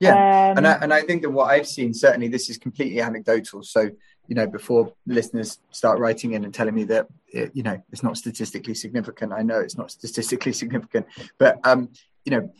Yeah, 0.00 0.50
um, 0.50 0.58
and 0.58 0.66
I, 0.66 0.72
and 0.82 0.92
I 0.92 1.02
think 1.02 1.22
that 1.22 1.30
what 1.30 1.50
I've 1.50 1.68
seen 1.68 1.94
certainly 1.94 2.28
this 2.28 2.50
is 2.50 2.58
completely 2.58 3.00
anecdotal. 3.00 3.62
So 3.62 3.90
you 4.26 4.34
know, 4.34 4.46
before 4.46 4.92
listeners 5.06 5.58
start 5.70 5.98
writing 5.98 6.32
in 6.32 6.44
and 6.44 6.52
telling 6.52 6.74
me 6.74 6.84
that 6.84 7.06
it, 7.28 7.52
you 7.54 7.62
know 7.62 7.80
it's 7.92 8.02
not 8.02 8.16
statistically 8.16 8.74
significant, 8.74 9.32
I 9.32 9.42
know 9.42 9.60
it's 9.60 9.78
not 9.78 9.90
statistically 9.90 10.52
significant, 10.62 11.06
but 11.38 11.58
um, 11.64 11.90
you 12.24 12.32
know, 12.32 12.52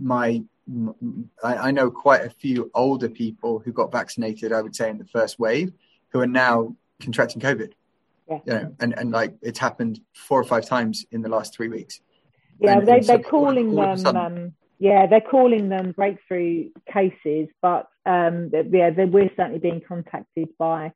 my 0.00 0.42
I, 1.42 1.56
I 1.56 1.70
know 1.70 1.90
quite 1.90 2.24
a 2.24 2.30
few 2.30 2.70
older 2.74 3.08
people 3.08 3.58
who 3.58 3.72
got 3.72 3.90
vaccinated. 3.90 4.52
I 4.52 4.62
would 4.62 4.76
say 4.76 4.90
in 4.90 4.98
the 4.98 5.06
first 5.06 5.38
wave, 5.38 5.72
who 6.10 6.20
are 6.20 6.26
now 6.26 6.74
contracting 7.00 7.40
COVID. 7.40 7.72
Yeah. 8.28 8.38
You 8.44 8.52
know, 8.52 8.74
and, 8.80 8.98
and 8.98 9.10
like 9.10 9.34
it's 9.40 9.58
happened 9.58 10.00
four 10.14 10.38
or 10.38 10.44
five 10.44 10.66
times 10.66 11.06
in 11.10 11.22
the 11.22 11.28
last 11.28 11.54
three 11.54 11.68
weeks. 11.68 12.00
Yeah, 12.60 12.78
and, 12.78 12.88
they, 12.88 13.00
they're 13.00 13.18
calling 13.20 13.74
them. 13.74 14.06
Um, 14.06 14.52
yeah, 14.78 15.06
they're 15.06 15.20
calling 15.20 15.68
them 15.68 15.92
breakthrough 15.92 16.70
cases, 16.92 17.48
but 17.62 17.88
um, 18.06 18.50
yeah, 18.52 18.90
we're 18.90 19.30
certainly 19.36 19.58
being 19.58 19.80
contacted 19.80 20.48
by 20.58 20.92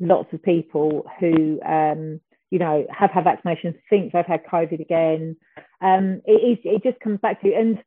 lots 0.00 0.32
of 0.32 0.42
people 0.42 1.06
who, 1.18 1.60
um, 1.62 2.20
you 2.50 2.58
know, 2.58 2.86
have 2.90 3.10
had 3.10 3.24
vaccinations, 3.24 3.78
think 3.90 4.12
they've 4.12 4.24
had 4.24 4.46
COVID 4.46 4.80
again. 4.80 5.36
Um, 5.80 6.22
it, 6.24 6.60
it 6.64 6.82
just 6.82 7.00
comes 7.00 7.20
back 7.20 7.42
to, 7.42 7.52
and 7.52 7.82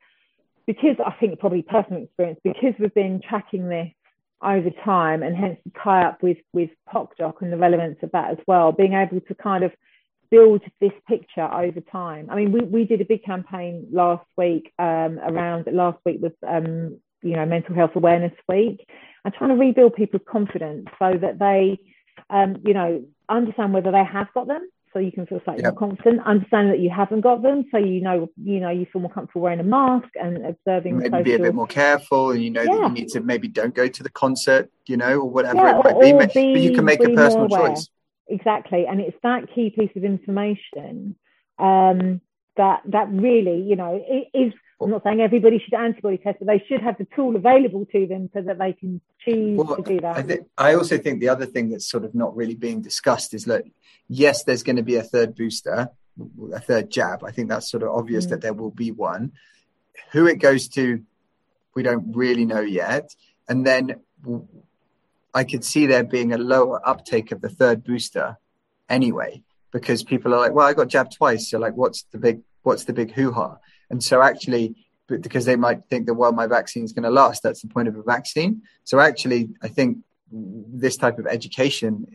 because 0.69 0.97
I 1.03 1.13
think 1.19 1.39
probably 1.39 1.63
personal 1.63 2.03
experience, 2.03 2.39
because 2.43 2.75
we've 2.77 2.93
been 2.93 3.21
tracking 3.27 3.69
this 3.69 3.89
over 4.39 4.69
time 4.85 5.23
and 5.23 5.35
hence 5.35 5.57
tie 5.83 6.03
up 6.03 6.21
with 6.21 6.37
with 6.53 6.69
PocDoc 6.93 7.41
and 7.41 7.51
the 7.51 7.57
relevance 7.57 7.97
of 8.03 8.11
that 8.11 8.29
as 8.29 8.37
well, 8.45 8.71
being 8.71 8.93
able 8.93 9.19
to 9.19 9.33
kind 9.33 9.63
of 9.63 9.71
build 10.29 10.61
this 10.79 10.91
picture 11.07 11.51
over 11.51 11.81
time. 11.91 12.29
I 12.29 12.35
mean, 12.35 12.51
we, 12.51 12.59
we 12.59 12.85
did 12.85 13.01
a 13.01 13.05
big 13.05 13.23
campaign 13.23 13.87
last 13.91 14.27
week 14.37 14.71
um, 14.77 15.17
around 15.17 15.65
last 15.71 15.97
week 16.05 16.21
was 16.21 16.33
um, 16.47 16.99
you 17.23 17.35
know 17.35 17.47
mental 17.47 17.73
health 17.73 17.95
awareness 17.95 18.33
week 18.47 18.87
and 19.25 19.33
trying 19.33 19.49
to 19.49 19.55
rebuild 19.55 19.95
people's 19.95 20.21
confidence 20.31 20.87
so 20.99 21.13
that 21.19 21.39
they 21.39 21.79
um, 22.29 22.57
you 22.63 22.75
know 22.75 23.03
understand 23.27 23.73
whether 23.73 23.91
they 23.91 24.03
have 24.03 24.27
got 24.35 24.45
them 24.45 24.69
so 24.93 24.99
you 24.99 25.11
can 25.11 25.25
feel 25.25 25.39
slightly 25.43 25.63
yep. 25.63 25.73
more 25.73 25.89
confident. 25.89 26.21
Understanding 26.25 26.71
that 26.71 26.79
you 26.79 26.89
haven't 26.89 27.21
got 27.21 27.41
them, 27.41 27.65
so 27.71 27.77
you 27.77 28.01
know 28.01 28.29
you 28.43 28.59
know 28.59 28.69
you 28.69 28.85
feel 28.91 29.01
more 29.01 29.11
comfortable 29.11 29.41
wearing 29.41 29.59
a 29.59 29.63
mask 29.63 30.09
and 30.15 30.45
observing. 30.45 30.97
Maybe 30.97 31.09
social... 31.09 31.23
be 31.23 31.33
a 31.33 31.39
bit 31.39 31.55
more 31.55 31.67
careful, 31.67 32.31
and 32.31 32.43
you 32.43 32.49
know 32.49 32.61
yeah. 32.61 32.71
that 32.71 32.87
you 32.87 32.89
need 32.89 33.07
to 33.09 33.21
maybe 33.21 33.47
don't 33.47 33.75
go 33.75 33.87
to 33.87 34.03
the 34.03 34.09
concert, 34.09 34.71
you 34.87 34.97
know, 34.97 35.19
or 35.19 35.29
whatever 35.29 35.57
yeah, 35.57 35.79
it 35.79 36.15
might 36.15 36.33
be. 36.33 36.53
But 36.53 36.61
you 36.61 36.73
can 36.73 36.85
make 36.85 37.01
a 37.01 37.09
personal 37.09 37.47
choice. 37.47 37.89
Exactly, 38.27 38.85
and 38.87 38.99
it's 38.99 39.17
that 39.23 39.53
key 39.53 39.69
piece 39.69 39.91
of 39.95 40.03
information 40.03 41.15
um, 41.57 42.21
that 42.57 42.81
that 42.85 43.09
really, 43.11 43.61
you 43.61 43.75
know, 43.75 44.03
is 44.33 44.53
I'm 44.81 44.91
not 44.91 45.03
saying 45.03 45.19
everybody 45.19 45.59
should 45.59 45.73
antibody 45.73 46.17
test, 46.17 46.39
but 46.39 46.47
they 46.47 46.63
should 46.67 46.81
have 46.81 46.97
the 46.97 47.07
tool 47.15 47.35
available 47.35 47.85
to 47.91 48.07
them 48.07 48.29
so 48.33 48.41
that 48.41 48.57
they 48.57 48.73
can 48.73 49.01
choose 49.25 49.57
well, 49.57 49.75
to 49.75 49.81
do 49.81 49.99
that. 49.99 50.17
I, 50.17 50.21
th- 50.21 50.41
I, 50.57 50.73
also 50.75 50.97
think 50.97 51.19
the 51.19 51.29
other 51.29 51.45
thing 51.45 51.69
that's 51.69 51.89
sort 51.89 52.05
of 52.05 52.15
not 52.15 52.35
really 52.35 52.55
being 52.55 52.81
discussed 52.81 53.33
is 53.33 53.45
that 53.45 53.63
yes, 54.07 54.43
there's 54.43 54.63
going 54.63 54.77
to 54.77 54.83
be 54.83 54.95
a 54.95 55.03
third 55.03 55.35
booster, 55.35 55.89
a 56.53 56.59
third 56.59 56.89
jab. 56.89 57.23
I 57.25 57.31
think 57.31 57.49
that's 57.49 57.69
sort 57.69 57.83
of 57.83 57.89
obvious 57.89 58.25
mm. 58.25 58.29
that 58.29 58.41
there 58.41 58.53
will 58.53 58.71
be 58.71 58.91
one. 58.91 59.33
Who 60.11 60.27
it 60.27 60.37
goes 60.37 60.69
to, 60.69 61.03
we 61.75 61.83
don't 61.83 62.15
really 62.15 62.45
know 62.45 62.61
yet. 62.61 63.13
And 63.49 63.65
then 63.65 63.99
I 65.33 65.43
could 65.43 65.65
see 65.65 65.85
there 65.87 66.03
being 66.03 66.33
a 66.33 66.37
lower 66.37 66.87
uptake 66.87 67.31
of 67.31 67.41
the 67.41 67.49
third 67.49 67.83
booster 67.83 68.37
anyway, 68.89 69.43
because 69.71 70.03
people 70.03 70.33
are 70.33 70.39
like, 70.39 70.53
well, 70.53 70.67
I 70.67 70.73
got 70.73 70.87
jabbed 70.87 71.15
twice. 71.17 71.49
So 71.49 71.59
like, 71.59 71.75
what's 71.75 72.03
the 72.11 72.17
big, 72.17 72.41
what's 72.63 72.85
the 72.85 72.93
big 72.93 73.11
hoo 73.11 73.33
ha? 73.33 73.57
And 73.89 74.03
so 74.03 74.21
actually, 74.21 74.75
because 75.07 75.45
they 75.45 75.55
might 75.55 75.85
think 75.89 76.05
that, 76.05 76.13
well, 76.13 76.31
my 76.31 76.47
vaccine 76.47 76.83
is 76.83 76.93
going 76.93 77.03
to 77.03 77.09
last. 77.09 77.41
That's 77.41 77.61
the 77.61 77.67
point 77.67 77.87
of 77.87 77.95
a 77.95 78.03
vaccine. 78.03 78.61
So 78.83 78.99
actually, 78.99 79.49
I 79.61 79.67
think 79.67 79.99
this 80.31 80.97
type 80.97 81.17
of 81.17 81.25
education 81.25 82.05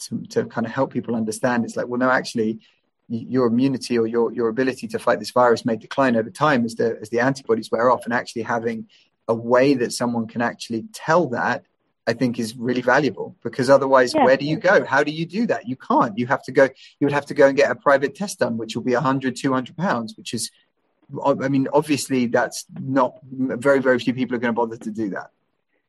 to, 0.00 0.22
to 0.28 0.44
kind 0.44 0.66
of 0.66 0.72
help 0.72 0.92
people 0.92 1.16
understand 1.16 1.64
it's 1.64 1.76
like, 1.76 1.88
well, 1.88 1.98
no, 1.98 2.10
actually, 2.10 2.60
your 3.08 3.46
immunity 3.46 3.98
or 3.98 4.06
your, 4.06 4.32
your 4.32 4.48
ability 4.48 4.88
to 4.88 4.98
fight 4.98 5.18
this 5.18 5.30
virus 5.30 5.64
may 5.64 5.76
decline 5.76 6.16
over 6.16 6.30
time 6.30 6.64
as 6.64 6.74
the 6.76 6.98
as 7.00 7.10
the 7.10 7.20
antibodies 7.20 7.70
wear 7.70 7.90
off 7.90 8.04
and 8.04 8.14
actually 8.14 8.42
having 8.42 8.86
a 9.28 9.34
way 9.34 9.74
that 9.74 9.92
someone 9.92 10.26
can 10.26 10.40
actually 10.40 10.84
tell 10.92 11.28
that 11.28 11.64
I 12.06 12.12
think 12.14 12.38
is 12.38 12.56
really 12.56 12.80
valuable 12.80 13.36
because 13.42 13.70
otherwise, 13.70 14.12
yeah. 14.14 14.24
where 14.24 14.36
do 14.36 14.44
you 14.44 14.56
go? 14.56 14.84
How 14.84 15.04
do 15.04 15.12
you 15.12 15.24
do 15.24 15.46
that? 15.46 15.68
You 15.68 15.76
can't. 15.76 16.18
You 16.18 16.26
have 16.26 16.42
to 16.44 16.52
go. 16.52 16.64
You 16.98 17.06
would 17.06 17.12
have 17.12 17.26
to 17.26 17.34
go 17.34 17.46
and 17.46 17.56
get 17.56 17.70
a 17.70 17.76
private 17.76 18.14
test 18.14 18.40
done, 18.40 18.58
which 18.58 18.74
will 18.74 18.82
be 18.82 18.94
100, 18.94 19.36
200 19.36 19.76
pounds, 19.76 20.16
which 20.16 20.34
is 20.34 20.50
I 21.24 21.48
mean, 21.48 21.68
obviously, 21.72 22.26
that's 22.26 22.64
not 22.80 23.18
very, 23.22 23.80
very 23.80 23.98
few 23.98 24.14
people 24.14 24.36
are 24.36 24.38
going 24.38 24.54
to 24.54 24.60
bother 24.60 24.76
to 24.76 24.90
do 24.90 25.10
that. 25.10 25.30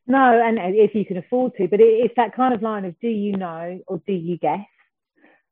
No, 0.06 0.18
and 0.18 0.58
if 0.58 0.94
you 0.94 1.04
can 1.06 1.16
afford 1.16 1.56
to, 1.56 1.66
but 1.66 1.80
it's 1.80 2.14
that 2.16 2.36
kind 2.36 2.52
of 2.52 2.60
line 2.60 2.84
of 2.84 2.98
do 3.00 3.08
you 3.08 3.36
know 3.36 3.80
or 3.86 4.02
do 4.06 4.12
you 4.12 4.36
guess? 4.36 4.66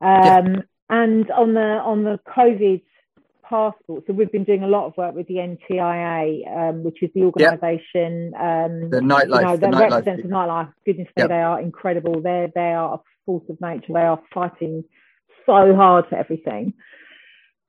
Um, 0.01 0.47
yeah. 0.47 0.57
And 0.91 1.31
on 1.31 1.55
the 1.55 1.61
on 1.61 2.05
the 2.05 2.21
COVID 2.37 2.83
passport, 3.49 4.05
so 4.07 4.13
we've 4.13 4.31
been 4.31 4.45
doing 4.45 4.63
a 4.63 4.69
lot 4.69 4.87
of 4.87 4.97
work 4.99 5.15
with 5.15 5.27
the 5.27 5.37
NTIA, 5.37 6.71
um, 6.71 6.85
which 6.85 7.03
is 7.03 7.09
the 7.15 7.23
organisation 7.23 8.35
um, 8.39 8.91
the 8.91 9.01
nightlife, 9.01 9.41
you 9.41 9.47
know, 9.47 9.57
that 9.57 9.71
nightlife 9.71 9.91
represents 9.91 10.23
the 10.23 10.29
nightlife. 10.29 10.73
Goodness 10.85 11.09
me, 11.17 11.27
they 11.27 11.35
are 11.35 11.59
incredible. 11.59 12.21
They 12.21 12.53
they 12.55 12.75
are 12.75 12.97
a 12.97 13.01
force 13.25 13.45
of 13.49 13.59
nature. 13.59 13.95
They 13.95 14.01
are 14.01 14.21
fighting 14.35 14.85
so 15.47 15.75
hard 15.75 16.07
for 16.11 16.17
everything 16.17 16.75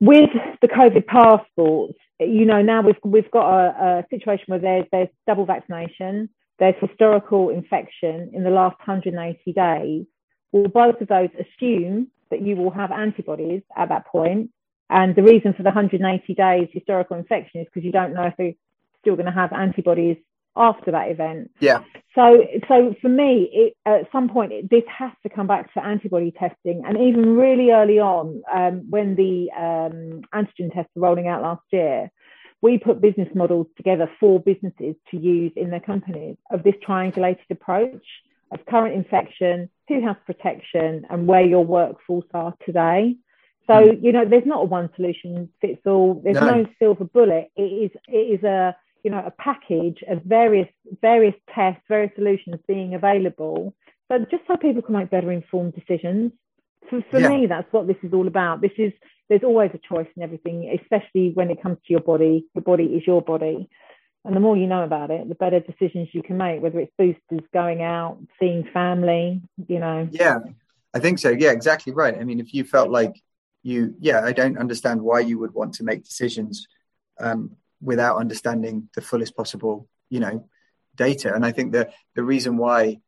with 0.04 0.30
the 0.60 0.68
COVID 0.68 1.06
passports, 1.06 1.98
you 2.20 2.44
know, 2.44 2.62
now 2.62 2.82
we've 2.82 2.96
we've 3.04 3.30
got 3.30 3.48
a, 3.50 3.68
a 3.84 4.04
situation 4.10 4.44
where 4.48 4.58
there's 4.58 4.84
there's 4.92 5.08
double 5.26 5.46
vaccination. 5.46 6.28
there's 6.58 6.74
historical 6.80 7.50
infection 7.50 8.30
in 8.32 8.44
the 8.44 8.50
last 8.50 8.76
180 8.86 9.52
days, 9.52 10.06
well, 10.52 10.68
both 10.68 11.00
of 11.00 11.08
those 11.08 11.30
assume 11.44 12.08
that 12.30 12.42
you 12.42 12.56
will 12.56 12.70
have 12.70 12.92
antibodies 12.92 13.62
at 13.76 13.88
that 13.88 14.06
point. 14.06 14.50
And 14.90 15.16
the 15.16 15.22
reason 15.22 15.54
for 15.54 15.62
the 15.62 15.70
180 15.70 16.34
days 16.34 16.68
historical 16.72 17.16
infection 17.16 17.60
is 17.62 17.66
because 17.66 17.84
you 17.84 17.92
don't 17.92 18.14
know 18.14 18.24
if 18.24 18.34
they're 18.36 18.52
still 19.00 19.16
going 19.16 19.26
to 19.26 19.32
have 19.32 19.52
antibodies 19.52 20.16
after 20.56 20.92
that 20.92 21.10
event. 21.10 21.50
Yeah. 21.58 21.82
So, 22.14 22.46
so 22.68 22.94
for 23.02 23.08
me, 23.08 23.50
it, 23.52 23.76
at 23.84 24.10
some 24.12 24.28
point, 24.28 24.52
it, 24.52 24.70
this 24.70 24.84
has 24.86 25.10
to 25.24 25.28
come 25.28 25.48
back 25.48 25.72
to 25.74 25.84
antibody 25.84 26.30
testing. 26.30 26.82
And 26.86 26.96
even 26.96 27.34
really 27.34 27.72
early 27.72 27.98
on, 27.98 28.42
um, 28.52 28.88
when 28.88 29.16
the 29.16 29.50
um, 29.56 30.22
antigen 30.32 30.72
tests 30.72 30.92
were 30.94 31.02
rolling 31.02 31.26
out 31.26 31.42
last 31.42 31.64
year, 31.72 32.10
we 32.62 32.78
put 32.78 33.00
business 33.00 33.28
models 33.34 33.66
together 33.76 34.08
for 34.20 34.40
businesses 34.40 34.94
to 35.10 35.18
use 35.18 35.52
in 35.56 35.70
their 35.70 35.80
companies 35.80 36.36
of 36.50 36.62
this 36.62 36.74
triangulated 36.86 37.50
approach 37.50 38.06
of 38.52 38.64
current 38.66 38.94
infection, 38.94 39.68
who 39.88 40.00
has 40.06 40.16
protection, 40.24 41.04
and 41.10 41.26
where 41.26 41.44
your 41.44 41.64
workforce 41.64 42.24
are 42.32 42.54
today. 42.64 43.16
So, 43.66 43.74
mm. 43.74 44.02
you 44.02 44.12
know, 44.12 44.24
there's 44.24 44.46
not 44.46 44.62
a 44.62 44.64
one 44.64 44.88
solution 44.94 45.48
fits 45.60 45.82
all. 45.84 46.20
There's 46.22 46.36
no. 46.36 46.62
no 46.62 46.66
silver 46.78 47.04
bullet. 47.04 47.50
It 47.56 47.62
is 47.62 47.90
it 48.08 48.38
is 48.38 48.44
a 48.44 48.76
you 49.04 49.10
know 49.10 49.22
a 49.24 49.30
package 49.30 50.02
of 50.08 50.22
various 50.22 50.68
various 51.00 51.34
tests, 51.54 51.82
various 51.88 52.12
solutions 52.16 52.56
being 52.66 52.94
available. 52.94 53.74
So 54.10 54.18
just 54.30 54.42
so 54.46 54.56
people 54.56 54.82
can 54.82 54.96
make 54.96 55.10
better 55.10 55.30
informed 55.30 55.74
decisions. 55.74 56.32
For, 56.90 57.02
for 57.10 57.20
yeah. 57.20 57.28
me, 57.28 57.46
that's 57.46 57.72
what 57.72 57.86
this 57.86 57.96
is 58.02 58.12
all 58.12 58.26
about. 58.26 58.60
This 58.60 58.72
is 58.76 58.92
there's 59.28 59.44
always 59.44 59.70
a 59.74 59.78
choice 59.78 60.08
in 60.16 60.22
everything, 60.22 60.76
especially 60.82 61.30
when 61.32 61.50
it 61.50 61.62
comes 61.62 61.78
to 61.78 61.92
your 61.92 62.00
body. 62.00 62.46
Your 62.54 62.62
body 62.62 62.84
is 62.84 63.06
your 63.06 63.22
body. 63.22 63.68
And 64.24 64.34
the 64.34 64.40
more 64.40 64.56
you 64.56 64.66
know 64.66 64.84
about 64.84 65.10
it, 65.10 65.28
the 65.28 65.34
better 65.34 65.60
decisions 65.60 66.08
you 66.12 66.22
can 66.22 66.38
make, 66.38 66.62
whether 66.62 66.80
it's 66.80 66.92
boosters, 66.96 67.46
going 67.52 67.82
out, 67.82 68.18
seeing 68.40 68.66
family, 68.72 69.42
you 69.68 69.78
know. 69.78 70.08
Yeah, 70.10 70.38
I 70.94 70.98
think 70.98 71.18
so. 71.18 71.30
Yeah, 71.30 71.50
exactly 71.50 71.92
right. 71.92 72.16
I 72.18 72.24
mean, 72.24 72.40
if 72.40 72.54
you 72.54 72.64
felt 72.64 72.90
like 72.90 73.20
you, 73.62 73.94
yeah, 73.98 74.22
I 74.24 74.32
don't 74.32 74.56
understand 74.56 75.02
why 75.02 75.20
you 75.20 75.38
would 75.40 75.52
want 75.52 75.74
to 75.74 75.84
make 75.84 76.04
decisions 76.04 76.66
um, 77.20 77.56
without 77.80 78.16
understanding 78.16 78.88
the 78.94 79.00
fullest 79.00 79.36
possible, 79.36 79.88
you 80.10 80.20
know, 80.20 80.48
data. 80.96 81.34
And 81.34 81.44
I 81.44 81.52
think 81.52 81.72
that 81.72 81.92
the 82.14 82.22
reason 82.22 82.56
why 82.56 83.00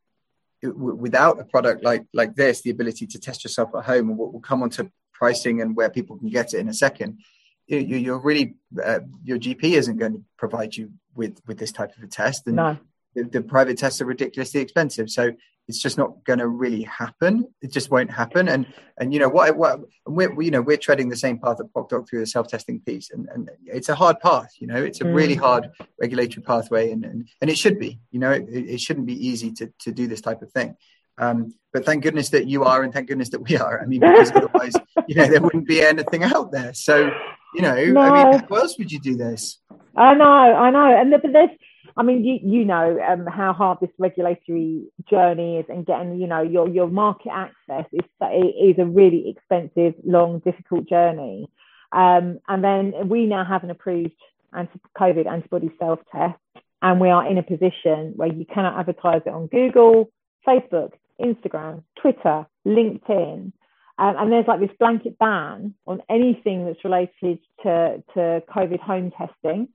without 0.63 1.39
a 1.39 1.45
product 1.45 1.85
like 1.85 2.05
like 2.13 2.35
this, 2.35 2.63
the 2.63 2.71
ability 2.71 3.07
to 3.07 3.19
test 3.19 3.45
yourself 3.45 3.71
at 3.77 3.85
home, 3.85 4.11
and 4.11 4.19
we'll 4.19 4.41
come 4.41 4.63
on 4.63 4.71
to 4.71 4.91
pricing 5.13 5.61
and 5.61 5.77
where 5.77 5.91
people 5.91 6.19
can 6.19 6.29
get 6.29 6.55
it 6.55 6.61
in 6.61 6.69
a 6.69 6.75
second, 6.75 7.21
you, 7.67 8.15
are 8.15 8.19
really 8.19 8.55
uh, 8.83 9.01
your 9.25 9.39
GP 9.39 9.65
isn't 9.65 9.99
going 9.99 10.13
to 10.13 10.25
provide 10.37 10.77
you 10.77 10.93
with 11.15 11.41
with 11.47 11.59
this 11.59 11.73
type 11.73 11.97
of 11.97 12.03
a 12.03 12.07
test, 12.07 12.47
and 12.47 12.57
no. 12.57 12.79
the, 13.15 13.25
the, 13.25 13.43
private 13.43 13.79
tests 13.79 14.01
are 14.01 14.07
ridiculously 14.07 14.61
expensive. 14.61 15.11
So 15.11 15.33
it's 15.69 15.81
just 15.81 15.99
not 15.99 16.25
going 16.25 16.39
to 16.39 16.47
really 16.47 16.83
happen. 16.83 17.47
It 17.61 17.73
just 17.73 17.91
won't 17.91 18.11
happen. 18.11 18.49
And 18.49 18.67
and 18.99 19.13
you 19.13 19.19
know 19.19 19.29
what? 19.29 19.57
what 19.57 19.81
we're 20.07 20.41
you 20.41 20.51
know 20.51 20.63
we're 20.63 20.77
treading 20.77 21.09
the 21.09 21.17
same 21.17 21.39
path 21.39 21.59
that 21.59 21.73
PocDoc 21.73 22.09
through 22.09 22.21
the 22.21 22.27
self 22.27 22.49
testing 22.49 22.81
piece, 22.81 23.11
and, 23.11 23.29
and 23.33 23.51
it's 23.65 23.89
a 23.89 23.95
hard 23.95 24.21
path. 24.21 24.55
You 24.59 24.69
know, 24.69 24.83
it's 24.83 25.01
a 25.01 25.05
mm. 25.05 25.15
really 25.15 25.35
hard 25.35 25.71
regulatory 26.01 26.43
pathway, 26.43 26.91
and, 26.93 27.05
and 27.05 27.29
and 27.41 27.51
it 27.51 27.59
should 27.59 27.79
be. 27.79 27.99
You 28.11 28.21
know, 28.21 28.31
it, 28.31 28.49
it 28.49 28.81
shouldn't 28.81 29.07
be 29.07 29.27
easy 29.27 29.53
to 29.53 29.73
to 29.81 29.93
do 29.93 30.07
this 30.07 30.21
type 30.21 30.43
of 30.43 30.53
thing. 30.53 30.77
Um, 31.19 31.55
but 31.73 31.85
thank 31.85 32.03
goodness 32.03 32.31
that 32.31 32.47
you 32.47 32.65
are, 32.65 32.83
and 32.83 32.93
thank 32.93 33.09
goodness 33.09 33.31
that 33.31 33.41
we 33.41 33.57
are. 33.57 33.81
I 33.81 33.87
mean, 33.87 34.01
because 34.01 34.31
otherwise, 34.35 34.75
you 35.07 35.15
know, 35.15 35.27
there 35.27 35.41
wouldn't 35.41 35.67
be 35.67 35.83
anything 35.83 36.23
out 36.23 36.53
there. 36.53 36.75
So, 36.75 37.11
you 37.55 37.63
know, 37.63 37.75
no. 37.75 38.01
I 38.01 38.31
mean, 38.31 38.45
how 38.49 38.57
else 38.57 38.79
would 38.79 38.93
you 38.93 39.01
do 39.01 39.17
this? 39.17 39.59
I 39.97 40.15
know, 40.15 40.25
I 40.25 40.71
know, 40.71 40.95
and 40.95 41.11
but 41.11 41.33
there's, 41.33 41.51
I 41.97 42.03
mean, 42.03 42.25
you 42.25 42.39
you 42.43 42.65
know 42.65 42.99
um, 43.01 43.27
how 43.27 43.53
hard 43.53 43.79
this 43.81 43.91
regulatory 43.99 44.85
journey 45.09 45.59
is, 45.59 45.67
and 45.69 45.87
getting 45.87 46.21
you 46.21 46.27
know 46.27 46.43
your 46.43 46.69
your 46.69 46.89
market 46.89 47.31
access 47.33 47.87
is 47.93 48.05
is 48.21 48.79
a 48.79 48.85
really 48.85 49.31
expensive, 49.31 49.95
long, 50.05 50.41
difficult 50.41 50.89
journey. 50.89 51.49
Um, 51.93 52.41
and 52.49 52.63
then 52.63 53.09
we 53.09 53.27
now 53.27 53.45
have 53.45 53.65
an 53.65 53.71
approved 53.71 54.13
anti-COVID 54.53 55.27
antibody 55.27 55.71
self 55.79 56.01
test, 56.13 56.39
and 56.83 57.01
we 57.01 57.09
are 57.09 57.27
in 57.27 57.39
a 57.39 57.43
position 57.43 58.13
where 58.17 58.33
you 58.33 58.45
cannot 58.45 58.79
advertise 58.79 59.23
it 59.25 59.31
on 59.31 59.47
Google, 59.47 60.11
Facebook, 60.47 60.93
Instagram, 61.21 61.83
Twitter, 62.01 62.47
LinkedIn. 62.67 63.53
Um, 63.99 64.15
and 64.19 64.31
there's 64.31 64.47
like 64.47 64.61
this 64.61 64.77
blanket 64.79 65.19
ban 65.19 65.75
on 65.87 66.03
anything 66.11 66.67
that's 66.67 66.85
related 66.85 67.39
to, 67.63 68.03
to 68.13 68.43
COVID 68.55 68.81
home 68.81 69.11
testing. 69.11 69.69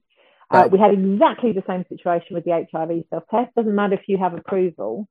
Uh, 0.52 0.68
we 0.68 0.78
had 0.78 0.92
exactly 0.92 1.52
the 1.52 1.62
same 1.66 1.84
situation 1.88 2.34
with 2.34 2.44
the 2.44 2.66
HIV 2.72 3.04
self 3.10 3.24
test. 3.30 3.54
Doesn't 3.54 3.74
matter 3.74 3.94
if 3.94 4.02
you 4.06 4.18
have 4.18 4.34
approval. 4.34 5.08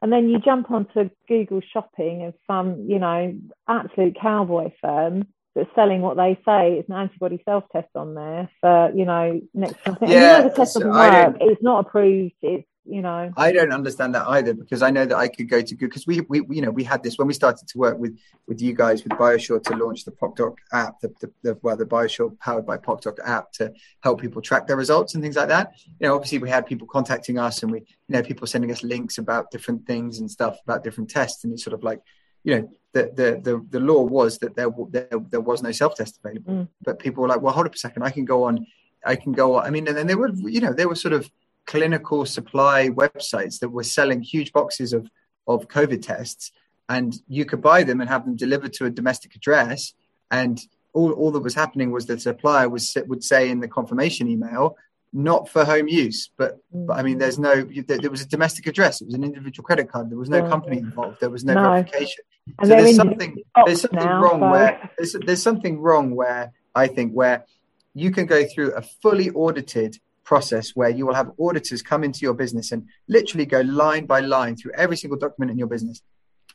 And 0.00 0.12
then 0.12 0.28
you 0.28 0.40
jump 0.40 0.70
onto 0.70 1.10
Google 1.28 1.60
Shopping 1.72 2.22
and 2.22 2.34
some, 2.46 2.86
you 2.88 2.98
know, 2.98 3.34
absolute 3.68 4.16
cowboy 4.20 4.72
firm 4.80 5.28
that's 5.54 5.70
selling 5.76 6.00
what 6.00 6.16
they 6.16 6.38
say 6.44 6.74
is 6.78 6.84
an 6.88 6.94
antibody 6.94 7.40
self 7.44 7.64
test 7.70 7.88
on 7.94 8.14
there 8.14 8.50
for, 8.60 8.90
you 8.94 9.04
know, 9.04 9.40
next 9.54 9.76
something. 9.84 10.08
Yeah, 10.08 10.16
and 10.16 10.38
you 10.38 10.42
know 10.42 10.48
the 10.48 10.56
test 10.56 10.74
doesn't 10.74 10.90
work. 10.90 11.36
It's 11.40 11.62
not 11.62 11.86
approved. 11.86 12.34
It's 12.42 12.66
you 12.84 13.00
know? 13.00 13.32
I 13.36 13.52
don't 13.52 13.72
understand 13.72 14.14
that 14.14 14.26
either 14.28 14.54
because 14.54 14.82
i 14.82 14.90
know 14.90 15.06
that 15.06 15.16
i 15.16 15.28
could 15.28 15.48
go 15.48 15.60
to 15.60 15.74
google 15.74 15.88
because 15.88 16.06
we, 16.06 16.20
we 16.22 16.44
you 16.56 16.62
know 16.62 16.70
we 16.70 16.84
had 16.84 17.02
this 17.02 17.16
when 17.18 17.28
we 17.28 17.34
started 17.34 17.68
to 17.68 17.78
work 17.78 17.98
with 17.98 18.18
with 18.48 18.60
you 18.60 18.74
guys 18.74 19.04
with 19.04 19.12
biosure 19.12 19.62
to 19.62 19.76
launch 19.76 20.04
the 20.04 20.10
PocDoc 20.10 20.56
app 20.72 21.00
the, 21.00 21.08
the, 21.20 21.32
the 21.42 21.58
well 21.62 21.76
the 21.76 21.86
biosure 21.86 22.36
powered 22.40 22.66
by 22.66 22.76
PocDoc 22.76 23.18
app 23.24 23.52
to 23.52 23.72
help 24.02 24.20
people 24.20 24.42
track 24.42 24.66
their 24.66 24.76
results 24.76 25.14
and 25.14 25.22
things 25.22 25.36
like 25.36 25.48
that. 25.48 25.72
You 26.00 26.08
know 26.08 26.14
obviously 26.14 26.38
we 26.38 26.50
had 26.50 26.66
people 26.66 26.86
contacting 26.86 27.38
us 27.38 27.62
and 27.62 27.70
we 27.70 27.80
you 27.80 27.86
know 28.08 28.22
people 28.22 28.46
sending 28.46 28.70
us 28.72 28.82
links 28.82 29.18
about 29.18 29.50
different 29.50 29.86
things 29.86 30.18
and 30.18 30.30
stuff 30.30 30.58
about 30.64 30.82
different 30.82 31.10
tests 31.10 31.44
and 31.44 31.52
it's 31.52 31.64
sort 31.64 31.74
of 31.74 31.84
like 31.84 32.00
you 32.44 32.56
know 32.56 32.70
the 32.92 33.02
the 33.14 33.40
the, 33.42 33.66
the 33.70 33.80
law 33.80 34.02
was 34.02 34.38
that 34.38 34.56
there, 34.56 34.70
there 34.90 35.08
there 35.30 35.40
was 35.40 35.62
no 35.62 35.72
self 35.72 35.94
test 35.94 36.18
available. 36.22 36.52
Mm. 36.52 36.68
but 36.82 36.98
people 36.98 37.22
were 37.22 37.28
like 37.28 37.40
well 37.40 37.52
hold 37.52 37.66
up 37.66 37.74
a 37.74 37.78
second 37.78 38.02
i 38.02 38.10
can 38.10 38.24
go 38.24 38.44
on 38.44 38.66
i 39.06 39.16
can 39.16 39.32
go 39.32 39.56
on 39.56 39.66
i 39.66 39.70
mean 39.70 39.86
and 39.88 39.96
then 39.96 40.06
they 40.06 40.14
were 40.14 40.30
you 40.34 40.60
know 40.60 40.72
they 40.72 40.86
were 40.86 40.94
sort 40.94 41.14
of 41.14 41.30
clinical 41.72 42.26
supply 42.26 42.90
websites 42.90 43.60
that 43.60 43.70
were 43.70 43.82
selling 43.82 44.20
huge 44.20 44.52
boxes 44.52 44.92
of, 44.92 45.08
of 45.46 45.68
COVID 45.68 46.02
tests, 46.02 46.52
and 46.90 47.14
you 47.28 47.46
could 47.46 47.62
buy 47.62 47.82
them 47.82 48.00
and 48.02 48.10
have 48.10 48.26
them 48.26 48.36
delivered 48.36 48.74
to 48.74 48.84
a 48.84 48.90
domestic 48.90 49.34
address. 49.34 49.94
And 50.30 50.60
all, 50.92 51.12
all 51.12 51.30
that 51.30 51.40
was 51.40 51.54
happening 51.54 51.90
was 51.90 52.04
the 52.04 52.20
supplier 52.20 52.68
was 52.68 52.94
would 53.06 53.24
say 53.24 53.48
in 53.48 53.60
the 53.60 53.68
confirmation 53.68 54.28
email, 54.28 54.76
not 55.14 55.48
for 55.48 55.64
home 55.64 55.88
use, 55.88 56.30
but, 56.36 56.58
but 56.72 56.92
I 56.98 57.02
mean, 57.02 57.16
there's 57.16 57.38
no, 57.38 57.62
there, 57.62 58.10
was 58.10 58.20
a 58.20 58.28
domestic 58.28 58.66
address. 58.66 59.00
It 59.00 59.06
was 59.06 59.14
an 59.14 59.24
individual 59.24 59.64
credit 59.64 59.90
card. 59.90 60.10
There 60.10 60.18
was 60.18 60.28
no 60.28 60.46
company 60.46 60.76
involved. 60.76 61.20
There 61.20 61.30
was 61.30 61.42
no, 61.42 61.54
no. 61.54 61.62
verification. 61.62 62.24
And 62.58 62.68
so 62.68 62.76
there's 62.76 62.96
something, 62.96 63.38
there's 63.64 63.80
something 63.80 63.98
now, 63.98 64.22
wrong 64.22 64.40
so. 64.40 64.50
where 64.50 64.90
there's, 64.98 65.16
there's 65.24 65.42
something 65.42 65.80
wrong 65.80 66.14
where 66.14 66.52
I 66.74 66.88
think 66.88 67.12
where 67.12 67.46
you 67.94 68.10
can 68.10 68.26
go 68.26 68.44
through 68.44 68.72
a 68.74 68.82
fully 68.82 69.30
audited 69.30 69.98
process 70.24 70.70
where 70.74 70.88
you 70.88 71.06
will 71.06 71.14
have 71.14 71.30
auditors 71.38 71.82
come 71.82 72.04
into 72.04 72.20
your 72.20 72.34
business 72.34 72.72
and 72.72 72.86
literally 73.08 73.46
go 73.46 73.60
line 73.62 74.06
by 74.06 74.20
line 74.20 74.56
through 74.56 74.72
every 74.76 74.96
single 74.96 75.18
document 75.18 75.50
in 75.50 75.58
your 75.58 75.66
business 75.66 76.02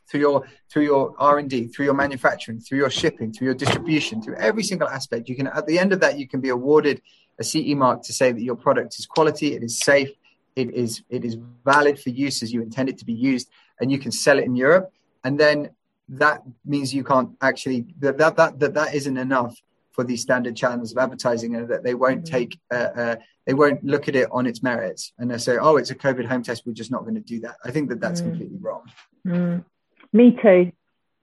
through 0.08 0.20
your 0.20 0.46
through 0.70 0.84
your 0.84 1.14
r&d 1.18 1.68
through 1.68 1.84
your 1.84 1.94
manufacturing 1.94 2.58
through 2.60 2.78
your 2.78 2.88
shipping 2.88 3.32
through 3.32 3.46
your 3.46 3.54
distribution 3.54 4.22
through 4.22 4.36
every 4.36 4.62
single 4.62 4.88
aspect. 4.88 5.28
You 5.28 5.36
can 5.36 5.48
at 5.48 5.66
the 5.66 5.78
end 5.78 5.92
of 5.92 6.00
that 6.00 6.18
you 6.18 6.26
can 6.26 6.40
be 6.40 6.48
awarded 6.48 7.02
a 7.38 7.44
ce 7.44 7.74
mark 7.76 8.02
to 8.04 8.12
say 8.12 8.32
that 8.32 8.42
your 8.42 8.56
product 8.56 8.98
is 8.98 9.06
quality 9.06 9.54
it 9.54 9.62
is 9.62 9.78
safe 9.78 10.10
it 10.56 10.74
is 10.74 11.02
it 11.08 11.24
is 11.24 11.36
valid 11.64 11.98
for 11.98 12.10
use 12.10 12.42
as 12.42 12.52
you 12.52 12.62
intend 12.62 12.88
it 12.88 12.98
to 12.98 13.04
be 13.04 13.12
used 13.12 13.48
and 13.80 13.92
you 13.92 13.98
can 13.98 14.10
sell 14.10 14.38
it 14.38 14.44
in 14.44 14.56
europe. 14.56 14.92
And 15.24 15.38
then 15.38 15.70
that 16.08 16.42
means 16.64 16.94
you 16.94 17.04
can't 17.04 17.30
actually 17.40 17.86
that 18.00 18.18
that 18.18 18.36
that, 18.36 18.58
that, 18.60 18.74
that 18.74 18.94
isn't 18.94 19.16
enough 19.16 19.54
for 19.98 20.04
these 20.04 20.22
standard 20.22 20.54
channels 20.54 20.92
of 20.92 20.98
advertising 20.98 21.56
and 21.56 21.68
that 21.68 21.82
they 21.82 21.92
won't 21.92 22.22
mm-hmm. 22.22 22.32
take 22.32 22.60
uh, 22.72 22.76
uh, 22.76 23.16
they 23.46 23.52
won't 23.52 23.82
look 23.82 24.06
at 24.06 24.14
it 24.14 24.28
on 24.30 24.46
its 24.46 24.62
merits 24.62 25.12
and 25.18 25.28
they 25.28 25.36
say 25.38 25.58
oh 25.60 25.76
it's 25.76 25.90
a 25.90 25.94
covid 25.96 26.24
home 26.24 26.40
test 26.40 26.62
we're 26.64 26.72
just 26.72 26.92
not 26.92 27.02
going 27.02 27.16
to 27.16 27.20
do 27.20 27.40
that 27.40 27.56
i 27.64 27.72
think 27.72 27.88
that 27.88 28.00
that's 28.00 28.20
mm. 28.20 28.28
completely 28.28 28.58
wrong 28.60 28.82
mm. 29.26 29.64
me 30.12 30.38
too 30.40 30.70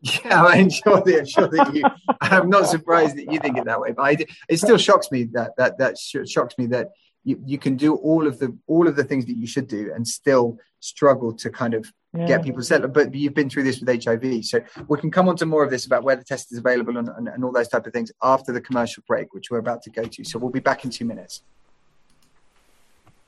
yeah 0.25 0.43
i'm 0.43 0.69
sure 0.69 0.99
that, 0.99 1.19
I'm 1.19 1.25
sure 1.25 1.47
that 1.47 1.73
you 1.73 1.83
i'm 2.19 2.49
not 2.49 2.67
surprised 2.67 3.15
that 3.15 3.31
you 3.31 3.39
think 3.39 3.57
it 3.57 3.63
that 3.63 3.79
way 3.79 3.93
but 3.93 4.03
I, 4.03 4.25
it 4.49 4.57
still 4.57 4.77
shocks 4.77 5.09
me 5.09 5.23
that 5.35 5.55
that 5.55 5.77
that 5.77 5.97
shocks 5.97 6.57
me 6.57 6.65
that 6.65 6.89
you, 7.25 7.41
you 7.45 7.57
can 7.57 7.75
do 7.75 7.95
all 7.95 8.25
of 8.25 8.39
the 8.39 8.55
all 8.67 8.87
of 8.87 8.95
the 8.95 9.03
things 9.03 9.25
that 9.25 9.35
you 9.35 9.47
should 9.47 9.67
do 9.67 9.91
and 9.93 10.07
still 10.07 10.57
struggle 10.79 11.33
to 11.33 11.49
kind 11.49 11.73
of 11.73 11.91
yeah. 12.15 12.27
get 12.27 12.43
people 12.43 12.61
settled. 12.61 12.93
But 12.93 13.13
you've 13.13 13.33
been 13.33 13.49
through 13.49 13.63
this 13.63 13.81
with 13.81 14.03
HIV, 14.03 14.45
so 14.45 14.61
we 14.87 14.99
can 14.99 15.11
come 15.11 15.27
on 15.27 15.35
to 15.37 15.45
more 15.45 15.63
of 15.63 15.71
this 15.71 15.85
about 15.85 16.03
where 16.03 16.15
the 16.15 16.23
test 16.23 16.51
is 16.51 16.59
available 16.59 16.97
and, 16.97 17.09
and, 17.09 17.27
and 17.27 17.43
all 17.43 17.51
those 17.51 17.67
type 17.67 17.85
of 17.85 17.93
things 17.93 18.11
after 18.21 18.53
the 18.53 18.61
commercial 18.61 19.03
break, 19.07 19.33
which 19.33 19.49
we're 19.49 19.57
about 19.57 19.81
to 19.83 19.89
go 19.89 20.03
to. 20.03 20.23
So 20.23 20.39
we'll 20.39 20.51
be 20.51 20.59
back 20.59 20.85
in 20.85 20.91
two 20.91 21.05
minutes. 21.05 21.41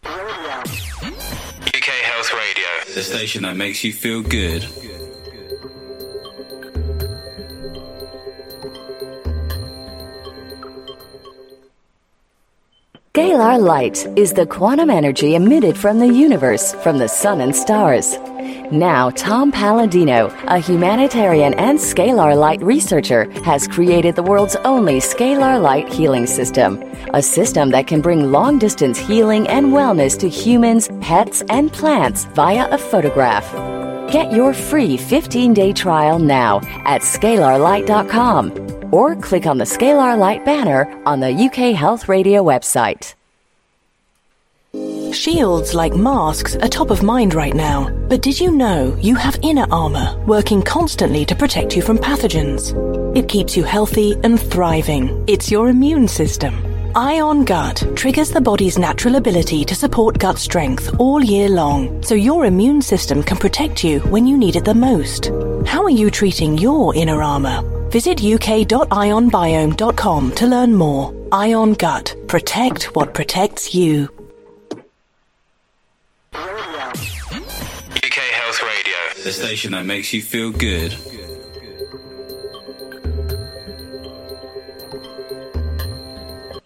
UK 0.05 0.13
Health 2.03 2.31
Radio, 2.33 2.93
the 2.93 3.03
station 3.03 3.43
that 3.43 3.57
makes 3.57 3.83
you 3.83 3.91
feel 3.91 4.21
good. 4.21 4.63
Scalar 13.17 13.59
light 13.59 14.05
is 14.15 14.31
the 14.31 14.45
quantum 14.45 14.91
energy 14.91 15.33
emitted 15.33 15.75
from 15.75 15.97
the 15.97 16.07
universe, 16.07 16.75
from 16.83 16.99
the 16.99 17.07
sun 17.07 17.41
and 17.41 17.55
stars. 17.55 18.15
Now, 18.71 19.09
Tom 19.09 19.51
Paladino, 19.51 20.27
a 20.43 20.59
humanitarian 20.59 21.55
and 21.55 21.79
scalar 21.79 22.37
light 22.37 22.61
researcher, 22.61 23.27
has 23.41 23.67
created 23.67 24.15
the 24.15 24.21
world's 24.21 24.55
only 24.57 24.99
scalar 24.99 25.59
light 25.59 25.91
healing 25.91 26.27
system. 26.27 26.79
A 27.15 27.23
system 27.23 27.71
that 27.71 27.87
can 27.87 28.01
bring 28.01 28.31
long 28.31 28.59
distance 28.59 28.99
healing 28.99 29.47
and 29.47 29.73
wellness 29.73 30.15
to 30.19 30.29
humans, 30.29 30.87
pets, 31.01 31.41
and 31.49 31.73
plants 31.73 32.25
via 32.35 32.69
a 32.69 32.77
photograph. 32.77 33.51
Get 34.11 34.31
your 34.31 34.53
free 34.53 34.95
15 34.95 35.53
day 35.53 35.73
trial 35.73 36.17
now 36.17 36.61
at 36.85 37.01
scalarlight.com 37.01 38.93
or 38.93 39.15
click 39.17 39.45
on 39.45 39.57
the 39.57 39.65
Scalar 39.65 40.17
Light 40.17 40.45
banner 40.45 40.87
on 41.05 41.19
the 41.19 41.29
UK 41.29 41.75
Health 41.75 42.07
Radio 42.07 42.41
website. 42.41 43.13
Shields 45.13 45.73
like 45.73 45.93
masks 45.93 46.55
are 46.55 46.67
top 46.69 46.89
of 46.89 47.03
mind 47.03 47.33
right 47.33 47.53
now. 47.53 47.89
But 48.07 48.21
did 48.21 48.39
you 48.39 48.51
know 48.51 48.95
you 49.01 49.15
have 49.15 49.39
inner 49.41 49.67
armor 49.71 50.17
working 50.25 50.61
constantly 50.61 51.25
to 51.25 51.35
protect 51.35 51.75
you 51.75 51.81
from 51.81 51.97
pathogens? 51.97 52.73
It 53.15 53.27
keeps 53.27 53.57
you 53.57 53.63
healthy 53.63 54.15
and 54.23 54.39
thriving. 54.39 55.25
It's 55.27 55.51
your 55.51 55.67
immune 55.67 56.07
system. 56.07 56.76
Ion 56.97 57.45
Gut 57.45 57.85
triggers 57.95 58.31
the 58.31 58.41
body's 58.41 58.77
natural 58.79 59.17
ability 59.17 59.63
to 59.65 59.75
support 59.75 60.17
gut 60.17 60.39
strength 60.39 60.95
all 60.97 61.23
year 61.23 61.47
long, 61.47 62.01
so 62.01 62.15
your 62.15 62.45
immune 62.45 62.81
system 62.81 63.21
can 63.21 63.37
protect 63.37 63.83
you 63.83 63.99
when 63.99 64.25
you 64.25 64.35
need 64.35 64.55
it 64.55 64.65
the 64.65 64.73
most. 64.73 65.27
How 65.67 65.83
are 65.83 65.91
you 65.91 66.09
treating 66.09 66.57
your 66.57 66.95
inner 66.95 67.21
armor? 67.21 67.61
Visit 67.91 68.23
uk.ionbiome.com 68.23 70.31
to 70.31 70.47
learn 70.47 70.73
more. 70.73 71.13
Ion 71.31 71.73
Gut. 71.73 72.15
Protect 72.27 72.85
what 72.95 73.13
protects 73.13 73.75
you. 73.75 74.09
UK 76.33 76.41
Health 78.41 78.63
Radio, 78.63 79.23
the 79.23 79.31
station 79.31 79.73
that 79.73 79.85
makes 79.85 80.13
you 80.13 80.23
feel 80.23 80.49
good. 80.49 80.97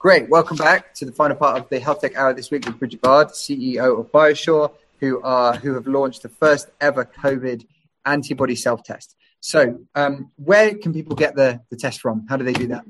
Great. 0.01 0.27
Welcome 0.29 0.57
back 0.57 0.95
to 0.95 1.05
the 1.05 1.11
final 1.11 1.37
part 1.37 1.59
of 1.59 1.69
the 1.69 1.79
Health 1.79 2.01
Tech 2.01 2.15
Hour 2.15 2.33
this 2.33 2.49
week 2.49 2.65
with 2.65 2.79
Brigette 2.79 3.01
Bard, 3.01 3.27
CEO 3.27 3.99
of 3.99 4.11
BioSure, 4.11 4.71
who 4.99 5.21
are 5.21 5.53
who 5.53 5.75
have 5.75 5.85
launched 5.85 6.23
the 6.23 6.29
first 6.29 6.71
ever 6.81 7.05
COVID 7.05 7.67
antibody 8.03 8.55
self-test. 8.55 9.15
So, 9.41 9.77
um, 9.93 10.31
where 10.37 10.73
can 10.73 10.91
people 10.91 11.15
get 11.15 11.35
the, 11.35 11.61
the 11.69 11.77
test 11.77 12.01
from? 12.01 12.25
How 12.27 12.35
do 12.35 12.43
they 12.43 12.51
do 12.51 12.65
that? 12.69 12.83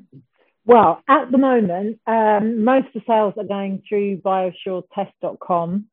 Well, 0.63 1.01
at 1.09 1.29
the 1.31 1.37
moment, 1.37 1.99
um, 2.07 2.63
most 2.63 2.87
of 2.87 2.93
the 2.93 3.01
sales 3.05 3.33
are 3.35 3.43
going 3.43 3.83
through 3.89 4.21
biosuretest.com. 4.21 5.87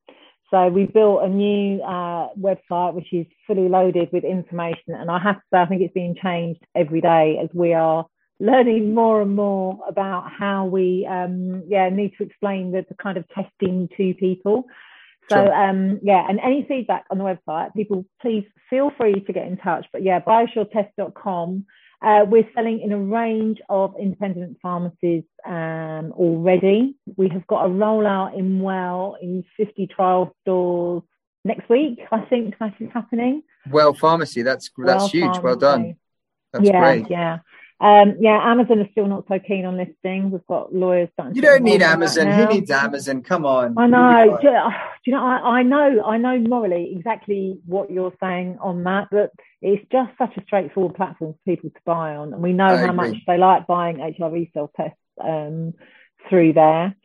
So 0.53 0.69
we 0.69 0.85
built 0.85 1.25
a 1.25 1.29
new 1.29 1.83
uh, 1.83 2.29
website 2.39 2.95
which 2.95 3.13
is 3.13 3.27
fully 3.45 3.69
loaded 3.69 4.11
with 4.13 4.23
information, 4.23 4.95
and 4.95 5.11
I 5.11 5.19
have 5.19 5.35
to 5.35 5.43
say 5.53 5.59
I 5.59 5.67
think 5.67 5.83
it's 5.83 5.93
being 5.95 6.15
changed 6.23 6.61
every 6.77 7.01
day 7.01 7.41
as 7.43 7.49
we 7.53 7.75
are 7.75 8.07
learning 8.41 8.95
more 8.95 9.21
and 9.21 9.35
more 9.35 9.79
about 9.89 10.31
how 10.31 10.65
we 10.67 11.07
um, 11.11 11.65
yeah 11.69 11.89
need 11.89 12.13
to 12.19 12.25
explain 12.25 12.73
the, 12.73 12.85
the 12.89 12.95
kind 12.95 13.19
of 13.19 13.25
testing 13.31 13.89
to 13.97 14.15
people. 14.15 14.65
So 15.29 15.37
sure. 15.37 15.55
um, 15.55 16.01
yeah, 16.03 16.25
and 16.29 16.41
any 16.41 16.65
feedback 16.67 17.05
on 17.11 17.19
the 17.19 17.25
website, 17.25 17.75
people 17.75 18.07
please 18.23 18.45
feel 18.71 18.91
free 18.97 19.15
to 19.15 19.33
get 19.33 19.47
in 19.47 19.59
touch. 19.59 19.87
But 19.93 20.03
yeah, 20.03 20.21
biosuretest.com. 20.21 21.67
Uh, 22.01 22.25
we're 22.29 22.49
selling 22.55 22.81
in 22.81 22.93
a 22.93 22.99
range 22.99 23.59
of 23.69 23.95
independent 24.01 24.57
pharmacies 24.63 25.25
um, 25.45 26.13
already. 26.13 26.95
We 27.17 27.29
have 27.31 27.45
got 27.49 27.67
a 27.67 27.69
rollout 27.69 28.39
in 28.39 28.61
Well 28.61 29.17
in 29.21 29.45
50 29.57 29.89
trial 29.89 30.33
stores 30.43 31.03
next 31.45 31.69
week. 31.69 31.99
I 32.13 32.21
think 32.21 32.55
that 32.61 32.75
is 32.79 32.89
happening. 32.95 33.43
Well 33.69 33.95
Pharmacy, 33.95 34.43
that's 34.43 34.71
that's 34.79 34.79
well 34.79 35.09
huge. 35.09 35.25
Pharmacy. 35.25 35.43
Well 35.43 35.57
done. 35.57 35.97
That's 36.53 36.65
yeah, 36.65 36.81
great. 36.81 37.11
Yeah. 37.11 37.39
Um, 37.81 38.17
yeah, 38.19 38.41
Amazon 38.43 38.81
is 38.81 38.89
still 38.91 39.07
not 39.07 39.25
so 39.29 39.39
keen 39.39 39.65
on 39.65 39.77
listing. 39.77 40.33
We've 40.33 40.47
got 40.49 40.75
lawyers. 40.75 41.11
You 41.33 41.43
don't 41.43 41.63
need 41.63 41.81
Amazon. 41.81 42.27
Who 42.27 42.47
needs 42.47 42.71
Amazon? 42.73 43.23
Come 43.23 43.47
on. 43.47 43.79
I 43.79 43.87
know. 43.87 44.39
Do, 44.43 44.49
you 45.05 45.13
know? 45.13 45.25
I, 45.25 45.59
I, 45.59 45.63
know. 45.63 46.03
I 46.05 46.19
know 46.19 46.39
morally 46.41 46.93
exactly 46.97 47.61
what 47.67 47.91
you're 47.91 48.15
saying 48.21 48.59
on 48.61 48.83
that. 48.85 49.09
But 49.13 49.31
it's 49.63 49.85
just 49.93 50.11
such 50.19 50.37
a 50.37 50.43
straightforward 50.43 50.97
platform 50.97 51.35
for 51.35 51.39
people 51.51 51.71
to 51.71 51.81
buy 51.85 52.17
on, 52.17 52.33
and 52.33 52.43
we 52.43 52.53
know 52.53 52.67
I 52.67 52.79
how 52.79 52.93
agree. 52.93 53.11
much 53.11 53.17
they 53.29 53.39
like 53.39 53.69
buying 53.69 53.99
HIV 53.99 54.49
self 54.55 54.71
tests 54.77 54.99
um, 55.23 55.75
through 56.29 56.55
there. 56.55 56.97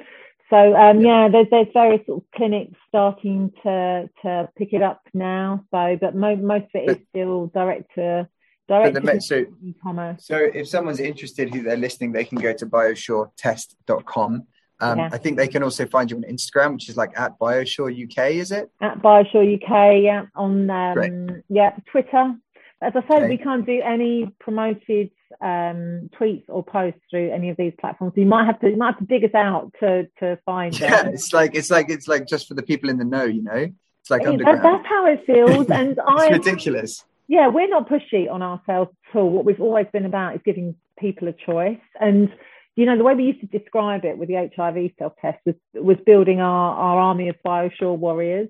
So 0.50 0.76
um, 0.76 1.02
yeah. 1.02 1.24
yeah, 1.24 1.30
there's 1.30 1.48
there's 1.52 1.68
various 1.74 2.06
sort 2.08 2.24
of 2.24 2.32
clinics 2.36 2.78
starting 2.88 3.52
to 3.62 4.10
to 4.24 4.50
pick 4.58 4.74
it 4.74 4.82
up 4.82 5.02
now. 5.14 5.66
So, 5.72 5.98
but 6.02 6.16
mo- 6.16 6.36
most 6.36 6.66
of 6.74 6.82
it 6.82 6.90
is 6.90 6.98
still 7.10 7.48
direct 7.48 7.94
to 7.96 8.28
Direct 8.68 9.24
so, 9.24 9.46
e-commerce. 9.62 10.26
So 10.26 10.38
if 10.38 10.70
someone's 10.70 11.00
interested 11.00 11.54
who 11.54 11.64
they're 11.64 11.76
listening, 11.76 12.14
they 12.14 12.24
can 12.24 12.38
go 12.38 12.54
to 12.54 12.66
biosuretest.com. 12.66 14.48
Um, 14.80 15.00
yeah. 15.00 15.10
I 15.12 15.18
think 15.18 15.38
they 15.38 15.48
can 15.48 15.64
also 15.64 15.86
find 15.86 16.10
you 16.10 16.18
on 16.18 16.24
Instagram, 16.24 16.74
which 16.74 16.90
is 16.90 16.98
like 16.98 17.18
at 17.18 17.38
Biosure 17.40 17.92
UK, 17.92 18.32
is 18.32 18.52
it? 18.52 18.70
At 18.82 19.02
Biosure 19.02 19.56
UK, 19.56 20.02
yeah. 20.02 20.26
On 20.36 20.70
um, 20.70 21.44
yeah, 21.50 21.76
Twitter. 21.92 22.36
As 22.82 22.94
I 22.96 23.02
said, 23.08 23.24
okay. 23.24 23.30
we 23.30 23.38
can't 23.38 23.66
do 23.66 23.82
any 23.82 24.30
promoted 24.40 25.10
um, 25.42 26.10
tweets 26.20 26.44
or 26.50 26.64
posts 26.64 27.00
through 27.10 27.32
any 27.32 27.50
of 27.50 27.58
these 27.58 27.74
platforms. 27.80 28.14
You 28.16 28.26
might 28.26 28.46
have 28.46 28.60
to 28.60 28.70
you 28.70 28.76
might 28.76 28.96
have 28.96 29.00
to 29.00 29.06
dig 29.06 29.24
us 29.24 29.34
out 29.34 29.74
to 29.80 30.08
to 30.20 30.38
find. 30.46 30.78
Yeah, 30.78 31.04
them. 31.04 31.14
it's 31.14 31.32
like 31.32 31.56
it's 31.56 31.70
like 31.70 31.90
it's 31.90 32.10
like 32.10 32.28
just 32.28 32.48
for 32.48 32.56
the 32.56 32.64
people 32.64 32.90
in 32.90 32.98
the 32.98 33.06
know, 33.06 33.24
you 33.24 33.42
know. 33.42 33.72
It's 34.02 34.10
like 34.10 34.28
underground. 34.28 34.66
that's 34.66 34.86
how 34.86 35.06
it 35.06 35.26
feels, 35.26 35.70
and 35.70 35.92
it's 35.98 36.00
I 36.06 36.28
ridiculous 36.28 37.06
yeah, 37.28 37.48
we're 37.48 37.68
not 37.68 37.90
pushy 37.90 38.30
on 38.30 38.42
ourselves 38.42 38.92
at 39.10 39.18
all. 39.18 39.30
What 39.30 39.46
we've 39.46 39.62
always 39.62 39.88
been 39.94 40.06
about 40.06 40.36
is 40.36 40.42
giving 40.44 40.76
people 41.00 41.28
a 41.28 41.34
choice. 41.34 41.80
And, 42.00 42.30
you 42.76 42.86
know, 42.86 42.98
the 42.98 43.04
way 43.04 43.16
we 43.16 43.24
used 43.24 43.42
to 43.42 43.48
describe 43.60 44.06
it 44.06 44.18
with 44.18 44.30
the 44.30 44.50
HIV 44.56 44.92
self 45.00 45.14
test 45.22 45.40
was, 45.46 45.56
was 45.74 45.98
building 46.06 46.42
our, 46.42 46.76
our 46.76 47.00
army 47.00 47.30
of 47.30 47.36
biosure 47.46 47.98
warriors. 47.98 48.50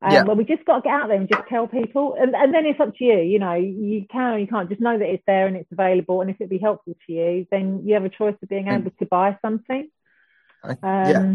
Um, 0.00 0.12
yeah. 0.12 0.24
But 0.24 0.36
we 0.36 0.44
just 0.44 0.64
got 0.64 0.76
to 0.76 0.82
get 0.82 0.92
out 0.92 1.08
there 1.08 1.16
and 1.16 1.28
just 1.28 1.48
tell 1.48 1.66
people. 1.66 2.16
And, 2.18 2.34
and 2.34 2.52
then 2.52 2.66
it's 2.66 2.80
up 2.80 2.96
to 2.96 3.04
you. 3.04 3.18
You 3.18 3.38
know, 3.38 3.54
you 3.54 4.04
can 4.10 4.34
or 4.34 4.38
you 4.38 4.46
can't. 4.46 4.68
Just 4.68 4.80
know 4.80 4.98
that 4.98 5.08
it's 5.08 5.22
there 5.26 5.46
and 5.46 5.56
it's 5.56 5.70
available. 5.70 6.20
And 6.20 6.30
if 6.30 6.36
it'd 6.40 6.50
be 6.50 6.58
helpful 6.58 6.96
to 7.06 7.12
you, 7.12 7.46
then 7.50 7.82
you 7.84 7.94
have 7.94 8.04
a 8.04 8.08
choice 8.08 8.34
of 8.42 8.48
being 8.48 8.68
able 8.68 8.90
to 8.98 9.06
buy 9.06 9.38
something. 9.42 9.88
I, 10.64 10.70
um, 10.70 10.76
yeah, 10.82 11.34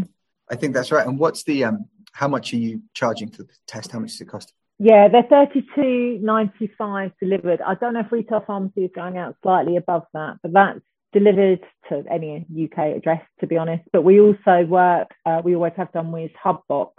I 0.50 0.56
think 0.56 0.74
that's 0.74 0.92
right. 0.92 1.06
And 1.06 1.18
what's 1.18 1.44
the, 1.44 1.64
um, 1.64 1.86
how 2.12 2.28
much 2.28 2.52
are 2.52 2.58
you 2.58 2.82
charging 2.94 3.30
for 3.30 3.42
the 3.42 3.54
test? 3.66 3.92
How 3.92 4.00
much 4.00 4.12
does 4.12 4.20
it 4.22 4.28
cost? 4.28 4.52
Yeah, 4.78 5.08
they're 5.08 5.24
thirty-two 5.24 6.20
ninety-five 6.22 7.12
delivered. 7.20 7.60
I 7.60 7.74
don't 7.74 7.94
know 7.94 8.00
if 8.00 8.12
retail 8.12 8.44
pharmacy 8.46 8.84
is 8.84 8.90
going 8.94 9.18
out 9.18 9.36
slightly 9.42 9.76
above 9.76 10.04
that, 10.14 10.36
but 10.42 10.52
that's 10.52 10.80
delivered 11.12 11.60
to 11.88 12.04
any 12.10 12.46
UK 12.64 12.96
address, 12.96 13.22
to 13.40 13.46
be 13.46 13.56
honest. 13.56 13.84
But 13.92 14.02
we 14.02 14.20
also 14.20 14.64
work, 14.66 15.08
uh, 15.26 15.40
we 15.42 15.54
always 15.54 15.72
have 15.76 15.92
done 15.92 16.12
with 16.12 16.30
Hubbox. 16.42 16.92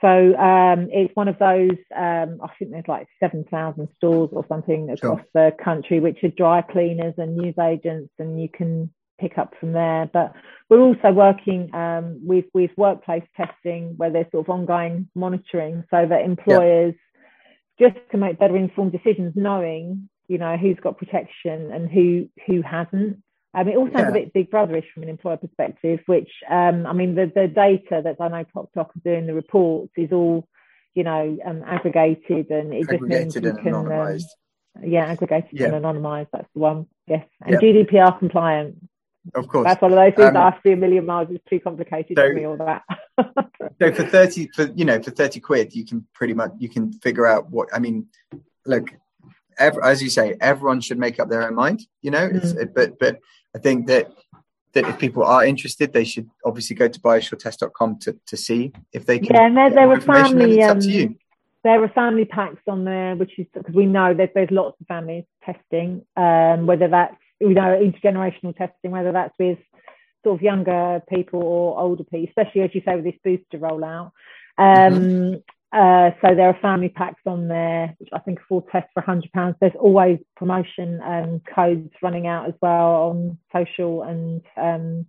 So 0.00 0.08
um, 0.08 0.88
it's 0.90 1.14
one 1.14 1.28
of 1.28 1.38
those, 1.38 1.76
um, 1.94 2.40
I 2.42 2.48
think 2.58 2.70
there's 2.70 2.88
like 2.88 3.06
7,000 3.18 3.88
stores 3.96 4.30
or 4.32 4.46
something 4.48 4.88
across 4.90 5.18
sure. 5.18 5.26
the 5.34 5.52
country, 5.62 6.00
which 6.00 6.24
are 6.24 6.28
dry 6.28 6.62
cleaners 6.62 7.14
and 7.18 7.36
news 7.36 7.58
agents, 7.58 8.10
and 8.18 8.40
you 8.40 8.48
can 8.48 8.90
pick 9.20 9.38
up 9.38 9.54
from 9.60 9.72
there. 9.72 10.08
But 10.12 10.32
we're 10.68 10.80
also 10.80 11.12
working 11.12 11.74
um, 11.74 12.20
with 12.22 12.46
with 12.54 12.70
workplace 12.76 13.24
testing 13.36 13.94
where 13.96 14.10
there's 14.10 14.30
sort 14.30 14.46
of 14.46 14.50
ongoing 14.50 15.08
monitoring 15.14 15.84
so 15.90 16.06
that 16.08 16.22
employers 16.22 16.94
just 17.78 17.96
to 18.12 18.18
make 18.18 18.38
better 18.38 18.56
informed 18.56 18.92
decisions, 18.92 19.32
knowing 19.34 20.08
you 20.28 20.38
know 20.38 20.56
who's 20.56 20.78
got 20.80 20.98
protection 20.98 21.72
and 21.72 21.90
who 21.90 22.28
who 22.46 22.62
hasn't. 22.62 23.22
Um, 23.52 23.66
it 23.66 23.76
all 23.76 23.86
sounds 23.86 24.04
yeah. 24.04 24.08
a 24.10 24.12
bit 24.12 24.32
big 24.32 24.50
brotherish 24.50 24.84
from 24.94 25.02
an 25.02 25.08
employer 25.08 25.38
perspective, 25.38 26.00
which 26.06 26.30
um, 26.48 26.86
I 26.86 26.92
mean 26.92 27.16
the 27.16 27.30
the 27.34 27.48
data 27.48 28.00
that 28.04 28.16
I 28.20 28.28
know 28.28 28.44
PocDoc 28.54 28.76
are 28.76 29.02
doing 29.04 29.26
the 29.26 29.34
reports 29.34 29.92
is 29.96 30.12
all 30.12 30.46
you 30.94 31.02
know 31.02 31.36
um, 31.44 31.64
aggregated 31.66 32.50
and 32.50 32.72
it 32.72 32.88
just 32.88 33.02
means 33.02 33.34
you 33.34 33.40
can 33.40 33.74
um, 33.74 34.18
yeah 34.84 35.06
aggregated 35.06 35.50
yeah. 35.52 35.66
and 35.66 35.84
anonymized. 35.84 36.28
That's 36.32 36.48
the 36.54 36.60
one. 36.60 36.86
Yes, 37.08 37.26
and 37.40 37.54
yeah. 37.54 37.58
GDPR 37.58 38.18
compliant. 38.18 38.76
Of 39.34 39.48
course. 39.48 39.64
That's 39.64 39.82
one 39.82 39.92
of 39.92 39.96
those 39.96 40.14
things 40.14 40.28
um, 40.28 40.34
that 40.34 40.42
I 40.42 40.44
have 40.50 40.56
to 40.56 40.62
be 40.62 40.72
a 40.72 40.76
million 40.76 41.06
miles. 41.06 41.28
It's 41.30 41.44
too 41.48 41.60
complicated 41.60 42.16
so, 42.16 42.28
for 42.28 42.34
me, 42.34 42.44
all 42.46 42.56
that. 42.56 42.82
so 43.78 43.92
for 43.92 44.04
30, 44.04 44.48
for, 44.54 44.64
you 44.74 44.84
know, 44.84 45.00
for 45.02 45.10
30 45.10 45.40
quid, 45.40 45.74
you 45.74 45.84
can 45.84 46.06
pretty 46.14 46.34
much, 46.34 46.52
you 46.58 46.68
can 46.68 46.92
figure 46.92 47.26
out 47.26 47.50
what, 47.50 47.68
I 47.72 47.78
mean, 47.78 48.06
look, 48.64 48.88
every, 49.58 49.82
as 49.82 50.02
you 50.02 50.08
say, 50.08 50.36
everyone 50.40 50.80
should 50.80 50.98
make 50.98 51.20
up 51.20 51.28
their 51.28 51.46
own 51.46 51.54
mind, 51.54 51.86
you 52.02 52.10
know, 52.10 52.28
mm. 52.28 52.74
but, 52.74 52.98
but 52.98 53.18
I 53.54 53.58
think 53.58 53.88
that, 53.88 54.10
that 54.72 54.88
if 54.88 54.98
people 54.98 55.24
are 55.24 55.44
interested, 55.44 55.92
they 55.92 56.04
should 56.04 56.30
obviously 56.44 56.76
go 56.76 56.88
to 56.88 57.00
biosuretest.com 57.00 57.98
to, 57.98 58.16
to 58.26 58.36
see 58.36 58.72
if 58.92 59.04
they 59.04 59.18
can. 59.18 59.34
Yeah, 59.34 59.46
and 59.46 59.56
there, 59.56 59.70
there 59.70 59.88
were 59.88 60.00
family. 60.00 60.62
Um, 60.62 60.80
there 61.62 61.82
are 61.82 61.88
family 61.88 62.24
packs 62.24 62.62
on 62.66 62.84
there, 62.84 63.16
which 63.16 63.38
is 63.38 63.46
because 63.52 63.74
we 63.74 63.84
know 63.84 64.14
that 64.14 64.32
there's 64.34 64.50
lots 64.50 64.80
of 64.80 64.86
families 64.86 65.24
testing, 65.44 66.06
um, 66.16 66.66
whether 66.66 66.88
that's 66.88 67.16
you 67.40 67.54
know, 67.54 67.78
intergenerational 67.80 68.56
testing, 68.56 68.90
whether 68.90 69.12
that's 69.12 69.34
with 69.38 69.58
sort 70.24 70.38
of 70.38 70.42
younger 70.42 71.02
people 71.08 71.42
or 71.42 71.78
older 71.78 72.04
people, 72.04 72.26
especially 72.28 72.62
as 72.62 72.70
you 72.74 72.82
say 72.84 72.96
with 72.96 73.04
this 73.04 73.14
booster 73.24 73.58
rollout. 73.58 74.12
Um, 74.58 74.92
mm-hmm. 74.92 75.34
uh, 75.72 76.10
so 76.20 76.34
there 76.34 76.48
are 76.48 76.58
family 76.60 76.90
packs 76.90 77.22
on 77.26 77.48
there, 77.48 77.94
which 77.98 78.10
I 78.12 78.18
think 78.18 78.40
are 78.40 78.44
full 78.48 78.66
tests 78.70 78.90
for 78.92 79.02
£100. 79.02 79.54
There's 79.60 79.72
always 79.78 80.18
promotion 80.36 81.00
um, 81.02 81.40
codes 81.54 81.90
running 82.02 82.26
out 82.26 82.48
as 82.48 82.54
well 82.60 83.10
on 83.10 83.38
social 83.52 84.02
and 84.02 84.42
um, 84.56 85.06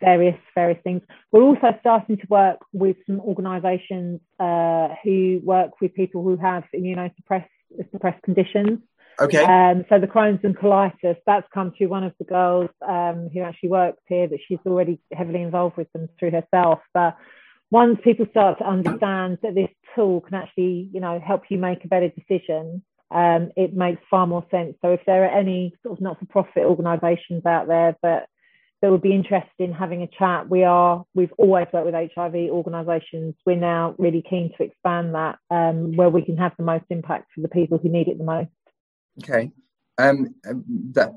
various 0.00 0.38
various 0.54 0.80
things. 0.82 1.02
We're 1.30 1.42
also 1.42 1.76
starting 1.80 2.16
to 2.16 2.26
work 2.28 2.58
with 2.72 2.96
some 3.06 3.20
organisations 3.20 4.20
uh, 4.40 4.88
who 5.04 5.40
work 5.44 5.80
with 5.80 5.94
people 5.94 6.24
who 6.24 6.36
have 6.36 6.64
immunosuppressed 6.74 7.46
suppressed 7.92 8.22
conditions. 8.22 8.80
Okay. 9.20 9.42
Um, 9.42 9.84
so 9.88 9.98
the 9.98 10.06
Crohn's 10.06 10.40
and 10.42 10.56
colitis, 10.56 11.16
that's 11.26 11.46
come 11.52 11.72
through 11.76 11.88
one 11.88 12.04
of 12.04 12.12
the 12.18 12.24
girls 12.24 12.70
um, 12.86 13.28
who 13.32 13.40
actually 13.40 13.68
works 13.68 14.02
here, 14.06 14.26
that 14.26 14.38
she's 14.46 14.58
already 14.66 15.00
heavily 15.12 15.42
involved 15.42 15.76
with 15.76 15.92
them 15.92 16.08
through 16.18 16.30
herself. 16.30 16.80
But 16.94 17.16
once 17.70 17.98
people 18.02 18.26
start 18.30 18.58
to 18.58 18.68
understand 18.68 19.38
that 19.42 19.54
this 19.54 19.70
tool 19.94 20.20
can 20.20 20.34
actually, 20.34 20.88
you 20.92 21.00
know, 21.00 21.20
help 21.24 21.42
you 21.48 21.58
make 21.58 21.84
a 21.84 21.88
better 21.88 22.10
decision, 22.10 22.82
um, 23.10 23.50
it 23.56 23.74
makes 23.74 24.02
far 24.10 24.26
more 24.26 24.44
sense. 24.50 24.76
So 24.82 24.92
if 24.92 25.00
there 25.06 25.24
are 25.24 25.38
any 25.38 25.74
sort 25.82 25.98
of 25.98 26.02
not-for-profit 26.02 26.64
organisations 26.64 27.44
out 27.46 27.68
there 27.68 27.96
that 28.02 28.28
that 28.80 28.90
would 28.90 29.02
be 29.02 29.14
interested 29.14 29.48
in 29.60 29.72
having 29.72 30.02
a 30.02 30.08
chat, 30.18 30.48
we 30.48 30.64
are 30.64 31.04
we've 31.14 31.32
always 31.38 31.68
worked 31.72 31.86
with 31.86 31.94
HIV 31.94 32.34
organisations. 32.50 33.34
We're 33.46 33.56
now 33.56 33.94
really 33.96 34.24
keen 34.28 34.52
to 34.58 34.64
expand 34.64 35.14
that 35.14 35.38
um, 35.50 35.94
where 35.96 36.10
we 36.10 36.24
can 36.24 36.36
have 36.38 36.52
the 36.58 36.64
most 36.64 36.84
impact 36.90 37.28
for 37.34 37.42
the 37.42 37.48
people 37.48 37.78
who 37.78 37.88
need 37.88 38.08
it 38.08 38.18
the 38.18 38.24
most. 38.24 38.50
Okay, 39.18 39.50
um, 39.98 40.34
um, 40.48 40.64
that 40.92 41.14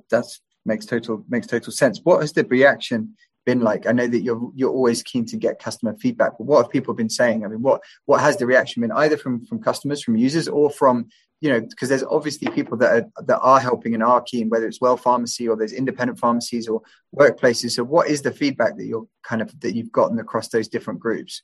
makes 0.65 0.85
total 0.85 1.23
makes 1.29 1.47
total 1.47 1.71
sense. 1.71 2.01
What 2.03 2.21
has 2.21 2.33
the 2.33 2.43
reaction 2.45 3.15
been 3.45 3.61
like? 3.61 3.87
I 3.87 3.91
know 3.91 4.07
that 4.07 4.21
you're 4.21 4.51
you're 4.55 4.71
always 4.71 5.03
keen 5.03 5.25
to 5.27 5.37
get 5.37 5.59
customer 5.59 5.95
feedback, 5.99 6.33
but 6.37 6.45
what 6.45 6.63
have 6.63 6.71
people 6.71 6.93
been 6.93 7.09
saying? 7.09 7.45
I 7.45 7.47
mean, 7.47 7.61
what 7.61 7.81
what 8.05 8.21
has 8.21 8.37
the 8.37 8.45
reaction 8.45 8.81
been 8.81 8.91
either 8.91 9.17
from 9.17 9.45
from 9.45 9.61
customers, 9.61 10.03
from 10.03 10.17
users, 10.17 10.47
or 10.47 10.69
from 10.69 11.07
you 11.41 11.49
know 11.49 11.61
because 11.61 11.89
there's 11.89 12.03
obviously 12.03 12.49
people 12.49 12.77
that 12.77 12.91
are 12.91 13.23
that 13.23 13.39
are 13.39 13.59
helping 13.59 13.93
and 13.93 14.03
are 14.03 14.21
keen, 14.21 14.49
whether 14.49 14.67
it's 14.67 14.81
well 14.81 14.97
pharmacy 14.97 15.47
or 15.47 15.55
there's 15.55 15.73
independent 15.73 16.19
pharmacies 16.19 16.67
or 16.67 16.81
workplaces. 17.17 17.71
So, 17.71 17.83
what 17.83 18.09
is 18.09 18.23
the 18.23 18.31
feedback 18.31 18.77
that 18.77 18.85
you're 18.85 19.07
kind 19.23 19.41
of 19.41 19.57
that 19.61 19.75
you've 19.75 19.91
gotten 19.91 20.19
across 20.19 20.49
those 20.49 20.67
different 20.67 20.99
groups? 20.99 21.43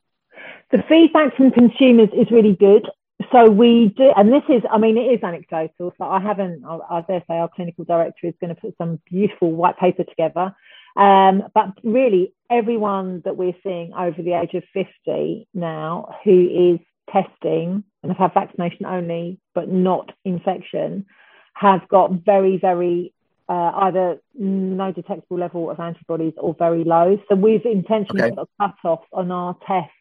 The 0.71 0.83
feedback 0.89 1.35
from 1.35 1.51
consumers 1.51 2.09
is 2.13 2.31
really 2.31 2.55
good 2.55 2.87
so 3.31 3.49
we 3.49 3.93
do, 3.95 4.11
and 4.15 4.31
this 4.31 4.43
is, 4.49 4.61
I 4.69 4.77
mean, 4.77 4.97
it 4.97 5.11
is 5.13 5.23
anecdotal. 5.23 5.93
So 5.97 6.05
I 6.05 6.19
haven't, 6.19 6.63
I, 6.65 6.79
I 6.89 7.01
dare 7.01 7.23
say, 7.27 7.35
our 7.35 7.49
clinical 7.49 7.85
director 7.85 8.27
is 8.27 8.33
going 8.41 8.53
to 8.53 8.59
put 8.59 8.75
some 8.77 8.99
beautiful 9.09 9.51
white 9.51 9.77
paper 9.77 10.03
together. 10.03 10.55
Um, 10.95 11.43
but 11.53 11.67
really, 11.83 12.33
everyone 12.49 13.21
that 13.25 13.37
we're 13.37 13.55
seeing 13.63 13.93
over 13.93 14.21
the 14.21 14.33
age 14.33 14.53
of 14.53 14.63
50 14.73 15.47
now 15.53 16.15
who 16.23 16.75
is 16.75 16.79
testing 17.11 17.83
and 18.03 18.11
have 18.11 18.17
had 18.17 18.33
vaccination 18.33 18.85
only, 18.85 19.39
but 19.53 19.69
not 19.69 20.11
infection, 20.25 21.05
have 21.53 21.87
got 21.87 22.11
very, 22.25 22.57
very 22.57 23.13
uh, 23.47 23.71
either 23.75 24.17
no 24.33 24.91
detectable 24.91 25.37
level 25.37 25.69
of 25.69 25.79
antibodies 25.79 26.33
or 26.37 26.55
very 26.57 26.83
low. 26.83 27.17
So 27.27 27.35
we've 27.35 27.65
intentionally 27.65 28.23
okay. 28.23 28.35
put 28.35 28.47
a 28.59 28.69
cutoff 28.69 29.01
on 29.11 29.31
our 29.31 29.57
test 29.67 29.91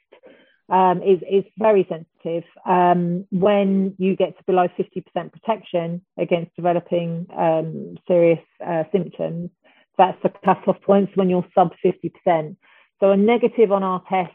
um, 0.71 1.03
is, 1.03 1.21
is 1.29 1.45
very 1.59 1.87
sensitive. 1.89 2.45
Um, 2.65 3.27
when 3.31 3.95
you 3.99 4.17
get 4.17 4.37
to 4.39 4.45
below 4.45 4.69
50% 4.79 5.33
protection 5.33 6.03
against 6.17 6.55
developing 6.55 7.27
um, 7.37 7.97
serious 8.07 8.41
uh, 8.65 8.85
symptoms, 8.93 9.51
that's 9.99 10.19
the 10.23 10.31
cut-off 10.45 10.81
point 10.83 11.11
when 11.17 11.29
you're 11.29 11.47
sub 11.55 11.73
50%. 11.85 12.57
So 13.01 13.11
a 13.11 13.17
negative 13.17 13.73
on 13.73 13.83
our 13.83 14.03
test 14.09 14.33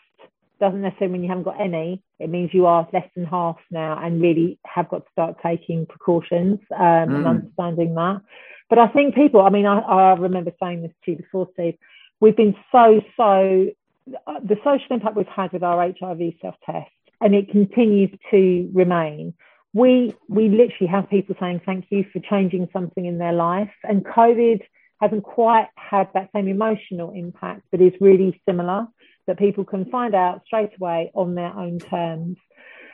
doesn't 0.59 0.81
necessarily 0.81 1.13
mean 1.13 1.23
you 1.23 1.29
haven't 1.29 1.43
got 1.43 1.59
any. 1.59 2.01
It 2.19 2.29
means 2.29 2.51
you 2.53 2.65
are 2.65 2.87
less 2.93 3.07
than 3.15 3.25
half 3.25 3.57
now 3.71 3.99
and 4.01 4.21
really 4.21 4.59
have 4.65 4.89
got 4.89 4.99
to 4.99 5.11
start 5.11 5.37
taking 5.43 5.85
precautions 5.85 6.59
um, 6.73 6.79
mm. 6.79 7.15
and 7.15 7.27
understanding 7.27 7.95
that. 7.95 8.21
But 8.69 8.79
I 8.79 8.87
think 8.87 9.15
people, 9.15 9.41
I 9.41 9.49
mean, 9.49 9.65
I, 9.65 9.79
I 9.79 10.13
remember 10.13 10.51
saying 10.61 10.81
this 10.81 10.91
to 11.05 11.11
you 11.11 11.17
before, 11.17 11.47
Steve, 11.53 11.75
we've 12.19 12.35
been 12.35 12.55
so, 12.71 13.01
so 13.17 13.67
the 14.07 14.57
social 14.63 14.87
impact 14.91 15.15
we've 15.15 15.27
had 15.27 15.51
with 15.51 15.63
our 15.63 15.81
HIV 15.81 16.33
self 16.41 16.55
test, 16.65 16.91
and 17.21 17.33
it 17.33 17.49
continues 17.49 18.11
to 18.31 18.69
remain. 18.73 19.33
We 19.73 20.15
we 20.29 20.49
literally 20.49 20.87
have 20.91 21.09
people 21.09 21.35
saying 21.39 21.61
thank 21.65 21.85
you 21.89 22.05
for 22.13 22.19
changing 22.19 22.69
something 22.71 23.05
in 23.05 23.17
their 23.17 23.33
life, 23.33 23.73
and 23.83 24.05
COVID 24.05 24.61
hasn't 25.01 25.23
quite 25.23 25.67
had 25.75 26.09
that 26.13 26.29
same 26.33 26.47
emotional 26.47 27.11
impact, 27.11 27.63
but 27.71 27.81
is 27.81 27.93
really 27.99 28.41
similar. 28.47 28.87
That 29.27 29.39
people 29.39 29.65
can 29.65 29.85
find 29.85 30.13
out 30.13 30.43
straight 30.45 30.69
away 30.79 31.11
on 31.15 31.33
their 31.33 31.51
own 31.51 31.79
terms. 31.79 32.37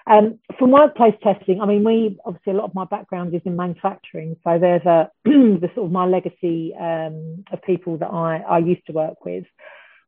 Um, 0.07 0.39
from 0.57 0.71
workplace 0.71 1.13
testing, 1.21 1.61
I 1.61 1.65
mean, 1.65 1.83
we 1.83 2.17
obviously 2.25 2.53
a 2.53 2.55
lot 2.55 2.65
of 2.65 2.73
my 2.73 2.85
background 2.85 3.35
is 3.35 3.41
in 3.45 3.55
manufacturing, 3.55 4.37
so 4.43 4.57
there's 4.57 4.85
a 4.85 5.11
the 5.25 5.69
sort 5.75 5.87
of 5.87 5.91
my 5.91 6.05
legacy 6.05 6.73
um, 6.79 7.43
of 7.51 7.61
people 7.63 7.97
that 7.97 8.09
I, 8.09 8.37
I 8.37 8.57
used 8.59 8.85
to 8.87 8.93
work 8.93 9.25
with. 9.25 9.43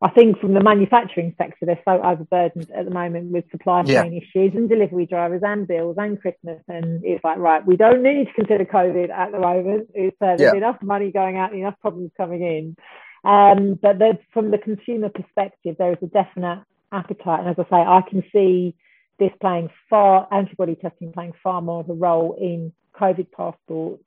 I 0.04 0.10
think 0.10 0.38
from 0.40 0.54
the 0.54 0.62
manufacturing 0.62 1.34
sector, 1.38 1.66
they're 1.66 1.80
so 1.86 2.02
overburdened 2.04 2.70
at 2.72 2.84
the 2.84 2.92
moment 2.92 3.32
with 3.32 3.50
supply 3.52 3.84
chain 3.84 4.12
yeah. 4.12 4.20
issues 4.20 4.54
and 4.54 4.68
delivery 4.68 5.06
drivers 5.06 5.44
and 5.46 5.66
bills 5.66 5.96
and 5.98 6.20
Christmas. 6.20 6.60
And 6.68 7.06
it's 7.06 7.24
like, 7.24 7.38
right, 7.38 7.66
we 7.66 7.78
don't 7.78 8.04
need 8.04 8.26
to 8.26 8.34
consider 8.34 8.66
COVID 8.66 9.10
at 9.10 9.32
the 9.32 9.40
moment. 9.40 9.92
It's, 9.94 10.18
uh, 10.22 10.36
there's 10.36 10.42
yeah. 10.42 10.56
enough 10.56 10.76
money 10.82 11.10
going 11.14 11.38
out, 11.38 11.56
enough 11.56 11.80
problems 11.80 12.12
coming 12.18 12.44
in. 12.44 12.76
Um, 13.24 13.80
but 13.82 13.96
from 14.34 14.52
the 14.52 14.58
consumer 14.58 15.08
perspective, 15.08 15.78
there 15.80 15.94
is 15.94 16.00
a 16.02 16.08
definite 16.08 16.64
appetite. 16.92 17.40
And 17.40 17.48
as 17.48 17.56
I 17.58 17.64
say, 17.64 17.82
I 17.82 18.02
can 18.02 18.26
see 18.34 18.76
this 19.20 19.32
playing 19.40 19.70
far, 19.90 20.28
antibody 20.34 20.76
testing 20.76 21.14
playing 21.14 21.34
far 21.42 21.62
more 21.62 21.80
of 21.80 21.90
a 21.90 21.94
role 21.94 22.36
in 22.38 22.74
COVID 23.00 23.32
passports 23.32 24.04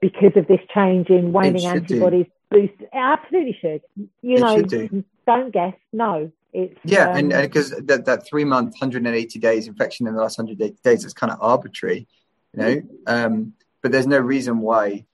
because 0.00 0.36
of 0.36 0.46
this 0.46 0.60
change 0.72 1.08
in 1.08 1.32
waning 1.32 1.66
antibodies. 1.66 2.26
Do 2.50 2.60
boost. 2.62 2.80
It 2.80 2.88
absolutely 2.92 3.56
should. 3.60 3.82
You 4.22 4.36
it 4.36 4.40
know, 4.40 4.56
should 4.56 5.04
don't 5.26 5.52
guess. 5.52 5.74
No, 5.92 6.30
it's 6.52 6.78
yeah, 6.84 7.10
um, 7.10 7.16
and 7.16 7.30
because 7.30 7.70
that 7.70 8.04
that 8.06 8.26
three 8.26 8.44
month, 8.44 8.72
180 8.72 9.38
days 9.38 9.68
infection 9.68 10.06
in 10.06 10.14
the 10.14 10.20
last 10.20 10.38
180 10.38 10.76
days 10.82 11.04
is 11.04 11.14
kind 11.14 11.32
of 11.32 11.38
arbitrary, 11.40 12.06
you 12.54 12.62
know. 12.62 12.82
Um, 13.06 13.52
but 13.82 13.92
there's 13.92 14.06
no 14.06 14.18
reason 14.18 14.58
why 14.58 15.04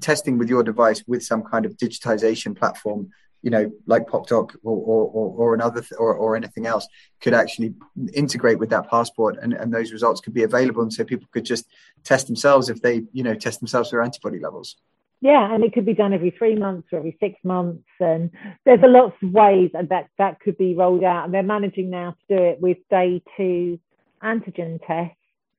testing 0.00 0.38
with 0.38 0.48
your 0.48 0.62
device 0.62 1.02
with 1.06 1.24
some 1.24 1.42
kind 1.42 1.66
of 1.66 1.76
digitization 1.76 2.56
platform 2.56 3.10
you 3.42 3.50
know, 3.50 3.70
like 3.86 4.06
PocDoc 4.06 4.54
or, 4.62 4.76
or, 4.76 5.32
or, 5.36 5.54
another 5.54 5.80
th- 5.80 5.98
or, 5.98 6.14
or 6.14 6.36
anything 6.36 6.66
else 6.66 6.86
could 7.20 7.32
actually 7.32 7.74
integrate 8.12 8.58
with 8.58 8.70
that 8.70 8.90
passport 8.90 9.38
and, 9.40 9.54
and 9.54 9.72
those 9.72 9.92
results 9.92 10.20
could 10.20 10.34
be 10.34 10.42
available. 10.42 10.82
And 10.82 10.92
so 10.92 11.04
people 11.04 11.28
could 11.32 11.44
just 11.44 11.66
test 12.04 12.26
themselves 12.26 12.68
if 12.68 12.82
they, 12.82 13.04
you 13.12 13.22
know, 13.22 13.34
test 13.34 13.60
themselves 13.60 13.90
for 13.90 14.02
antibody 14.02 14.38
levels. 14.38 14.76
Yeah, 15.22 15.54
and 15.54 15.62
it 15.62 15.74
could 15.74 15.84
be 15.84 15.92
done 15.92 16.14
every 16.14 16.30
three 16.30 16.56
months 16.56 16.88
or 16.92 16.98
every 16.98 17.16
six 17.20 17.38
months, 17.44 17.84
and 18.00 18.30
there's 18.64 18.82
a 18.82 18.86
lots 18.86 19.16
of 19.22 19.30
ways 19.30 19.70
that 19.74 20.08
that 20.16 20.40
could 20.40 20.56
be 20.56 20.74
rolled 20.74 21.04
out. 21.04 21.26
And 21.26 21.34
they're 21.34 21.42
managing 21.42 21.90
now 21.90 22.12
to 22.12 22.36
do 22.36 22.42
it 22.42 22.60
with 22.60 22.78
day 22.88 23.22
two 23.36 23.78
antigen 24.22 24.80
tests. 24.86 25.16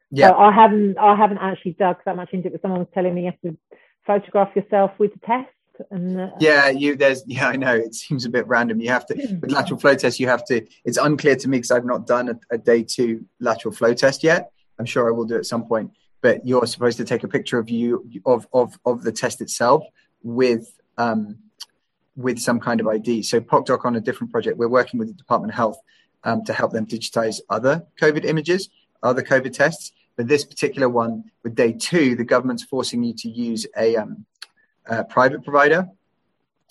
Yeah, 0.09 0.29
so 0.29 0.37
I 0.37 0.51
haven't 0.51 0.97
I 0.97 1.15
haven't 1.15 1.37
actually 1.37 1.73
dug 1.73 1.97
that 2.05 2.15
much 2.15 2.29
into 2.33 2.47
it, 2.47 2.53
but 2.53 2.61
someone 2.63 2.79
was 2.79 2.89
telling 2.93 3.13
me 3.13 3.25
you 3.25 3.31
have 3.31 3.41
to 3.41 3.57
photograph 4.07 4.55
yourself 4.55 4.91
with 4.97 5.13
the 5.13 5.19
test. 5.19 5.49
And 5.91 6.19
uh, 6.19 6.29
yeah, 6.39 6.69
you 6.69 6.95
there's 6.95 7.23
yeah 7.27 7.47
I 7.49 7.55
know 7.55 7.75
it 7.75 7.93
seems 7.93 8.25
a 8.25 8.29
bit 8.29 8.47
random. 8.47 8.81
You 8.81 8.89
have 8.89 9.05
to 9.07 9.13
hmm. 9.15 9.41
with 9.41 9.51
lateral 9.51 9.79
flow 9.79 9.93
test. 9.93 10.19
You 10.19 10.27
have 10.27 10.43
to. 10.45 10.65
It's 10.85 10.97
unclear 10.97 11.35
to 11.35 11.47
me 11.47 11.57
because 11.57 11.71
I've 11.71 11.85
not 11.85 12.07
done 12.07 12.29
a, 12.29 12.55
a 12.55 12.57
day 12.57 12.81
two 12.81 13.25
lateral 13.39 13.75
flow 13.75 13.93
test 13.93 14.23
yet. 14.23 14.51
I'm 14.79 14.85
sure 14.85 15.07
I 15.07 15.11
will 15.11 15.25
do 15.25 15.35
it 15.35 15.39
at 15.39 15.45
some 15.45 15.65
point 15.65 15.91
but 16.21 16.45
you're 16.47 16.65
supposed 16.65 16.97
to 16.97 17.05
take 17.05 17.23
a 17.23 17.27
picture 17.27 17.57
of 17.57 17.69
you 17.69 18.09
of 18.25 18.47
of 18.53 18.77
of 18.85 19.03
the 19.03 19.11
test 19.11 19.41
itself 19.41 19.83
with 20.23 20.79
um, 20.97 21.37
with 22.15 22.39
some 22.39 22.59
kind 22.59 22.79
of 22.79 22.87
ID. 22.87 23.23
So 23.23 23.41
PocDoc 23.41 23.85
on 23.85 23.95
a 23.95 24.01
different 24.01 24.31
project, 24.31 24.57
we're 24.57 24.67
working 24.67 24.99
with 24.99 25.07
the 25.07 25.13
Department 25.13 25.53
of 25.53 25.57
Health 25.57 25.79
um, 26.23 26.43
to 26.45 26.53
help 26.53 26.71
them 26.71 26.85
digitize 26.85 27.39
other 27.49 27.85
COVID 27.99 28.25
images, 28.25 28.69
other 29.01 29.23
COVID 29.23 29.53
tests. 29.53 29.91
But 30.17 30.27
this 30.27 30.43
particular 30.43 30.89
one, 30.89 31.31
with 31.43 31.55
day 31.55 31.73
two, 31.73 32.15
the 32.15 32.25
government's 32.25 32.63
forcing 32.63 33.03
you 33.03 33.13
to 33.15 33.29
use 33.29 33.65
a, 33.77 33.95
um, 33.95 34.25
a 34.85 35.03
private 35.03 35.43
provider. 35.43 35.87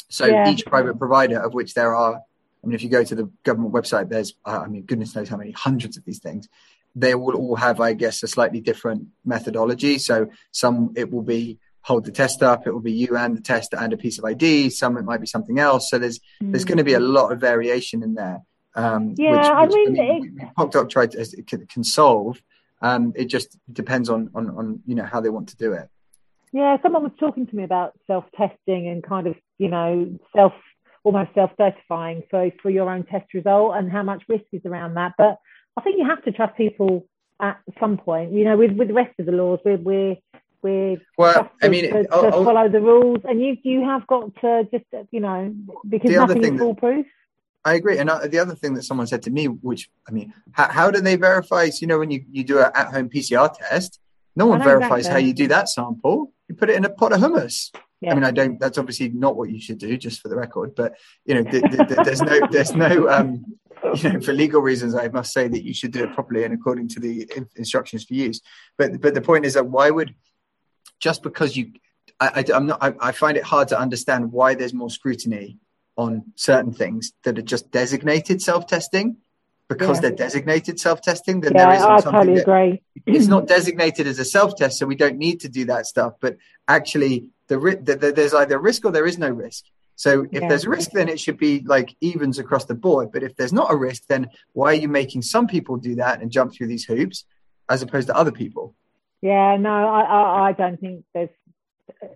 So 0.08 0.26
yeah. 0.26 0.48
each 0.50 0.66
private 0.66 0.98
provider, 0.98 1.40
of 1.40 1.54
which 1.54 1.74
there 1.74 1.94
are, 1.94 2.16
I 2.16 2.66
mean, 2.66 2.74
if 2.74 2.82
you 2.82 2.90
go 2.90 3.02
to 3.02 3.14
the 3.14 3.30
government 3.44 3.72
website, 3.72 4.10
there's, 4.10 4.34
uh, 4.44 4.60
I 4.64 4.66
mean, 4.66 4.82
goodness 4.82 5.14
knows 5.14 5.28
how 5.28 5.38
many 5.38 5.52
hundreds 5.52 5.96
of 5.96 6.04
these 6.04 6.18
things 6.18 6.48
they 6.94 7.14
will 7.14 7.36
all 7.36 7.56
have, 7.56 7.80
I 7.80 7.92
guess, 7.92 8.22
a 8.22 8.28
slightly 8.28 8.60
different 8.60 9.08
methodology. 9.24 9.98
So 9.98 10.30
some 10.52 10.92
it 10.96 11.10
will 11.12 11.22
be 11.22 11.58
hold 11.82 12.04
the 12.04 12.12
test 12.12 12.42
up, 12.42 12.66
it 12.66 12.72
will 12.72 12.80
be 12.80 12.92
you 12.92 13.16
and 13.16 13.36
the 13.36 13.40
test 13.40 13.72
and 13.74 13.92
a 13.92 13.96
piece 13.96 14.18
of 14.18 14.24
ID. 14.24 14.70
Some 14.70 14.96
it 14.96 15.04
might 15.04 15.20
be 15.20 15.26
something 15.26 15.58
else. 15.58 15.90
So 15.90 15.98
there's 15.98 16.18
mm. 16.42 16.52
there's 16.52 16.64
going 16.64 16.78
to 16.78 16.84
be 16.84 16.94
a 16.94 17.00
lot 17.00 17.32
of 17.32 17.40
variation 17.40 18.02
in 18.02 18.14
there. 18.14 18.42
Um, 18.74 19.14
yeah, 19.16 19.32
which, 19.32 19.40
which, 19.40 19.48
I 19.48 19.66
mean, 19.66 19.88
I 19.88 20.02
mean 20.02 20.40
it, 20.40 20.48
PocDoc 20.56 20.90
tried 20.90 21.12
to 21.12 21.42
can, 21.42 21.66
can 21.66 21.84
solve. 21.84 22.40
Um, 22.82 23.12
it 23.14 23.26
just 23.26 23.58
depends 23.72 24.08
on, 24.08 24.30
on 24.34 24.50
on 24.50 24.82
you 24.86 24.94
know 24.94 25.04
how 25.04 25.20
they 25.20 25.30
want 25.30 25.48
to 25.50 25.56
do 25.56 25.72
it. 25.72 25.88
Yeah, 26.52 26.76
someone 26.82 27.02
was 27.02 27.12
talking 27.18 27.46
to 27.46 27.56
me 27.56 27.64
about 27.64 27.92
self 28.06 28.24
testing 28.36 28.88
and 28.88 29.02
kind 29.02 29.26
of 29.26 29.36
you 29.58 29.68
know 29.68 30.18
self 30.34 30.52
almost 31.02 31.30
self-certifying 31.34 32.22
for 32.30 32.50
for 32.62 32.70
your 32.70 32.90
own 32.90 33.04
test 33.04 33.32
result 33.32 33.74
and 33.76 33.90
how 33.90 34.02
much 34.02 34.22
risk 34.28 34.44
is 34.52 34.62
around 34.64 34.94
that. 34.94 35.12
But 35.16 35.38
I 35.76 35.82
think 35.82 35.98
you 35.98 36.06
have 36.06 36.22
to 36.24 36.32
trust 36.32 36.56
people 36.56 37.06
at 37.40 37.60
some 37.78 37.96
point. 37.96 38.32
You 38.32 38.44
know, 38.44 38.56
with 38.56 38.72
with 38.72 38.88
the 38.88 38.94
rest 38.94 39.18
of 39.18 39.26
the 39.26 39.32
laws, 39.32 39.60
we're 39.64 39.76
we're 39.78 40.16
we're 40.62 40.98
well. 41.16 41.50
I 41.62 41.68
mean, 41.68 41.84
to, 41.84 42.04
to 42.04 42.12
I'll, 42.12 42.44
follow 42.44 42.68
the 42.68 42.80
rules, 42.80 43.20
and 43.24 43.40
you 43.40 43.56
you 43.62 43.84
have 43.84 44.06
got 44.06 44.34
to 44.42 44.68
just 44.72 44.84
you 45.10 45.20
know 45.20 45.54
because 45.88 46.10
nothing 46.10 46.44
is 46.44 46.60
foolproof. 46.60 47.06
I 47.64 47.74
agree. 47.74 47.98
And 47.98 48.08
uh, 48.08 48.26
the 48.26 48.38
other 48.38 48.54
thing 48.54 48.74
that 48.74 48.84
someone 48.84 49.06
said 49.06 49.22
to 49.24 49.30
me, 49.30 49.46
which 49.46 49.90
I 50.08 50.12
mean, 50.12 50.32
how, 50.52 50.68
how 50.68 50.90
do 50.90 51.00
they 51.00 51.16
verify? 51.16 51.68
So, 51.68 51.80
you 51.82 51.88
know, 51.88 51.98
when 51.98 52.10
you, 52.10 52.24
you 52.30 52.42
do 52.42 52.58
an 52.58 52.70
at 52.74 52.88
home 52.88 53.10
PCR 53.10 53.52
test, 53.52 54.00
no 54.34 54.46
one 54.46 54.62
verifies 54.62 55.06
how 55.06 55.18
you 55.18 55.34
do 55.34 55.48
that 55.48 55.68
sample. 55.68 56.32
You 56.48 56.54
put 56.54 56.70
it 56.70 56.76
in 56.76 56.84
a 56.84 56.90
pot 56.90 57.12
of 57.12 57.20
hummus. 57.20 57.70
Yeah. 58.00 58.12
I 58.12 58.14
mean, 58.14 58.24
I 58.24 58.30
don't. 58.30 58.58
That's 58.58 58.78
obviously 58.78 59.10
not 59.10 59.36
what 59.36 59.50
you 59.50 59.60
should 59.60 59.78
do, 59.78 59.96
just 59.96 60.20
for 60.20 60.28
the 60.28 60.36
record. 60.36 60.74
But 60.74 60.94
you 61.26 61.34
know, 61.34 61.42
th- 61.42 61.62
th- 61.62 61.88
th- 61.88 62.00
there's 62.04 62.22
no, 62.22 62.40
there's 62.50 62.74
no, 62.74 63.08
um, 63.10 63.44
you 63.94 64.12
know, 64.12 64.20
for 64.20 64.32
legal 64.32 64.62
reasons, 64.62 64.94
I 64.94 65.08
must 65.08 65.32
say 65.32 65.48
that 65.48 65.64
you 65.64 65.74
should 65.74 65.90
do 65.90 66.04
it 66.04 66.14
properly 66.14 66.44
and 66.44 66.54
according 66.54 66.88
to 66.88 67.00
the 67.00 67.28
instructions 67.56 68.04
for 68.04 68.14
use. 68.14 68.40
But 68.78 69.00
but 69.00 69.14
the 69.14 69.20
point 69.20 69.44
is 69.44 69.54
that 69.54 69.66
why 69.66 69.90
would 69.90 70.14
just 70.98 71.22
because 71.22 71.56
you, 71.56 71.72
I, 72.20 72.44
I 72.52 72.56
am 72.56 72.66
not, 72.66 72.82
I, 72.82 72.94
I 73.00 73.12
find 73.12 73.36
it 73.36 73.44
hard 73.44 73.68
to 73.68 73.78
understand 73.78 74.32
why 74.32 74.54
there's 74.54 74.74
more 74.74 74.90
scrutiny 74.90 75.58
on 75.96 76.24
certain 76.36 76.72
things 76.72 77.12
that 77.24 77.38
are 77.38 77.42
just 77.42 77.70
designated 77.70 78.40
self-testing 78.40 79.16
because 79.68 79.96
yeah. 79.96 80.00
they're 80.02 80.16
designated 80.16 80.78
self-testing 80.80 81.40
then 81.40 81.52
yeah, 81.54 81.66
there 81.66 81.74
isn't 81.76 81.90
I 81.90 82.00
something 82.00 82.12
totally 82.12 82.34
that, 82.36 82.42
agree. 82.42 82.82
it's 83.06 83.26
not 83.26 83.46
designated 83.56 84.06
as 84.06 84.18
a 84.18 84.24
self-test 84.24 84.78
so 84.78 84.86
we 84.86 84.94
don't 84.94 85.18
need 85.18 85.40
to 85.40 85.48
do 85.48 85.64
that 85.66 85.86
stuff 85.86 86.14
but 86.20 86.36
actually 86.68 87.26
the, 87.56 87.80
the, 87.82 87.96
the 87.96 88.12
there's 88.12 88.34
either 88.34 88.58
risk 88.58 88.84
or 88.84 88.92
there 88.92 89.06
is 89.06 89.18
no 89.18 89.28
risk 89.28 89.64
so 89.96 90.22
if 90.32 90.42
yeah. 90.42 90.48
there's 90.48 90.66
risk 90.66 90.90
then 90.92 91.08
it 91.08 91.20
should 91.20 91.38
be 91.38 91.60
like 91.66 91.96
evens 92.00 92.38
across 92.38 92.64
the 92.64 92.74
board 92.74 93.10
but 93.12 93.22
if 93.22 93.34
there's 93.36 93.52
not 93.52 93.72
a 93.72 93.76
risk 93.76 94.04
then 94.08 94.28
why 94.52 94.68
are 94.72 94.74
you 94.74 94.88
making 94.88 95.22
some 95.22 95.46
people 95.46 95.76
do 95.76 95.94
that 95.94 96.20
and 96.20 96.30
jump 96.30 96.52
through 96.54 96.66
these 96.66 96.84
hoops 96.84 97.24
as 97.68 97.82
opposed 97.82 98.06
to 98.06 98.16
other 98.16 98.32
people 98.32 98.74
yeah 99.22 99.56
no 99.56 99.70
i 99.70 100.00
i, 100.00 100.48
I 100.48 100.52
don't 100.52 100.80
think 100.80 101.04
there's 101.14 101.30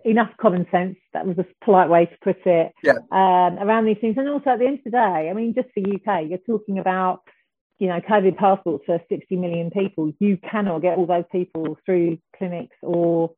enough 0.05 0.31
common 0.41 0.67
sense. 0.71 0.97
That 1.13 1.27
was 1.27 1.39
a 1.39 1.47
polite 1.65 1.89
way 1.89 2.07
to 2.07 2.17
put 2.23 2.47
it. 2.47 2.73
Yeah. 2.83 2.99
Um, 3.11 3.59
around 3.59 3.87
these 3.87 3.99
things, 4.01 4.17
and 4.17 4.29
also 4.29 4.51
at 4.51 4.59
the 4.59 4.67
end 4.67 4.79
of 4.79 4.85
the 4.85 4.91
day, 4.91 5.29
I 5.31 5.33
mean, 5.33 5.55
just 5.55 5.69
for 5.75 5.81
UK, 5.81 6.29
you're 6.29 6.39
talking 6.39 6.79
about 6.79 7.23
you 7.79 7.89
know 7.89 8.01
COVID 8.01 8.37
passports 8.37 8.85
for 8.87 9.01
60 9.09 9.37
million 9.37 9.71
people. 9.71 10.13
You 10.19 10.39
cannot 10.39 10.83
get 10.83 10.99
all 10.99 11.07
those 11.07 11.25
people 11.31 11.79
through 11.85 12.19
clinics 12.37 12.77
or 12.83 13.33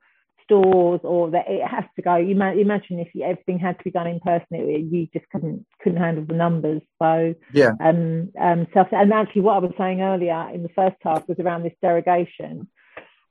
stores, 0.46 1.00
or 1.04 1.30
that 1.32 1.44
it 1.48 1.66
has 1.66 1.84
to 1.96 2.02
go. 2.02 2.16
You 2.16 2.32
imagine 2.34 2.98
if 2.98 3.08
everything 3.22 3.58
had 3.58 3.76
to 3.78 3.84
be 3.84 3.90
done 3.90 4.06
in 4.06 4.20
person, 4.20 4.46
it, 4.52 4.86
you 4.90 5.08
just 5.12 5.28
couldn't 5.30 5.66
couldn't 5.82 6.00
handle 6.00 6.24
the 6.24 6.34
numbers. 6.34 6.82
So 7.02 7.34
yeah. 7.52 7.72
Um. 7.80 8.32
Um. 8.40 8.66
Self. 8.72 8.88
And 8.92 9.12
actually, 9.12 9.42
what 9.42 9.56
I 9.56 9.58
was 9.58 9.74
saying 9.76 10.00
earlier 10.00 10.50
in 10.54 10.62
the 10.62 10.70
first 10.70 10.96
half 11.02 11.28
was 11.28 11.38
around 11.38 11.64
this 11.64 11.76
derogation. 11.82 12.68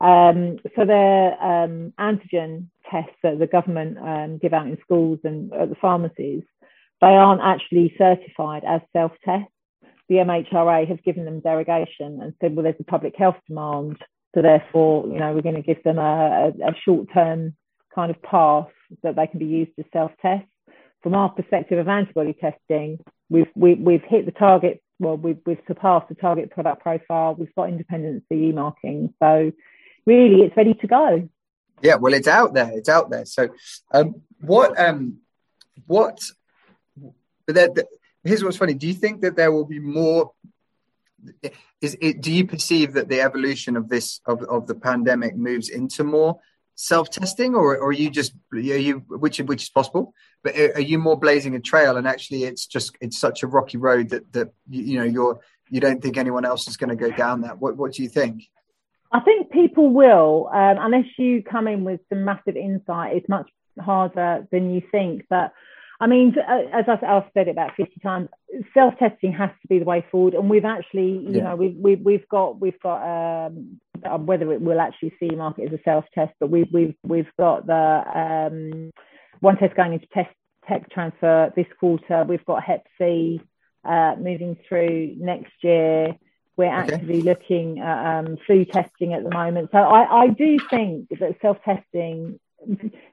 Um, 0.01 0.59
so 0.75 0.85
their 0.85 1.41
um, 1.41 1.93
antigen 1.99 2.67
tests 2.91 3.15
that 3.23 3.39
the 3.39 3.47
government 3.47 3.97
um, 3.97 4.37
give 4.37 4.53
out 4.53 4.67
in 4.67 4.77
schools 4.81 5.19
and 5.23 5.53
at 5.53 5.69
the 5.69 5.75
pharmacies, 5.75 6.43
they 7.01 7.07
aren't 7.07 7.41
actually 7.41 7.95
certified 7.97 8.63
as 8.67 8.81
self-tests. 8.93 9.51
The 10.09 10.15
MHRA 10.15 10.87
have 10.87 11.03
given 11.03 11.25
them 11.25 11.39
derogation 11.39 12.19
and 12.21 12.33
said, 12.39 12.55
well, 12.55 12.63
there's 12.63 12.75
a 12.79 12.83
public 12.83 13.15
health 13.17 13.37
demand, 13.47 13.97
so 14.35 14.41
therefore, 14.41 15.07
you 15.07 15.17
know, 15.17 15.33
we're 15.33 15.41
going 15.41 15.55
to 15.55 15.61
give 15.61 15.81
them 15.83 15.97
a, 15.97 16.51
a, 16.61 16.69
a 16.69 16.75
short-term 16.83 17.55
kind 17.95 18.11
of 18.11 18.21
pass 18.21 18.67
that 19.01 19.15
they 19.15 19.27
can 19.27 19.39
be 19.39 19.45
used 19.45 19.71
as 19.79 19.85
self-tests. 19.93 20.47
From 21.01 21.15
our 21.15 21.29
perspective 21.29 21.79
of 21.79 21.87
antibody 21.87 22.33
testing, 22.33 22.99
we've 23.29 23.47
we, 23.55 23.71
have 23.71 23.79
we 23.79 23.93
have 23.93 24.03
hit 24.03 24.25
the 24.25 24.31
target. 24.31 24.81
Well, 24.99 25.17
we've 25.17 25.37
we've 25.45 25.59
surpassed 25.67 26.09
the 26.09 26.15
target 26.15 26.49
product 26.49 26.81
profile. 26.81 27.35
We've 27.35 27.53
got 27.55 27.69
independent 27.69 28.23
CE 28.27 28.53
marking, 28.53 29.13
so 29.21 29.51
really 30.05 30.41
it's 30.41 30.57
ready 30.57 30.73
to 30.73 30.87
go. 30.87 31.29
Yeah, 31.81 31.95
well, 31.95 32.13
it's 32.13 32.27
out 32.27 32.53
there. 32.53 32.71
It's 32.73 32.89
out 32.89 33.11
there. 33.11 33.25
So, 33.25 33.49
um, 33.91 34.21
what, 34.41 34.79
um, 34.79 35.17
what? 35.85 36.19
But 37.45 37.55
there, 37.55 37.69
here's 38.23 38.43
what's 38.43 38.57
funny. 38.57 38.73
Do 38.73 38.87
you 38.87 38.93
think 38.93 39.21
that 39.21 39.35
there 39.35 39.51
will 39.51 39.65
be 39.65 39.79
more? 39.79 40.31
Is 41.81 41.97
it? 42.01 42.21
Do 42.21 42.31
you 42.31 42.45
perceive 42.45 42.93
that 42.93 43.09
the 43.09 43.21
evolution 43.21 43.77
of 43.77 43.89
this 43.89 44.21
of, 44.25 44.43
of 44.43 44.67
the 44.67 44.75
pandemic 44.75 45.35
moves 45.35 45.69
into 45.69 46.03
more 46.03 46.39
self-testing, 46.75 47.55
or, 47.55 47.77
or 47.77 47.87
are 47.89 47.93
you 47.93 48.09
just 48.09 48.33
are 48.53 48.59
you 48.59 48.99
which 49.07 49.39
which 49.39 49.63
is 49.63 49.69
possible? 49.69 50.13
But 50.43 50.57
are 50.57 50.81
you 50.81 50.99
more 50.99 51.17
blazing 51.17 51.55
a 51.55 51.59
trail, 51.59 51.97
and 51.97 52.07
actually, 52.07 52.43
it's 52.43 52.65
just 52.65 52.95
it's 53.01 53.17
such 53.17 53.43
a 53.43 53.47
rocky 53.47 53.77
road 53.77 54.09
that 54.09 54.31
that 54.33 54.53
you, 54.69 54.83
you 54.83 54.99
know 54.99 55.05
you're 55.05 55.39
you 55.69 55.79
don't 55.79 56.01
think 56.01 56.17
anyone 56.17 56.45
else 56.45 56.67
is 56.67 56.77
going 56.77 56.89
to 56.89 56.95
go 56.95 57.11
down 57.15 57.41
that. 57.41 57.59
What 57.59 57.77
what 57.77 57.93
do 57.93 58.03
you 58.03 58.09
think? 58.09 58.43
I 59.11 59.21
think 59.21 59.51
people 59.51 59.89
will, 59.89 60.49
um, 60.53 60.77
unless 60.79 61.05
you 61.17 61.41
come 61.41 61.67
in 61.67 61.83
with 61.85 62.01
some 62.09 62.25
massive 62.25 62.57
insight, 62.57 63.15
it's 63.15 63.29
much 63.29 63.49
harder 63.79 64.47
than 64.51 64.73
you 64.73 64.81
think. 64.91 65.25
But 65.29 65.53
I 65.99 66.07
mean, 66.07 66.35
uh, 66.37 66.63
as 66.73 66.85
I've 66.87 67.23
said 67.33 67.47
it 67.47 67.51
about 67.51 67.75
50 67.77 67.99
times, 68.01 68.29
self-testing 68.73 69.31
has 69.33 69.49
to 69.61 69.67
be 69.67 69.79
the 69.79 69.85
way 69.85 70.05
forward. 70.11 70.33
And 70.33 70.49
we've 70.49 70.65
actually, 70.65 71.11
you 71.11 71.31
yeah. 71.31 71.43
know, 71.43 71.55
we've, 71.55 71.75
we've, 71.75 72.01
we've 72.01 72.27
got, 72.29 72.59
we've 72.59 72.79
got, 72.81 73.47
um, 73.47 73.79
uh, 74.03 74.17
whether 74.17 74.51
it 74.51 74.61
will 74.61 74.81
actually 74.81 75.13
see 75.19 75.29
market 75.29 75.71
as 75.71 75.79
a 75.79 75.83
self-test, 75.83 76.33
but 76.39 76.49
we've, 76.49 76.67
we've, 76.71 76.95
we've 77.03 77.31
got 77.39 77.65
the 77.65 77.73
um, 78.13 78.91
one 79.39 79.57
test 79.57 79.75
going 79.75 79.93
into 79.93 80.07
test 80.07 80.29
tech 80.67 80.89
transfer 80.91 81.53
this 81.55 81.67
quarter. 81.79 82.25
We've 82.27 82.45
got 82.45 82.63
Hep 82.63 82.85
C 82.97 83.41
uh, 83.83 84.15
moving 84.17 84.57
through 84.67 85.15
next 85.17 85.53
year. 85.61 86.15
We're 86.57 86.73
actively 86.73 87.19
okay. 87.19 87.23
looking 87.23 87.79
at 87.79 88.19
um, 88.19 88.37
flu 88.45 88.65
testing 88.65 89.13
at 89.13 89.23
the 89.23 89.29
moment. 89.29 89.69
So 89.71 89.77
I, 89.77 90.23
I 90.23 90.27
do 90.27 90.57
think 90.69 91.09
that 91.09 91.35
self 91.41 91.57
testing, 91.63 92.39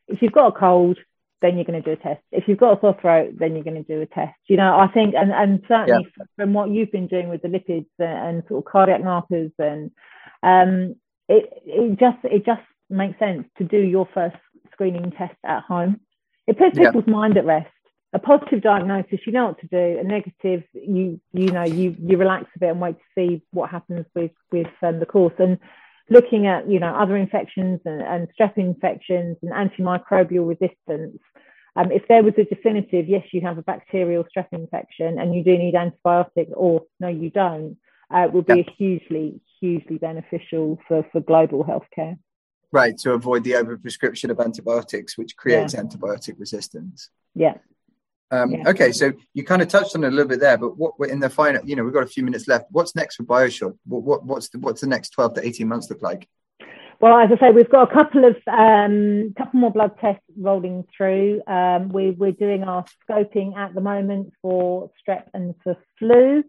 if 0.09 0.23
you've 0.23 0.33
got 0.33 0.57
a 0.57 0.59
cold, 0.59 0.99
then 1.43 1.57
you're 1.57 1.65
going 1.65 1.83
to 1.83 1.87
do 1.87 2.01
a 2.01 2.03
test. 2.03 2.23
If 2.31 2.45
you've 2.47 2.59
got 2.59 2.79
a 2.79 2.81
sore 2.81 2.97
throat, 3.01 3.35
then 3.39 3.55
you're 3.55 3.65
going 3.65 3.83
to 3.83 3.95
do 3.95 4.01
a 4.01 4.07
test. 4.07 4.39
You 4.47 4.57
know, 4.57 4.79
I 4.79 4.89
think, 4.89 5.15
and, 5.15 5.33
and 5.33 5.63
certainly 5.69 6.07
yeah. 6.17 6.25
from 6.37 6.55
what 6.55 6.71
you've 6.71 6.93
been 6.93 7.09
doing 7.09 7.29
with 7.29 7.43
the 7.43 7.49
lipids 7.49 7.87
and, 7.99 8.29
and 8.29 8.43
sort 8.49 8.65
of 8.65 8.73
cardiac 8.73 9.05
markers, 9.05 9.53
and 9.59 9.91
um, 10.43 10.97
it 11.29 11.51
it 11.67 11.99
just 11.99 12.19
it 12.25 12.47
just 12.47 12.63
makes 12.89 13.19
sense 13.19 13.45
to 13.59 13.65
do 13.65 13.79
your 13.79 14.09
first 14.15 14.37
screening 14.73 15.11
test 15.13 15.37
at 15.45 15.63
home. 15.65 16.01
It 16.47 16.59
puts 16.59 16.79
yeah. 16.79 16.87
people's 16.87 17.07
mind 17.07 17.37
at 17.37 17.45
rest 17.45 17.69
a 18.13 18.19
positive 18.19 18.63
diagnosis, 18.63 19.21
you 19.27 19.33
know 19.33 19.47
what 19.47 19.61
to 19.61 19.67
do. 19.69 19.99
A 19.99 20.05
negative, 20.05 20.65
you 20.75 21.21
you 21.33 21.47
know 21.47 21.65
you 21.65 21.97
you 21.99 22.19
relax 22.19 22.45
a 22.55 22.59
bit 22.59 22.71
and 22.71 22.81
wait 22.81 22.97
to 22.97 23.05
see 23.15 23.43
what 23.53 23.71
happens 23.71 24.05
with 24.15 24.33
with 24.51 24.67
um, 24.83 25.01
the 25.01 25.07
course. 25.07 25.33
And 25.39 25.59
looking 26.11 26.47
at 26.47 26.69
you 26.69 26.81
know 26.81 26.95
other 26.95 27.17
infections 27.17 27.81
and, 27.85 28.03
and 28.03 28.29
strep 28.39 28.57
infections 28.57 29.37
and 29.43 29.53
antimicrobial 29.53 30.49
resistance. 30.49 31.19
Um, 31.75 31.91
if 31.91 32.07
there 32.07 32.23
was 32.23 32.35
a 32.37 32.45
definitive, 32.45 33.09
yes, 33.09 33.25
you 33.33 33.41
have 33.41 33.57
a 33.57 33.63
bacterial 33.63 34.25
strep 34.25 34.49
infection 34.53 35.19
and 35.19 35.35
you 35.35 35.43
do 35.43 35.57
need 35.57 35.75
antibiotics, 35.75 36.53
or 36.55 36.83
no, 37.01 37.09
you 37.09 37.31
don't, 37.31 37.79
uh, 38.11 38.29
would 38.31 38.45
be 38.45 38.69
hugely, 38.77 39.41
hugely 39.59 39.97
beneficial 39.97 40.79
for, 40.87 41.07
for 41.11 41.21
global 41.21 41.65
healthcare. 41.65 42.19
Right, 42.73 42.97
to 42.99 43.13
avoid 43.13 43.45
the 43.45 43.53
overprescription 43.53 44.31
of 44.31 44.41
antibiotics, 44.41 45.17
which 45.17 45.37
creates 45.37 45.75
yeah. 45.75 45.81
antibiotic 45.81 46.39
resistance. 46.39 47.09
Yeah. 47.35 47.55
Um, 48.33 48.51
yeah. 48.51 48.69
Okay, 48.71 48.93
so 48.93 49.13
you 49.35 49.45
kind 49.45 49.61
of 49.61 49.69
touched 49.69 49.95
on 49.95 50.05
it 50.05 50.09
a 50.09 50.11
little 50.11 50.29
bit 50.29 50.41
there, 50.41 50.57
but 50.57 50.79
what 50.79 50.95
in 51.11 51.21
the 51.21 51.29
final, 51.29 51.63
you 51.67 51.77
know, 51.77 51.85
we've 51.85 51.93
got 51.93 52.03
a 52.03 52.07
few 52.07 52.25
minutes 52.25 52.49
left. 52.49 52.65
What's 52.71 52.97
next 52.97 53.17
for 53.17 53.25
BioSure? 53.25 53.77
What, 53.85 54.03
what, 54.03 54.25
what's 54.25 54.49
the 54.49 54.59
what's 54.59 54.81
the 54.81 54.87
next 54.87 55.11
twelve 55.11 55.35
to 55.35 55.47
eighteen 55.47 55.69
months 55.69 55.91
look 55.91 56.01
like? 56.01 56.27
Well, 56.99 57.19
as 57.19 57.31
I 57.31 57.39
say, 57.39 57.51
we've 57.51 57.69
got 57.69 57.91
a 57.91 57.95
couple 57.95 58.25
of 58.25 58.37
um, 58.47 59.35
couple 59.37 59.61
more 59.61 59.71
blood 59.71 59.99
tests 60.01 60.25
rolling 60.39 60.87
through. 60.97 61.43
Um, 61.47 61.91
we, 61.91 62.13
we're 62.13 62.33
doing 62.33 62.63
our 62.63 62.87
scoping 63.03 63.55
at 63.57 63.75
the 63.75 63.81
moment 63.83 64.33
for 64.41 64.91
strep 64.97 65.25
and 65.35 65.55
for 65.63 65.77
flu. 65.99 66.43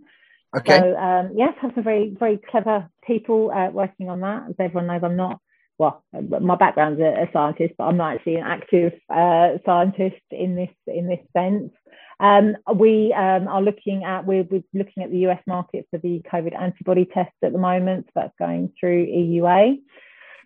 Okay. 0.55 0.79
So 0.79 0.95
um, 0.95 1.31
yes, 1.36 1.53
have 1.59 1.71
some 1.75 1.84
very 1.84 2.15
very 2.17 2.39
clever 2.49 2.88
people 3.05 3.51
uh, 3.51 3.71
working 3.71 4.09
on 4.09 4.21
that. 4.21 4.43
As 4.49 4.55
everyone 4.57 4.88
knows, 4.88 5.01
I'm 5.03 5.17
not 5.17 5.41
well, 5.78 6.03
my 6.11 6.55
background's 6.55 6.99
a, 7.01 7.24
a 7.24 7.30
scientist, 7.34 7.74
but 7.78 7.86
I'm 7.86 7.97
not 7.97 8.15
actually 8.15 8.36
an 8.36 8.45
active 8.45 8.93
uh, 9.09 9.57
scientist 9.65 10.21
in 10.32 10.55
this 10.55 10.69
in 10.88 11.07
this 11.07 11.19
sense. 11.36 11.71
Um, 12.19 12.55
we 12.76 13.11
um, 13.13 13.47
are 13.47 13.61
looking 13.61 14.03
at 14.03 14.26
we're, 14.26 14.43
we're, 14.43 14.63
looking 14.74 15.03
at 15.03 15.09
the 15.11 15.28
US 15.28 15.41
market 15.47 15.88
for 15.89 15.97
the 15.97 16.21
COVID 16.32 16.59
antibody 16.59 17.05
test 17.05 17.32
at 17.43 17.51
the 17.51 17.57
moment. 17.57 18.05
So 18.07 18.11
that's 18.15 18.36
going 18.38 18.71
through 18.80 19.07
EUA. 19.07 19.80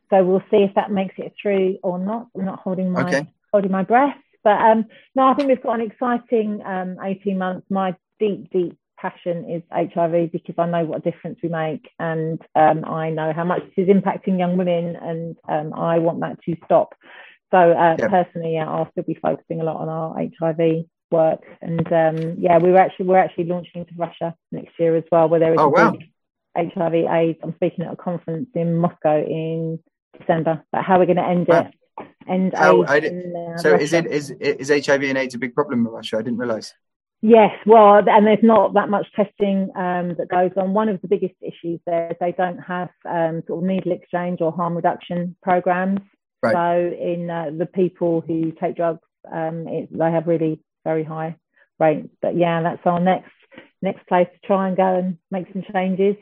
So 0.10 0.24
we'll 0.24 0.44
see 0.50 0.64
if 0.64 0.74
that 0.76 0.92
makes 0.92 1.16
it 1.18 1.34
through 1.42 1.78
or 1.84 2.00
not. 2.00 2.28
I'm 2.36 2.46
not 2.46 2.60
holding 2.60 2.92
my 2.92 3.08
okay. 3.08 3.28
holding 3.52 3.72
my 3.72 3.84
breath, 3.84 4.18
but 4.44 4.62
um, 4.62 4.86
no, 5.14 5.28
I 5.28 5.34
think 5.34 5.50
we've 5.50 5.62
got 5.62 5.80
an 5.80 5.92
exciting 5.92 6.62
um, 6.66 6.98
18 7.04 7.38
months. 7.38 7.68
My 7.70 7.96
deep 8.20 8.50
deep 8.52 8.78
passion 8.98 9.50
is 9.50 9.64
HIV 9.72 10.32
because 10.32 10.56
I 10.58 10.66
know 10.68 10.86
what 10.86 11.06
a 11.06 11.12
difference 11.12 11.40
we 11.42 11.50
make 11.50 11.90
and 12.00 12.42
um, 12.56 12.84
I 12.86 13.10
know 13.10 13.34
how 13.34 13.44
much 13.44 13.62
this 13.76 13.88
is 13.88 13.90
impacting 13.90 14.40
young 14.40 14.58
women 14.58 14.96
and 14.96 15.38
um, 15.48 15.74
I 15.74 16.00
want 16.00 16.20
that 16.22 16.42
to 16.44 16.56
stop. 16.66 16.96
So 17.52 17.58
uh, 17.58 17.96
yeah. 17.98 18.08
personally, 18.08 18.56
yeah, 18.56 18.70
I'll 18.70 18.90
still 18.92 19.04
be 19.04 19.18
focusing 19.22 19.62
a 19.62 19.64
lot 19.64 19.78
on 19.78 19.90
our 19.90 20.16
HIV 20.18 20.86
work. 21.12 21.44
And 21.62 21.92
um, 21.92 22.36
yeah, 22.40 22.58
we 22.58 22.72
were 22.72 22.80
actually 22.80 23.06
we're 23.06 23.18
actually 23.18 23.46
launching 23.46 23.82
into 23.82 23.94
Russia 23.98 24.36
next 24.52 24.74
year 24.80 24.96
as 24.96 25.04
well, 25.12 25.30
where 25.30 25.40
there 25.40 25.54
is 25.54 25.60
oh, 25.60 25.70
wow. 25.70 25.96
HIV 26.58 26.94
AIDS. 26.94 27.40
I'm 27.44 27.56
speaking 27.56 27.86
at 27.86 27.94
a 27.94 27.96
conference 27.96 28.50
in 28.56 28.78
Moscow 28.78 29.24
in 29.24 29.80
December 30.20 30.64
about 30.74 30.86
how 30.86 31.00
we're 31.00 31.06
going 31.06 31.18
to 31.18 31.28
end 31.28 31.48
wow. 31.48 31.62
it. 31.62 31.74
End 32.28 32.54
AIDS 32.54 33.06
in, 33.06 33.34
uh, 33.36 33.58
so 33.58 33.72
Russia. 33.72 33.84
is 33.84 33.94
it 33.94 34.06
is 34.08 34.32
is 34.32 34.86
HIV 34.86 35.04
and 35.04 35.18
AIDS 35.18 35.36
a 35.36 35.38
big 35.38 35.56
problem 35.56 35.86
in 35.86 35.92
Russia? 35.92 36.18
I 36.18 36.22
didn't 36.22 36.38
realise. 36.38 36.74
Yes, 37.22 37.52
well, 37.66 37.98
and 38.08 38.28
there's 38.28 38.44
not 38.44 38.76
that 38.76 38.90
much 38.90 39.08
testing 39.16 39.72
um, 39.76 40.16
that 40.18 40.28
goes 40.30 40.52
on. 40.56 40.74
One 40.74 40.88
of 40.88 41.02
the 41.02 41.08
biggest 41.08 41.34
issues 41.42 41.80
there 41.86 42.12
is 42.12 42.18
they 42.20 42.32
don't 42.32 42.60
have 42.60 42.90
um, 43.10 43.42
sort 43.48 43.64
of 43.64 43.68
needle 43.68 43.92
exchange 43.92 44.40
or 44.40 44.52
harm 44.52 44.76
reduction 44.76 45.36
programs. 45.42 46.00
Right. 46.44 46.54
So 46.54 46.96
in 46.96 47.30
uh, 47.30 47.52
the 47.58 47.66
people 47.66 48.22
who 48.22 48.52
take 48.62 48.76
drugs, 48.76 49.02
um, 49.32 49.68
it, 49.68 49.90
they 49.92 50.12
have 50.12 50.28
really 50.28 50.62
very 50.84 51.04
high 51.04 51.36
rates. 51.80 52.10
But 52.22 52.38
yeah, 52.38 52.62
that's 52.62 52.86
our 52.86 53.00
next 53.00 53.32
next 53.82 54.08
place 54.08 54.28
to 54.32 54.48
try 54.48 54.68
and 54.68 54.78
go 54.78 54.96
and 54.96 55.18
make 55.32 55.48
some 55.52 55.64
changes. 55.74 56.16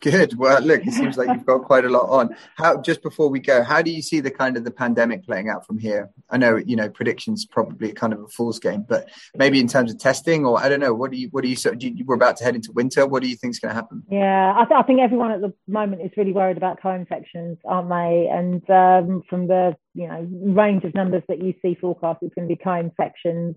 Good. 0.00 0.36
Well, 0.38 0.60
look, 0.62 0.86
it 0.86 0.92
seems 0.92 1.16
like 1.16 1.28
you've 1.28 1.46
got 1.46 1.64
quite 1.64 1.84
a 1.84 1.88
lot 1.88 2.08
on. 2.08 2.36
How 2.56 2.80
just 2.80 3.02
before 3.02 3.28
we 3.28 3.40
go, 3.40 3.62
how 3.62 3.82
do 3.82 3.90
you 3.90 4.02
see 4.02 4.20
the 4.20 4.30
kind 4.30 4.56
of 4.56 4.64
the 4.64 4.70
pandemic 4.70 5.24
playing 5.24 5.48
out 5.48 5.66
from 5.66 5.78
here? 5.78 6.10
I 6.30 6.36
know 6.36 6.56
you 6.56 6.76
know 6.76 6.88
predictions 6.88 7.44
probably 7.44 7.92
kind 7.92 8.12
of 8.12 8.20
a 8.20 8.28
fool's 8.28 8.58
game, 8.58 8.84
but 8.88 9.08
maybe 9.36 9.60
in 9.60 9.68
terms 9.68 9.90
of 9.90 9.98
testing, 9.98 10.46
or 10.46 10.58
I 10.58 10.68
don't 10.68 10.80
know. 10.80 10.94
What 10.94 11.10
do 11.10 11.16
you 11.16 11.28
what 11.30 11.42
do 11.42 11.48
you 11.48 11.56
so 11.56 11.72
you, 11.78 12.04
we're 12.04 12.14
about 12.14 12.36
to 12.38 12.44
head 12.44 12.54
into 12.54 12.72
winter? 12.72 13.06
What 13.06 13.22
do 13.22 13.28
you 13.28 13.36
think 13.36 13.52
is 13.52 13.60
going 13.60 13.70
to 13.70 13.74
happen? 13.74 14.02
Yeah, 14.10 14.54
I, 14.56 14.64
th- 14.64 14.78
I, 14.78 14.82
think 14.82 15.00
everyone 15.00 15.32
at 15.32 15.40
the 15.40 15.52
moment 15.66 16.02
is 16.02 16.10
really 16.16 16.32
worried 16.32 16.56
about 16.56 16.80
co-infections, 16.80 17.58
aren't 17.64 17.88
they? 17.88 18.28
And 18.30 18.70
um, 18.70 19.22
from 19.28 19.48
the 19.48 19.76
you 19.94 20.08
know 20.08 20.26
range 20.30 20.84
of 20.84 20.94
numbers 20.94 21.22
that 21.28 21.42
you 21.42 21.54
see 21.62 21.76
forecast, 21.80 22.20
it's 22.22 22.34
going 22.34 22.48
to 22.48 22.54
be 22.54 22.60
co-infections. 22.62 23.56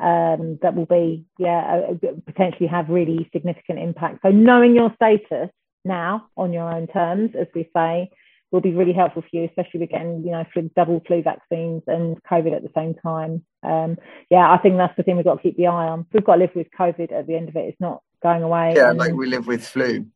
Um, 0.00 0.58
that 0.62 0.74
will 0.74 0.86
be, 0.86 1.26
yeah, 1.38 1.82
uh, 1.90 2.08
potentially 2.26 2.68
have 2.68 2.88
really 2.88 3.28
significant 3.32 3.78
impact. 3.78 4.20
So 4.22 4.30
knowing 4.30 4.74
your 4.74 4.92
status 4.94 5.50
now 5.84 6.26
on 6.36 6.52
your 6.52 6.72
own 6.72 6.86
terms, 6.86 7.32
as 7.38 7.48
we 7.54 7.68
say, 7.76 8.10
will 8.50 8.60
be 8.60 8.72
really 8.72 8.92
helpful 8.92 9.22
for 9.22 9.28
you, 9.32 9.44
especially 9.44 9.80
with 9.80 9.90
getting, 9.90 10.24
you 10.24 10.32
know, 10.32 10.44
flu, 10.52 10.70
double 10.74 11.00
flu 11.06 11.22
vaccines 11.22 11.82
and 11.86 12.16
COVID 12.24 12.54
at 12.56 12.62
the 12.62 12.70
same 12.74 12.94
time. 12.94 13.44
Um, 13.62 13.98
yeah, 14.30 14.50
I 14.50 14.58
think 14.58 14.76
that's 14.76 14.96
the 14.96 15.02
thing 15.02 15.16
we've 15.16 15.24
got 15.24 15.36
to 15.36 15.42
keep 15.42 15.56
the 15.56 15.66
eye 15.66 15.88
on. 15.88 16.06
We've 16.12 16.24
got 16.24 16.34
to 16.34 16.40
live 16.40 16.54
with 16.54 16.66
COVID 16.78 17.12
at 17.12 17.26
the 17.26 17.36
end 17.36 17.48
of 17.48 17.56
it. 17.56 17.68
It's 17.68 17.80
not 17.80 18.02
going 18.22 18.42
away. 18.42 18.72
Yeah, 18.74 18.90
and, 18.90 18.98
like 18.98 19.12
we 19.12 19.26
live 19.26 19.46
with 19.46 19.64
flu. 19.64 20.06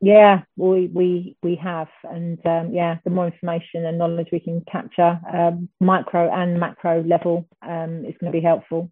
Yeah, 0.00 0.42
we 0.56 0.88
we 0.92 1.36
we 1.42 1.56
have, 1.56 1.88
and 2.04 2.38
um, 2.46 2.72
yeah, 2.72 2.98
the 3.04 3.10
more 3.10 3.26
information 3.26 3.84
and 3.84 3.98
knowledge 3.98 4.28
we 4.32 4.40
can 4.40 4.64
capture, 4.70 5.20
um, 5.32 5.68
micro 5.80 6.32
and 6.32 6.58
macro 6.58 7.02
level, 7.02 7.48
um, 7.62 8.04
is 8.04 8.14
going 8.20 8.32
to 8.32 8.38
be 8.38 8.40
helpful. 8.40 8.90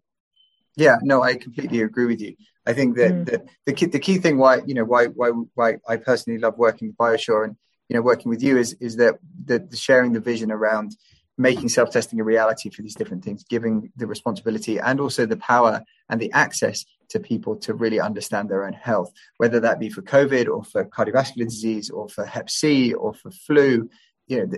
Yeah, 0.77 0.97
no, 1.01 1.23
I 1.23 1.35
completely 1.35 1.81
agree 1.81 2.05
with 2.05 2.21
you. 2.21 2.35
I 2.65 2.73
think 2.73 2.95
that 2.97 3.11
mm. 3.11 3.25
the, 3.25 3.45
the 3.65 3.73
key, 3.73 3.85
the 3.87 3.99
key 3.99 4.19
thing 4.19 4.37
why 4.37 4.61
you 4.65 4.75
know 4.75 4.85
why 4.85 5.07
why 5.07 5.29
why 5.55 5.77
I 5.87 5.97
personally 5.97 6.39
love 6.39 6.57
working 6.57 6.87
with 6.89 6.97
BioSure 6.97 7.45
and 7.45 7.55
you 7.89 7.95
know 7.95 8.01
working 8.01 8.29
with 8.29 8.43
you 8.43 8.57
is 8.57 8.73
is 8.79 8.97
that 8.97 9.15
the, 9.45 9.59
the 9.59 9.75
sharing 9.75 10.13
the 10.13 10.19
vision 10.19 10.51
around 10.51 10.95
making 11.37 11.69
self 11.69 11.91
testing 11.91 12.19
a 12.19 12.23
reality 12.23 12.69
for 12.69 12.83
these 12.83 12.95
different 12.95 13.23
things, 13.23 13.43
giving 13.43 13.91
the 13.95 14.07
responsibility 14.07 14.79
and 14.79 14.99
also 14.99 15.25
the 15.25 15.37
power 15.37 15.83
and 16.09 16.21
the 16.21 16.31
access 16.31 16.85
to 17.09 17.19
people 17.19 17.55
to 17.55 17.73
really 17.73 17.99
understand 17.99 18.49
their 18.49 18.65
own 18.65 18.73
health, 18.73 19.11
whether 19.37 19.59
that 19.59 19.79
be 19.79 19.89
for 19.89 20.01
COVID 20.01 20.47
or 20.47 20.63
for 20.63 20.85
cardiovascular 20.85 21.45
disease 21.45 21.89
or 21.89 22.09
for 22.09 22.25
Hep 22.25 22.49
C 22.49 22.93
or 22.93 23.13
for 23.13 23.31
flu. 23.31 23.89
You 24.27 24.45
know, 24.45 24.57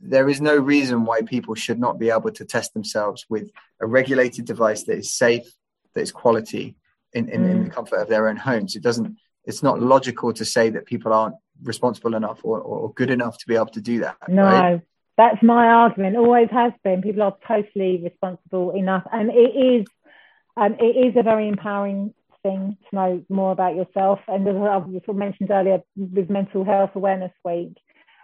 there 0.00 0.28
is 0.28 0.40
no 0.40 0.56
reason 0.56 1.04
why 1.04 1.22
people 1.22 1.54
should 1.54 1.78
not 1.78 1.98
be 1.98 2.10
able 2.10 2.30
to 2.30 2.44
test 2.44 2.74
themselves 2.74 3.26
with 3.28 3.50
a 3.80 3.86
regulated 3.86 4.44
device 4.44 4.84
that 4.84 4.98
is 4.98 5.12
safe, 5.12 5.46
that 5.94 6.00
is 6.00 6.12
quality 6.12 6.76
in, 7.12 7.28
in, 7.28 7.42
mm. 7.42 7.50
in 7.50 7.64
the 7.64 7.70
mm. 7.70 7.72
comfort 7.72 7.96
of 7.96 8.08
their 8.08 8.28
own 8.28 8.36
homes. 8.36 8.76
It 8.76 8.82
doesn't, 8.82 9.16
it's 9.44 9.62
not 9.62 9.80
logical 9.80 10.32
to 10.32 10.44
say 10.44 10.70
that 10.70 10.86
people 10.86 11.12
aren't 11.12 11.36
responsible 11.62 12.14
enough 12.14 12.40
or, 12.42 12.60
or 12.60 12.92
good 12.94 13.10
enough 13.10 13.38
to 13.38 13.46
be 13.46 13.54
able 13.54 13.66
to 13.66 13.80
do 13.80 14.00
that. 14.00 14.16
No, 14.28 14.42
right? 14.42 14.80
that's 15.16 15.42
my 15.42 15.66
argument. 15.66 16.16
Always 16.16 16.48
has 16.50 16.72
been. 16.82 17.02
People 17.02 17.22
are 17.22 17.36
totally 17.46 18.00
responsible 18.02 18.72
enough. 18.72 19.04
And 19.12 19.30
it 19.30 19.54
is, 19.54 19.86
um, 20.56 20.76
it 20.78 20.96
is 21.06 21.14
a 21.16 21.22
very 21.22 21.48
empowering 21.48 22.14
thing 22.42 22.76
to 22.90 22.96
know 22.96 23.24
more 23.28 23.52
about 23.52 23.76
yourself. 23.76 24.20
And 24.28 24.46
as 24.48 25.02
I 25.08 25.12
mentioned 25.12 25.50
earlier 25.50 25.80
with 25.96 26.30
Mental 26.30 26.64
Health 26.64 26.90
Awareness 26.94 27.32
Week, 27.44 27.76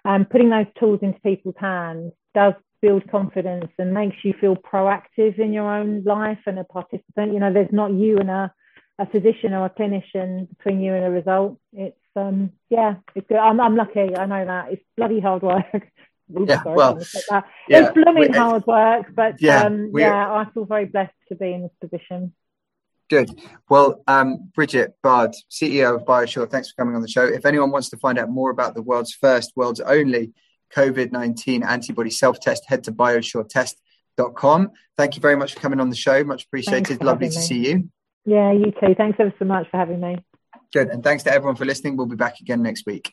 um, 0.04 0.24
putting 0.24 0.50
those 0.50 0.66
tools 0.78 1.00
into 1.02 1.20
people's 1.20 1.56
hands 1.58 2.12
does 2.34 2.54
build 2.82 3.08
confidence 3.10 3.70
and 3.78 3.92
makes 3.92 4.16
you 4.24 4.34
feel 4.40 4.56
proactive 4.56 5.38
in 5.38 5.52
your 5.52 5.70
own 5.70 6.02
life 6.04 6.38
and 6.46 6.58
a 6.58 6.64
participant. 6.64 7.32
You 7.32 7.40
know, 7.40 7.52
there's 7.52 7.72
not 7.72 7.92
you 7.92 8.18
and 8.18 8.30
a, 8.30 8.52
a 8.98 9.06
physician 9.06 9.52
or 9.52 9.66
a 9.66 9.70
clinician 9.70 10.48
between 10.56 10.80
you 10.80 10.94
and 10.94 11.04
a 11.04 11.10
result. 11.10 11.58
It's 11.72 11.96
um 12.16 12.52
yeah, 12.70 12.96
it's 13.14 13.26
good. 13.28 13.38
I'm, 13.38 13.60
I'm 13.60 13.76
lucky. 13.76 14.16
I 14.16 14.26
know 14.26 14.44
that 14.44 14.72
it's 14.72 14.82
bloody 14.96 15.20
hard 15.20 15.42
work. 15.42 15.64
yeah, 16.46 16.62
well, 16.64 16.98
yeah, 17.28 17.42
it's 17.68 17.94
blooming 17.94 18.32
hard 18.32 18.66
work, 18.66 19.06
but 19.14 19.40
yeah, 19.40 19.64
um, 19.64 19.90
yeah, 19.94 20.30
I 20.32 20.46
feel 20.52 20.64
very 20.64 20.86
blessed 20.86 21.12
to 21.28 21.34
be 21.34 21.52
in 21.52 21.62
this 21.62 21.72
position. 21.80 22.32
Good. 23.10 23.40
Well, 23.68 24.02
um, 24.06 24.50
Brigette 24.54 24.94
Bard, 25.02 25.34
CEO 25.50 25.96
of 25.96 26.04
BioSure, 26.04 26.48
thanks 26.48 26.70
for 26.70 26.76
coming 26.76 26.94
on 26.94 27.02
the 27.02 27.08
show. 27.08 27.24
If 27.24 27.44
anyone 27.44 27.72
wants 27.72 27.90
to 27.90 27.96
find 27.96 28.18
out 28.18 28.30
more 28.30 28.50
about 28.50 28.74
the 28.74 28.82
world's 28.82 29.12
first, 29.12 29.52
world's 29.56 29.80
only 29.80 30.32
COVID 30.74 31.10
19 31.10 31.64
antibody 31.64 32.10
self 32.10 32.38
test, 32.38 32.64
head 32.68 32.84
to 32.84 32.92
biosuretest.com. 32.92 34.70
Thank 34.96 35.16
you 35.16 35.20
very 35.20 35.36
much 35.36 35.54
for 35.54 35.60
coming 35.60 35.80
on 35.80 35.90
the 35.90 35.96
show. 35.96 36.22
Much 36.22 36.44
appreciated. 36.44 37.02
Lovely 37.02 37.28
to 37.28 37.36
me. 37.36 37.42
see 37.42 37.68
you. 37.68 37.90
Yeah, 38.24 38.52
you 38.52 38.72
too. 38.80 38.94
Thanks 38.96 39.18
ever 39.18 39.34
so 39.40 39.44
much 39.44 39.68
for 39.70 39.76
having 39.76 40.00
me. 40.00 40.24
Good. 40.72 40.88
And 40.88 41.02
thanks 41.02 41.24
to 41.24 41.32
everyone 41.32 41.56
for 41.56 41.64
listening. 41.64 41.96
We'll 41.96 42.06
be 42.06 42.14
back 42.14 42.40
again 42.40 42.62
next 42.62 42.86
week. 42.86 43.12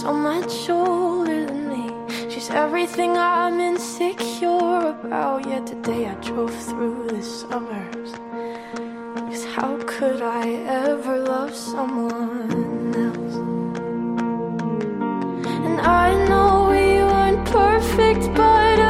so 0.00 0.14
much 0.14 0.70
older 0.70 1.44
than 1.44 1.68
me. 1.68 1.84
She's 2.30 2.48
everything 2.48 3.18
I'm 3.18 3.60
insecure 3.60 4.78
about. 4.94 5.46
Yet 5.46 5.66
today 5.66 6.06
I 6.06 6.14
drove 6.14 6.54
through 6.68 7.08
the 7.08 7.22
suburbs. 7.22 8.12
Cause 9.28 9.44
how 9.54 9.76
could 9.86 10.22
I 10.22 10.46
ever 10.86 11.18
love 11.18 11.54
someone 11.54 12.94
else? 13.06 13.36
And 15.66 15.78
I 15.82 16.06
know 16.28 16.70
we 16.72 16.86
weren't 17.10 17.44
perfect, 17.60 18.22
but 18.34 18.76